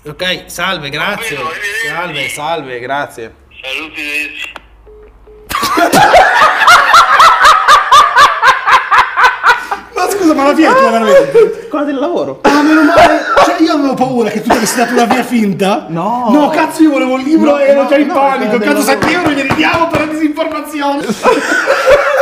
Ok, 0.09 0.45
salve, 0.47 0.89
grazie. 0.89 1.37
bene, 1.37 1.49
arrivederci. 1.49 1.89
Salve, 1.89 2.29
salve, 2.29 2.79
grazie. 2.79 3.35
Saluti, 3.61 4.01
arrivederci. 4.01 4.53
Ma 9.95 10.11
scusa, 10.11 10.35
ma 10.35 10.45
la 10.45 10.53
via 10.53 10.71
è 10.71 10.75
tua 10.79 10.91
veramente? 10.91 11.67
Cosa 11.69 11.85
del 11.85 11.97
lavoro? 11.97 12.39
Ah, 12.43 12.63
meno 12.63 12.83
male. 12.85 13.25
Cioè, 13.45 13.57
io 13.61 13.73
avevo 13.73 13.95
paura 13.95 14.31
che 14.31 14.43
tu 14.43 14.51
ti 14.51 14.57
avessi 14.57 14.77
dato 14.77 14.93
una 14.93 15.07
via 15.07 15.25
finta. 15.25 15.87
No. 15.89 16.29
No, 16.31 16.51
cazzo, 16.51 16.83
io 16.83 16.91
volevo 16.91 17.17
il 17.17 17.25
libro 17.25 17.51
No, 17.51 17.59
e 17.59 17.65
ero 17.65 17.83
no, 17.83 17.89
già 17.89 17.97
in 17.97 18.07
no, 18.07 18.15
panico. 18.15 18.59
Cazzo, 18.59 18.65
lavoro. 18.65 18.83
7 18.83 19.11
euro 19.11 19.31
glieli 19.31 19.55
diamo 19.57 19.89
per 19.89 20.01
la 20.01 20.07
disinformazione. 20.07 21.05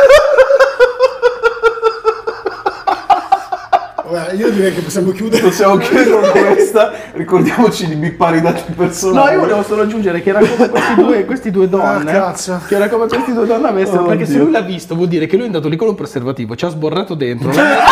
Vabbè, 4.07 4.33
io 4.33 4.51
direi 4.51 4.73
che 4.73 4.81
possiamo 4.81 5.11
chiudere. 5.11 5.41
Possiamo 5.41 5.77
chiudere 5.77 6.09
con 6.11 6.29
questa. 6.31 6.91
Ricordiamoci 7.13 7.87
di 7.87 7.95
bippare 7.95 8.37
i 8.37 8.41
dati 8.41 8.71
personali. 8.73 9.25
No, 9.25 9.31
io 9.33 9.39
volevo 9.39 9.63
solo 9.63 9.81
aggiungere 9.81 10.21
che 10.21 10.29
era 10.29 10.39
come 10.39 10.69
questi 10.69 10.95
due, 10.95 11.25
questi 11.25 11.51
due 11.51 11.67
donne. 11.69 12.11
Ah, 12.11 12.13
cazzo. 12.13 12.61
Che 12.67 12.75
era 12.75 12.87
come 12.87 13.07
questi 13.07 13.33
due 13.33 13.45
donne 13.47 13.67
avessero. 13.69 14.03
Oh, 14.03 14.05
perché 14.05 14.25
se 14.25 14.33
Dio. 14.33 14.43
lui 14.43 14.51
l'ha 14.51 14.61
visto, 14.61 14.93
vuol 14.95 15.07
dire 15.07 15.25
che 15.25 15.35
lui 15.35 15.43
è 15.43 15.47
andato 15.47 15.67
lì 15.67 15.75
con 15.75 15.87
un 15.87 15.95
preservativo, 15.95 16.55
ci 16.55 16.65
ha 16.65 16.69
sborrato 16.69 17.15
dentro. 17.15 17.51
Cioè, 17.51 17.63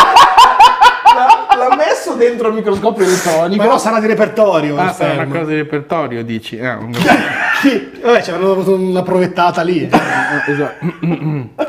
L'ha, 1.14 1.76
messo 1.76 2.14
dentro 2.14 2.48
il 2.50 2.56
microscopio 2.56 3.06
elettronico. 3.06 3.62
Però 3.64 3.78
sarà 3.78 4.00
di 4.00 4.08
repertorio. 4.08 4.76
Ah, 4.78 4.92
sarà 4.92 5.14
una 5.14 5.28
cosa 5.28 5.46
di 5.52 5.56
repertorio, 5.56 6.24
dici. 6.24 6.60
Ah, 6.60 6.78
un- 6.82 6.92
Vabbè, 6.92 8.22
ci 8.22 8.32
avranno 8.32 8.56
dato 8.56 8.74
una 8.76 9.04
provettata 9.04 9.62
lì. 9.62 9.88
ah, 9.92 10.44
esatto. 10.46 10.86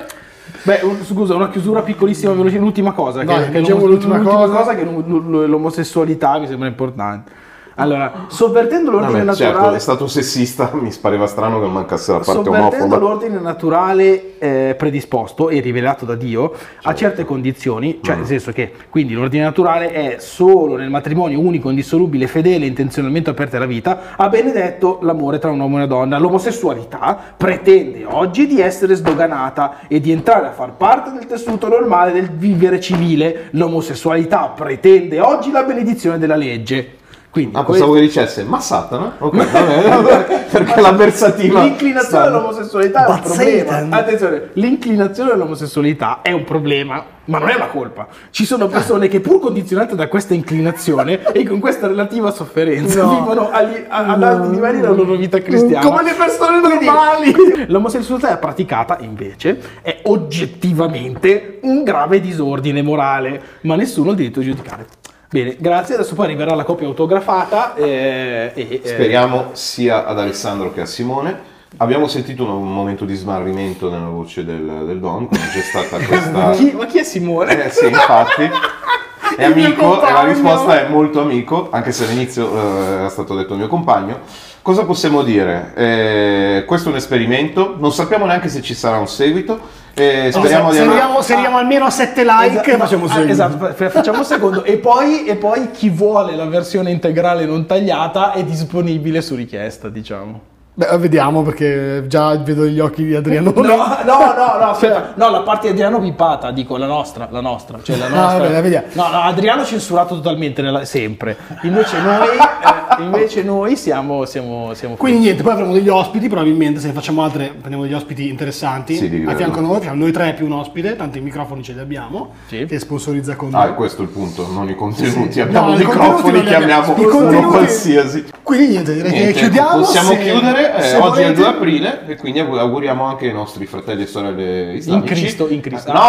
Beh, 0.64 0.81
un- 0.83 1.03
scusa, 1.05 1.35
una 1.35 1.48
chiusura 1.50 1.83
piccolissima, 1.83 2.33
veloce, 2.33 2.59
l'ultima 2.59 2.92
cosa. 2.92 3.20
che- 3.20 3.27
Vai, 3.27 3.44
che 3.50 3.59
leggiamo 3.61 3.81
l'om- 3.81 3.90
l'ultima 3.90 4.18
cosa. 4.20 4.74
che 4.74 4.85
l'om- 4.85 5.05
l'om- 5.07 5.46
l'omosessualità 5.46 6.38
mi 6.38 6.46
sembra 6.46 6.68
importante. 6.68 7.31
Allora, 7.76 8.26
sovvertendo 8.28 8.90
l'ordine 8.90 9.24
Vabbè, 9.24 9.37
certo, 9.37 9.52
naturale. 9.52 9.76
è 9.76 9.80
stato 9.80 10.06
sessista, 10.06 10.70
mi 10.74 10.92
pareva 11.00 11.26
strano 11.26 11.60
che 11.60 11.66
mancasse 11.66 12.12
la 12.12 12.18
parte 12.18 12.32
Sovvertendo 12.32 12.84
omofoba. 12.84 12.96
l'ordine 12.96 13.40
naturale 13.40 14.38
eh, 14.38 14.74
predisposto 14.78 15.48
e 15.48 15.58
rivelato 15.60 16.04
da 16.04 16.14
Dio 16.14 16.52
a 16.82 16.94
certe 16.94 17.24
condizioni, 17.24 17.98
cioè 18.00 18.14
nel 18.16 18.26
senso 18.26 18.52
che 18.52 18.72
quindi 18.90 19.14
l'ordine 19.14 19.42
naturale 19.42 19.90
è 19.90 20.16
solo 20.18 20.76
nel 20.76 20.88
matrimonio 20.88 21.40
unico, 21.40 21.68
indissolubile, 21.68 22.28
fedele, 22.28 22.66
intenzionalmente 22.66 23.30
aperto 23.30 23.56
alla 23.56 23.66
vita, 23.66 24.14
ha 24.16 24.28
benedetto 24.28 24.98
l'amore 25.02 25.38
tra 25.38 25.50
un 25.50 25.58
uomo 25.58 25.74
e 25.74 25.78
una 25.78 25.87
donna. 25.87 26.18
L'omosessualità 26.18 27.18
pretende 27.37 28.04
oggi 28.06 28.46
di 28.46 28.60
essere 28.60 28.94
sdoganata 28.94 29.80
e 29.88 29.98
di 29.98 30.12
entrare 30.12 30.46
a 30.46 30.52
far 30.52 30.74
parte 30.76 31.10
del 31.10 31.26
tessuto 31.26 31.66
normale 31.68 32.12
del 32.12 32.30
vivere 32.30 32.78
civile. 32.78 33.48
L'omosessualità 33.50 34.52
pretende 34.54 35.18
oggi 35.18 35.50
la 35.50 35.64
benedizione 35.64 36.18
della 36.18 36.37
legge. 36.37 37.02
Quindi, 37.35 37.57
Ah, 37.57 37.64
questo- 37.64 37.73
pensavo 37.87 37.92
che 37.94 38.01
dicesse, 38.01 38.44
ma 38.44 38.61
Satana? 38.61 39.16
Ok, 39.18 39.35
vabbè, 39.90 40.44
perché 40.53 40.81
la 40.81 40.92
versativa... 40.92 41.62
L'inclinazione 41.64 42.23
sta- 42.23 42.23
all'omosessualità 42.23 43.07
è 43.07 43.11
un 43.11 43.20
problema. 43.23 43.70
Satan. 43.73 43.92
Attenzione, 43.92 44.49
l'inclinazione 44.53 45.31
all'omosessualità 45.33 46.20
è 46.23 46.31
un 46.31 46.44
problema, 46.44 47.05
ma 47.25 47.38
non 47.40 47.49
è 47.49 47.57
una 47.57 47.66
colpa. 47.66 48.07
Ci 48.31 48.44
sono 48.47 48.68
persone 48.68 49.09
che 49.09 49.18
pur 49.18 49.40
condizionate 49.40 49.97
da 49.97 50.07
questa 50.07 50.33
inclinazione 50.33 51.23
e 51.33 51.42
con 51.44 51.59
questa 51.59 51.88
relativa 51.88 52.31
sofferenza 52.31 53.03
No. 53.03 53.18
vivono 53.18 53.51
agli- 53.51 53.85
a- 53.88 54.07
ad 54.12 54.23
alti 54.23 54.51
livelli 54.51 54.81
della 54.81 54.92
loro 54.94 55.16
vita 55.16 55.40
cristiana. 55.42 55.85
Come 55.85 56.05
le 56.05 56.14
persone 56.16 56.61
normali. 56.61 57.64
L'omosessualità 57.66 58.37
praticata, 58.37 58.99
invece, 59.01 59.59
è 59.83 60.03
oggettivamente 60.05 61.59
un 61.62 61.83
grave 61.83 62.20
disordine 62.20 62.81
morale, 62.81 63.40
ma 63.62 63.75
nessuno 63.75 64.11
ha 64.11 64.12
il 64.12 64.18
diritto 64.18 64.38
di 64.38 64.47
giudicare. 64.47 64.87
Bene, 65.35 65.57
grazie. 65.59 65.97
Adesso 65.97 66.14
poi 66.14 66.27
arriverà 66.27 66.55
la 66.55 66.62
copia 66.62 66.87
autografata. 66.87 67.75
eh, 67.75 68.53
eh, 68.55 68.81
Speriamo 68.85 69.49
sia 69.51 70.07
ad 70.07 70.20
Alessandro 70.20 70.73
che 70.73 70.83
a 70.83 70.87
Simone. 70.87 71.53
Abbiamo 71.79 72.07
sentito 72.07 72.44
un, 72.44 72.73
momento 72.73 73.05
di 73.05 73.16
smarrimento 73.16 73.90
nella 73.90 74.07
voce 74.07 74.44
del, 74.44 74.85
del 74.87 75.01
Don, 75.01 75.27
quando 75.27 75.47
c'è 75.49 75.61
stata 75.61 75.99
ma, 75.99 76.07
questa... 76.07 76.51
chi, 76.53 76.70
ma 76.77 76.87
chi 76.87 76.99
è 76.99 77.03
Simone? 77.03 77.64
Eh 77.64 77.70
sì, 77.70 77.87
infatti. 77.87 78.49
È 79.37 79.42
amico 79.42 80.07
e 80.07 80.12
la 80.12 80.23
risposta 80.23 80.81
è 80.81 80.88
molto 80.88 81.20
amico, 81.20 81.68
anche 81.73 81.90
se 81.90 82.05
all'inizio 82.05 82.55
eh, 82.55 82.92
era 82.99 83.09
stato 83.09 83.35
detto 83.35 83.57
mio 83.57 83.66
compagno. 83.66 84.20
Cosa 84.62 84.85
possiamo 84.85 85.23
dire? 85.23 85.73
Eh, 85.75 86.64
questo 86.64 86.88
è 86.88 86.92
un 86.92 86.99
esperimento, 86.99 87.75
non 87.77 87.90
sappiamo 87.90 88.27
neanche 88.27 88.49
se 88.49 88.62
ci 88.62 88.75
sarà 88.75 88.99
un 88.99 89.09
seguito. 89.09 89.59
Eh, 89.94 90.30
speriamo 90.33 90.72
se, 90.72 90.78
di 90.78 90.85
arriviamo, 90.85 91.22
se 91.22 91.33
arriviamo 91.33 91.57
almeno 91.59 91.85
a 91.85 91.90
7 91.90 92.24
like, 92.24 92.61
Esatto, 92.61 92.78
facciamo 92.78 93.07
ah. 93.07 93.30
Esatto, 93.30 93.72
fa- 93.74 93.90
facciamo 93.90 94.18
un 94.18 94.24
secondo. 94.24 94.64
E 94.64 94.78
poi, 94.78 95.24
e 95.24 95.37
poi 95.37 95.70
chi 95.70 95.88
vuole 95.90 96.35
la 96.35 96.46
versione 96.46 96.90
integrale 96.90 97.44
non 97.46 97.66
tagliata 97.66 98.33
è 98.33 98.44
disponibile 98.44 99.22
su 99.22 99.35
richiesta, 99.35 99.88
diciamo. 99.88 100.52
Beh, 100.76 100.98
vediamo 100.98 101.42
perché 101.42 102.02
già 102.08 102.37
vedo 102.38 102.66
gli 102.66 102.80
occhi 102.80 103.04
di 103.04 103.14
Adriano. 103.14 103.52
No, 103.62 103.62
no, 103.62 103.76
no, 104.04 104.58
no, 104.58 104.70
aspetta. 104.70 105.12
No, 105.14 105.30
la 105.30 105.42
parte 105.42 105.68
di 105.68 105.72
Adriano 105.74 106.00
pipata, 106.00 106.50
dico 106.50 106.76
la 106.76 106.87
nostra, 106.87 107.28
la 107.30 107.40
nostra, 107.40 107.78
cioè 107.80 107.96
la 107.96 108.06
Ah, 108.06 108.08
nostra. 108.08 108.38
vabbè, 108.42 108.60
vediamo. 108.62 108.87
No, 108.94 109.08
no, 109.08 109.20
Adriano 109.20 109.64
censurato 109.64 110.16
totalmente 110.16 110.62
nella- 110.62 110.84
sempre. 110.84 111.37
Invece 111.62 112.00
noi, 112.00 112.26
eh, 112.98 113.02
invece 113.04 113.42
noi 113.44 113.76
siamo, 113.76 114.24
siamo, 114.24 114.74
siamo 114.74 114.96
Quindi 114.96 115.20
niente, 115.20 115.42
poi 115.44 115.52
avremo 115.52 115.72
degli 115.72 115.88
ospiti, 115.88 116.26
probabilmente 116.28 116.80
se 116.80 116.90
facciamo 116.90 117.22
altre 117.22 117.48
prendiamo 117.56 117.84
degli 117.84 117.94
ospiti 117.94 118.28
interessanti. 118.28 118.96
Sì, 118.96 119.24
a 119.28 119.34
fianco 119.37 119.60
a 119.60 119.62
noi, 119.62 119.80
noi 119.92 120.10
tre 120.10 120.32
più 120.34 120.46
un 120.46 120.52
ospite, 120.54 120.96
tanto 120.96 121.18
i 121.18 121.20
microfoni 121.20 121.62
ce 121.62 121.72
li 121.74 121.80
abbiamo, 121.80 122.32
Sì. 122.48 122.66
che 122.66 122.78
sponsorizza 122.80 123.37
con 123.37 123.54
Ah, 123.54 123.60
noi. 123.60 123.68
e 123.70 123.74
questo 123.74 124.02
è 124.02 124.04
il 124.06 124.10
punto, 124.10 124.48
non 124.50 124.68
i 124.68 124.74
contenuti. 124.74 125.40
Abbiamo 125.40 125.68
No, 125.68 125.74
i 125.74 125.78
microfoni, 125.78 126.38
abbiamo. 126.40 126.48
chiamiamo 126.94 126.94
uno 127.28 127.48
qualsiasi. 127.48 128.24
Quindi 128.42 128.66
niente, 128.72 128.92
direi 128.94 129.10
Niente, 129.12 129.32
che 129.32 129.38
chiudiamo. 129.38 129.78
possiamo 129.78 130.10
se- 130.10 130.18
chiudere, 130.18 130.63
eh, 130.72 130.96
oggi 130.96 131.20
è 131.22 131.27
il 131.27 131.35
volete. 131.35 131.35
2 131.35 131.46
aprile 131.46 132.00
e 132.07 132.16
quindi 132.16 132.38
aug- 132.40 132.59
auguriamo 132.59 133.05
anche 133.05 133.27
ai 133.27 133.33
nostri 133.33 133.66
fratelli 133.66 134.03
e 134.03 134.07
sorelle 134.07 134.72
islamici. 134.74 135.14
Cristo, 135.14 135.48
in 135.48 135.61
Cristo. 135.61 135.92
No, 135.92 136.00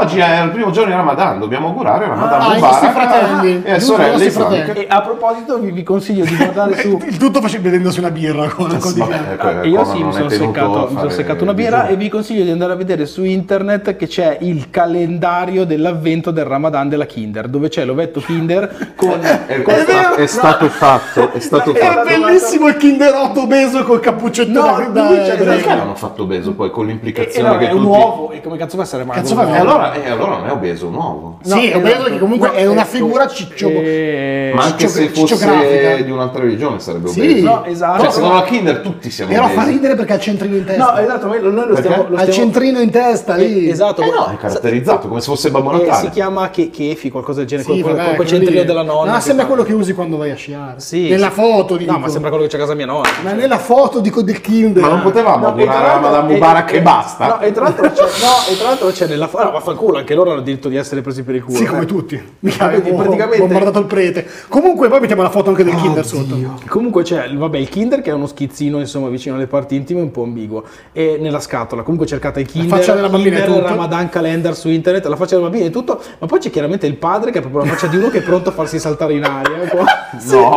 oggi 0.00 0.18
è 0.18 0.42
il 0.42 0.50
primo 0.50 0.70
giorno 0.70 0.90
di 0.90 0.96
Ramadan, 0.96 1.38
dobbiamo 1.38 1.68
augurare 1.68 2.06
Ramadan 2.06 2.40
Ah, 2.40 2.46
ai 2.48 2.54
Mubarak 2.54 2.82
nostri 2.82 3.00
fratelli. 3.02 3.62
e 3.64 3.72
ai 3.72 3.80
sorelle 3.80 4.30
fratelli. 4.30 4.70
E 4.80 4.86
a 4.88 5.00
proposito 5.02 5.58
vi, 5.58 5.70
vi 5.70 5.82
consiglio 5.82 6.24
di 6.24 6.36
guardare 6.36 6.76
su... 6.80 7.00
Il 7.06 7.16
tutto 7.16 7.40
face- 7.40 7.58
bevendosi 7.60 7.98
una 8.00 8.10
birra 8.10 8.48
con 8.48 8.68
condivisione. 8.78 9.32
ecco, 9.32 9.60
E 9.62 9.68
io 9.68 9.84
sì, 9.84 10.02
mi 10.02 10.10
è 10.10 10.12
sono, 10.12 10.28
seccato, 10.28 10.88
mi 10.90 10.98
sono 10.98 11.10
seccato 11.10 11.42
una 11.44 11.54
birra 11.54 11.76
bisogno. 11.82 11.92
e 11.94 11.96
vi 11.96 12.08
consiglio 12.08 12.44
di 12.44 12.50
andare 12.50 12.72
a 12.72 12.76
vedere 12.76 13.06
su 13.06 13.22
internet 13.24 13.96
che 13.96 14.06
c'è 14.06 14.38
il 14.40 14.70
calendario 14.70 15.64
dell'avvento 15.64 16.30
del 16.30 16.44
Ramadan 16.44 16.88
della 16.88 17.06
Kinder, 17.06 17.48
dove 17.48 17.68
c'è 17.68 17.84
l'ovetto 17.84 18.20
Kinder 18.20 18.92
con... 18.96 19.20
È, 19.20 19.62
con- 19.62 19.74
è 19.74 19.78
sta- 19.80 20.14
è 20.16 20.26
stato 20.26 20.68
fatto, 20.68 21.32
è 21.32 21.38
stato 21.40 21.72
È 21.74 21.78
fatto. 21.78 22.08
bellissimo 22.08 22.68
il 22.68 22.76
kinderotto 22.76 23.42
obeso 23.42 23.73
col 23.82 24.00
cappuccetto 24.00 24.50
No, 24.52 24.76
da, 24.76 24.84
da- 24.92 25.08
lui 25.08 25.18
c'è- 25.18 25.36
da- 25.36 25.44
Perché 25.44 25.68
l'hanno 25.74 25.94
fatto 25.94 26.22
obeso 26.22 26.52
poi 26.52 26.70
con 26.70 26.84
E, 26.84 26.88
e 26.88 26.92
l'implicazione 26.92 27.48
vabbè, 27.48 27.58
che 27.64 27.68
è 27.68 27.72
un 27.72 27.82
tutti... 27.82 27.88
uovo, 27.98 28.30
e 28.30 28.40
come 28.40 28.56
cazzo 28.56 28.76
fa 28.76 28.82
essere 28.82 29.04
magro? 29.04 29.22
Cazzo 29.22 29.34
un 29.34 29.40
fa? 29.46 29.54
E 29.54 29.58
allora, 29.58 29.92
e 29.94 30.10
allora 30.10 30.36
non 30.38 30.46
è 30.46 30.52
obeso, 30.52 30.86
un 30.86 30.94
uovo. 30.94 31.38
Sì, 31.42 31.68
è 31.68 31.76
obeso 31.76 32.04
che 32.04 32.18
comunque 32.18 32.52
è 32.52 32.66
una 32.66 32.84
figura 32.84 33.26
ciccio... 33.26 33.68
Ma 33.68 34.62
anche 34.62 34.88
se 34.88 35.08
fosse 35.08 35.36
cicciografica. 35.36 36.02
di 36.02 36.10
un'altra 36.10 36.42
religione 36.42 36.78
sarebbe 36.80 37.08
Sì. 37.08 37.20
obeso. 37.20 37.44
No, 37.46 37.64
esatto. 37.64 38.02
Cioè, 38.02 38.10
secondo 38.12 38.34
la 38.34 38.42
Kinder 38.44 38.78
tutti 38.78 39.10
siamo 39.10 39.32
Però 39.32 39.46
fa 39.48 39.52
obesi. 39.62 39.70
ridere 39.70 39.94
perché 39.94 40.12
ha 40.12 40.16
il 40.16 40.20
centrino 40.22 40.56
in 40.56 40.64
testa. 40.64 40.92
No, 40.92 40.98
esatto, 40.98 41.26
noi, 41.26 41.40
lo 41.40 41.50
Perché? 41.52 41.76
stiamo... 41.82 41.96
Lo 42.08 42.16
stiamo 42.18 42.32
centrino 42.32 42.80
in 42.80 42.90
testa 42.90 43.34
lì. 43.36 43.66
Eh, 43.66 43.70
esatto. 43.70 44.02
Eh 44.02 44.10
no, 44.10 44.26
è 44.32 44.36
caratterizzato 44.36 45.08
come 45.08 45.20
se 45.20 45.26
fosse 45.26 45.50
Babbo 45.50 45.72
Eh, 45.72 45.84
Natale. 45.86 46.06
si 46.06 46.10
chiama 46.10 46.50
che, 46.50 46.70
Kefi, 46.70 47.10
qualcosa 47.10 47.38
del 47.40 47.48
genere, 47.48 47.72
Sì, 47.72 47.80
quel, 47.82 48.26
centrino 48.26 48.60
lì. 48.60 48.66
della 48.66 48.82
nonna. 48.82 49.10
No, 49.12 49.16
che 49.16 49.22
sembra 49.22 49.44
fa- 49.44 49.50
quello 49.52 49.64
che 49.64 49.72
usi 49.72 49.92
quando 49.94 50.16
vai 50.16 50.30
a 50.30 50.34
sciare. 50.36 50.74
Sì, 50.80 51.08
Nella 51.08 51.28
sì. 51.28 51.40
foto 51.40 51.76
dico. 51.76 51.92
No, 51.92 51.98
ma 51.98 52.08
sembra 52.08 52.30
quello 52.30 52.44
che 52.44 52.50
c'è 52.50 52.56
a 52.56 52.60
casa 52.60 52.74
mia 52.74 52.86
nonna. 52.86 53.08
Ma 53.22 53.32
nella 53.32 53.58
foto 53.64 53.98
dico 54.00 54.22
del 54.22 54.40
Kinder. 54.40 54.82
Ma 54.82 54.88
non 54.90 55.02
potevamo 55.02 55.38
No, 55.38 55.46
e 55.56 55.62
augurare 55.62 55.82
l'altro- 55.86 56.00
Madame 56.08 56.30
e- 56.30 56.32
Mubarak 56.34 56.72
e 56.72 56.76
e- 56.76 56.82
basta? 56.82 57.26
No, 57.26 57.40
e 57.40 57.50
tra 57.52 57.62
l'altro 57.64 57.90
c'è, 57.90 58.02
no, 58.02 58.52
e 58.52 58.56
tra 58.56 58.68
l'altro 58.68 58.88
c'è 58.90 59.06
nella 59.08 59.26
foto. 59.26 59.44
No, 59.44 59.50
vaffanculo, 59.50 59.98
anche 59.98 60.14
loro 60.14 60.30
hanno 60.30 60.38
il 60.38 60.44
diritto 60.44 60.68
di 60.68 60.76
essere 60.76 61.00
presi 61.00 61.22
per 61.24 61.34
il 61.34 61.42
culo. 61.44 61.56
Sì, 61.58 61.64
come 61.64 61.82
eh. 61.82 61.86
tutti. 61.86 62.22
Quindi 62.40 62.58
abbiamo 62.60 62.96
praticamente- 63.02 63.38
bombardato 63.38 63.78
il 63.80 63.86
prete. 63.86 64.26
Comunque 64.48 64.88
poi 64.88 65.00
mettiamo 65.00 65.22
la 65.22 65.30
foto 65.30 65.50
anche 65.50 65.64
del 65.64 65.74
Kinder 65.74 66.04
sotto. 66.06 66.36
Comunque 66.68 67.02
c'è 67.02 67.28
vabbè, 67.34 67.58
il 67.58 67.68
Kinder 67.68 68.00
che 68.02 68.10
è 68.10 68.14
uno 68.14 68.26
schizzino 68.26 68.78
insomma 68.78 69.08
vicino 69.08 69.34
alle 69.36 69.46
parti 69.46 69.74
intime 69.74 70.00
un 70.00 70.10
po' 70.10 70.22
ambiguo 70.22 70.62
e 70.92 71.16
nella 71.20 71.40
scatola 71.40 71.82
comunque 71.82 72.06
cercate 72.06 72.40
il 72.40 72.46
Kinder, 72.46 72.78
faccia 72.78 72.92
della 72.94 73.08
bambina 73.08 73.36
Kinder 73.40 73.54
e 73.56 73.58
tutto. 73.60 73.68
Ramadan 73.68 74.08
calendar 74.10 74.54
su 74.54 74.68
internet 74.68 75.06
la 75.06 75.16
faccia 75.16 75.36
della 75.36 75.48
bambina 75.48 75.68
e 75.68 75.70
tutto 75.72 76.00
ma 76.18 76.26
poi 76.26 76.38
c'è 76.38 76.50
chiaramente 76.50 76.86
il 76.86 76.96
padre 76.96 77.30
che 77.30 77.38
è 77.38 77.40
proprio 77.40 77.62
la 77.64 77.68
faccia 77.70 77.86
di 77.86 77.96
uno 77.96 78.08
che 78.10 78.18
è 78.18 78.22
pronto 78.22 78.50
a 78.50 78.52
farsi 78.52 78.78
saltare 78.78 79.14
in 79.14 79.24
aria 79.24 79.56
un 79.60 79.68
po'. 79.68 79.84
No, 80.34 80.50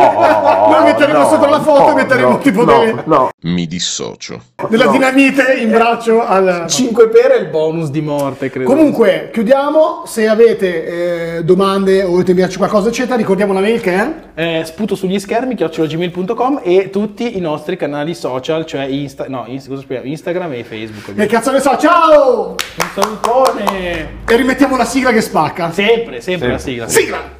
Noi 0.70 0.84
metteremo 0.84 1.18
no, 1.18 1.28
sotto 1.28 1.46
la 1.46 1.60
foto 1.60 1.86
e 1.86 1.88
no, 1.88 1.94
metteremo 1.94 2.28
no, 2.28 2.38
tipo 2.38 2.64
no, 2.64 2.78
delle- 2.78 2.97
no. 3.06 3.30
Mi 3.42 3.66
dissocio. 3.66 4.42
Della 4.68 4.86
dinamite 4.88 5.54
in 5.54 5.70
braccio 5.70 6.24
al... 6.24 6.66
5 6.68 7.08
per 7.08 7.30
è 7.32 7.38
il 7.38 7.46
bonus 7.46 7.90
di 7.90 8.00
morte 8.00 8.50
credo 8.50 8.68
Comunque, 8.68 9.30
chiudiamo. 9.32 10.02
Se 10.06 10.26
avete 10.26 11.36
eh, 11.36 11.44
domande 11.44 12.02
o 12.02 12.10
volete 12.10 12.30
inviarci 12.30 12.56
qualcosa, 12.58 12.88
eccetera, 12.88 13.16
ricordiamo 13.16 13.52
la 13.52 13.60
mail 13.60 13.80
che 13.80 13.94
è... 13.94 14.14
Eh, 14.34 14.62
sputo 14.64 14.94
sugli 14.94 15.18
schermi 15.18 15.54
chiocciolagmail.com 15.54 16.60
e 16.62 16.90
tutti 16.90 17.36
i 17.36 17.40
nostri 17.40 17.76
canali 17.76 18.14
social 18.14 18.64
cioè 18.66 18.84
Insta- 18.84 19.26
no, 19.28 19.44
Inst- 19.48 19.68
cosa 19.68 19.80
spieghiamo? 19.82 20.10
Instagram 20.10 20.52
e 20.52 20.64
Facebook 20.64 21.14
Che 21.14 21.26
cazzo 21.26 21.50
ne 21.50 21.60
so, 21.60 21.76
ciao! 21.76 22.50
un 22.50 22.88
salutone 22.94 24.08
E 24.26 24.36
rimettiamo 24.36 24.76
la 24.76 24.84
sigla 24.84 25.10
che 25.10 25.20
spacca. 25.20 25.72
sempre 25.72 26.20
sempre 26.20 26.50
la 26.52 26.58
sigla 26.58 26.88
Sigla! 26.88 27.37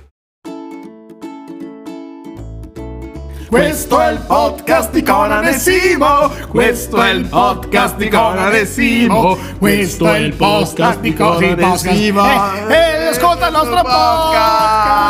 Questo 3.49 3.99
è 3.99 4.13
il 4.13 4.19
podcast 4.27 4.91
di 4.91 5.03
Conan 5.03 5.47
e 5.47 5.55
Simo. 5.55 6.31
Questo 6.49 7.01
è 7.01 7.13
il 7.13 7.27
podcast 7.27 7.97
di 7.97 8.11
Conan 8.11 8.55
e 8.55 8.67
Simo. 8.67 9.39
Questo 9.57 10.07
è 10.07 10.19
il 10.19 10.35
podcast 10.35 11.01
di 11.01 11.15
Conan 11.15 11.59
e 11.59 11.79
Simo. 11.79 12.27
E 12.69 13.07
ascolta 13.07 13.47
il 13.47 13.53
nostro 13.53 13.81
podcast! 13.83 15.09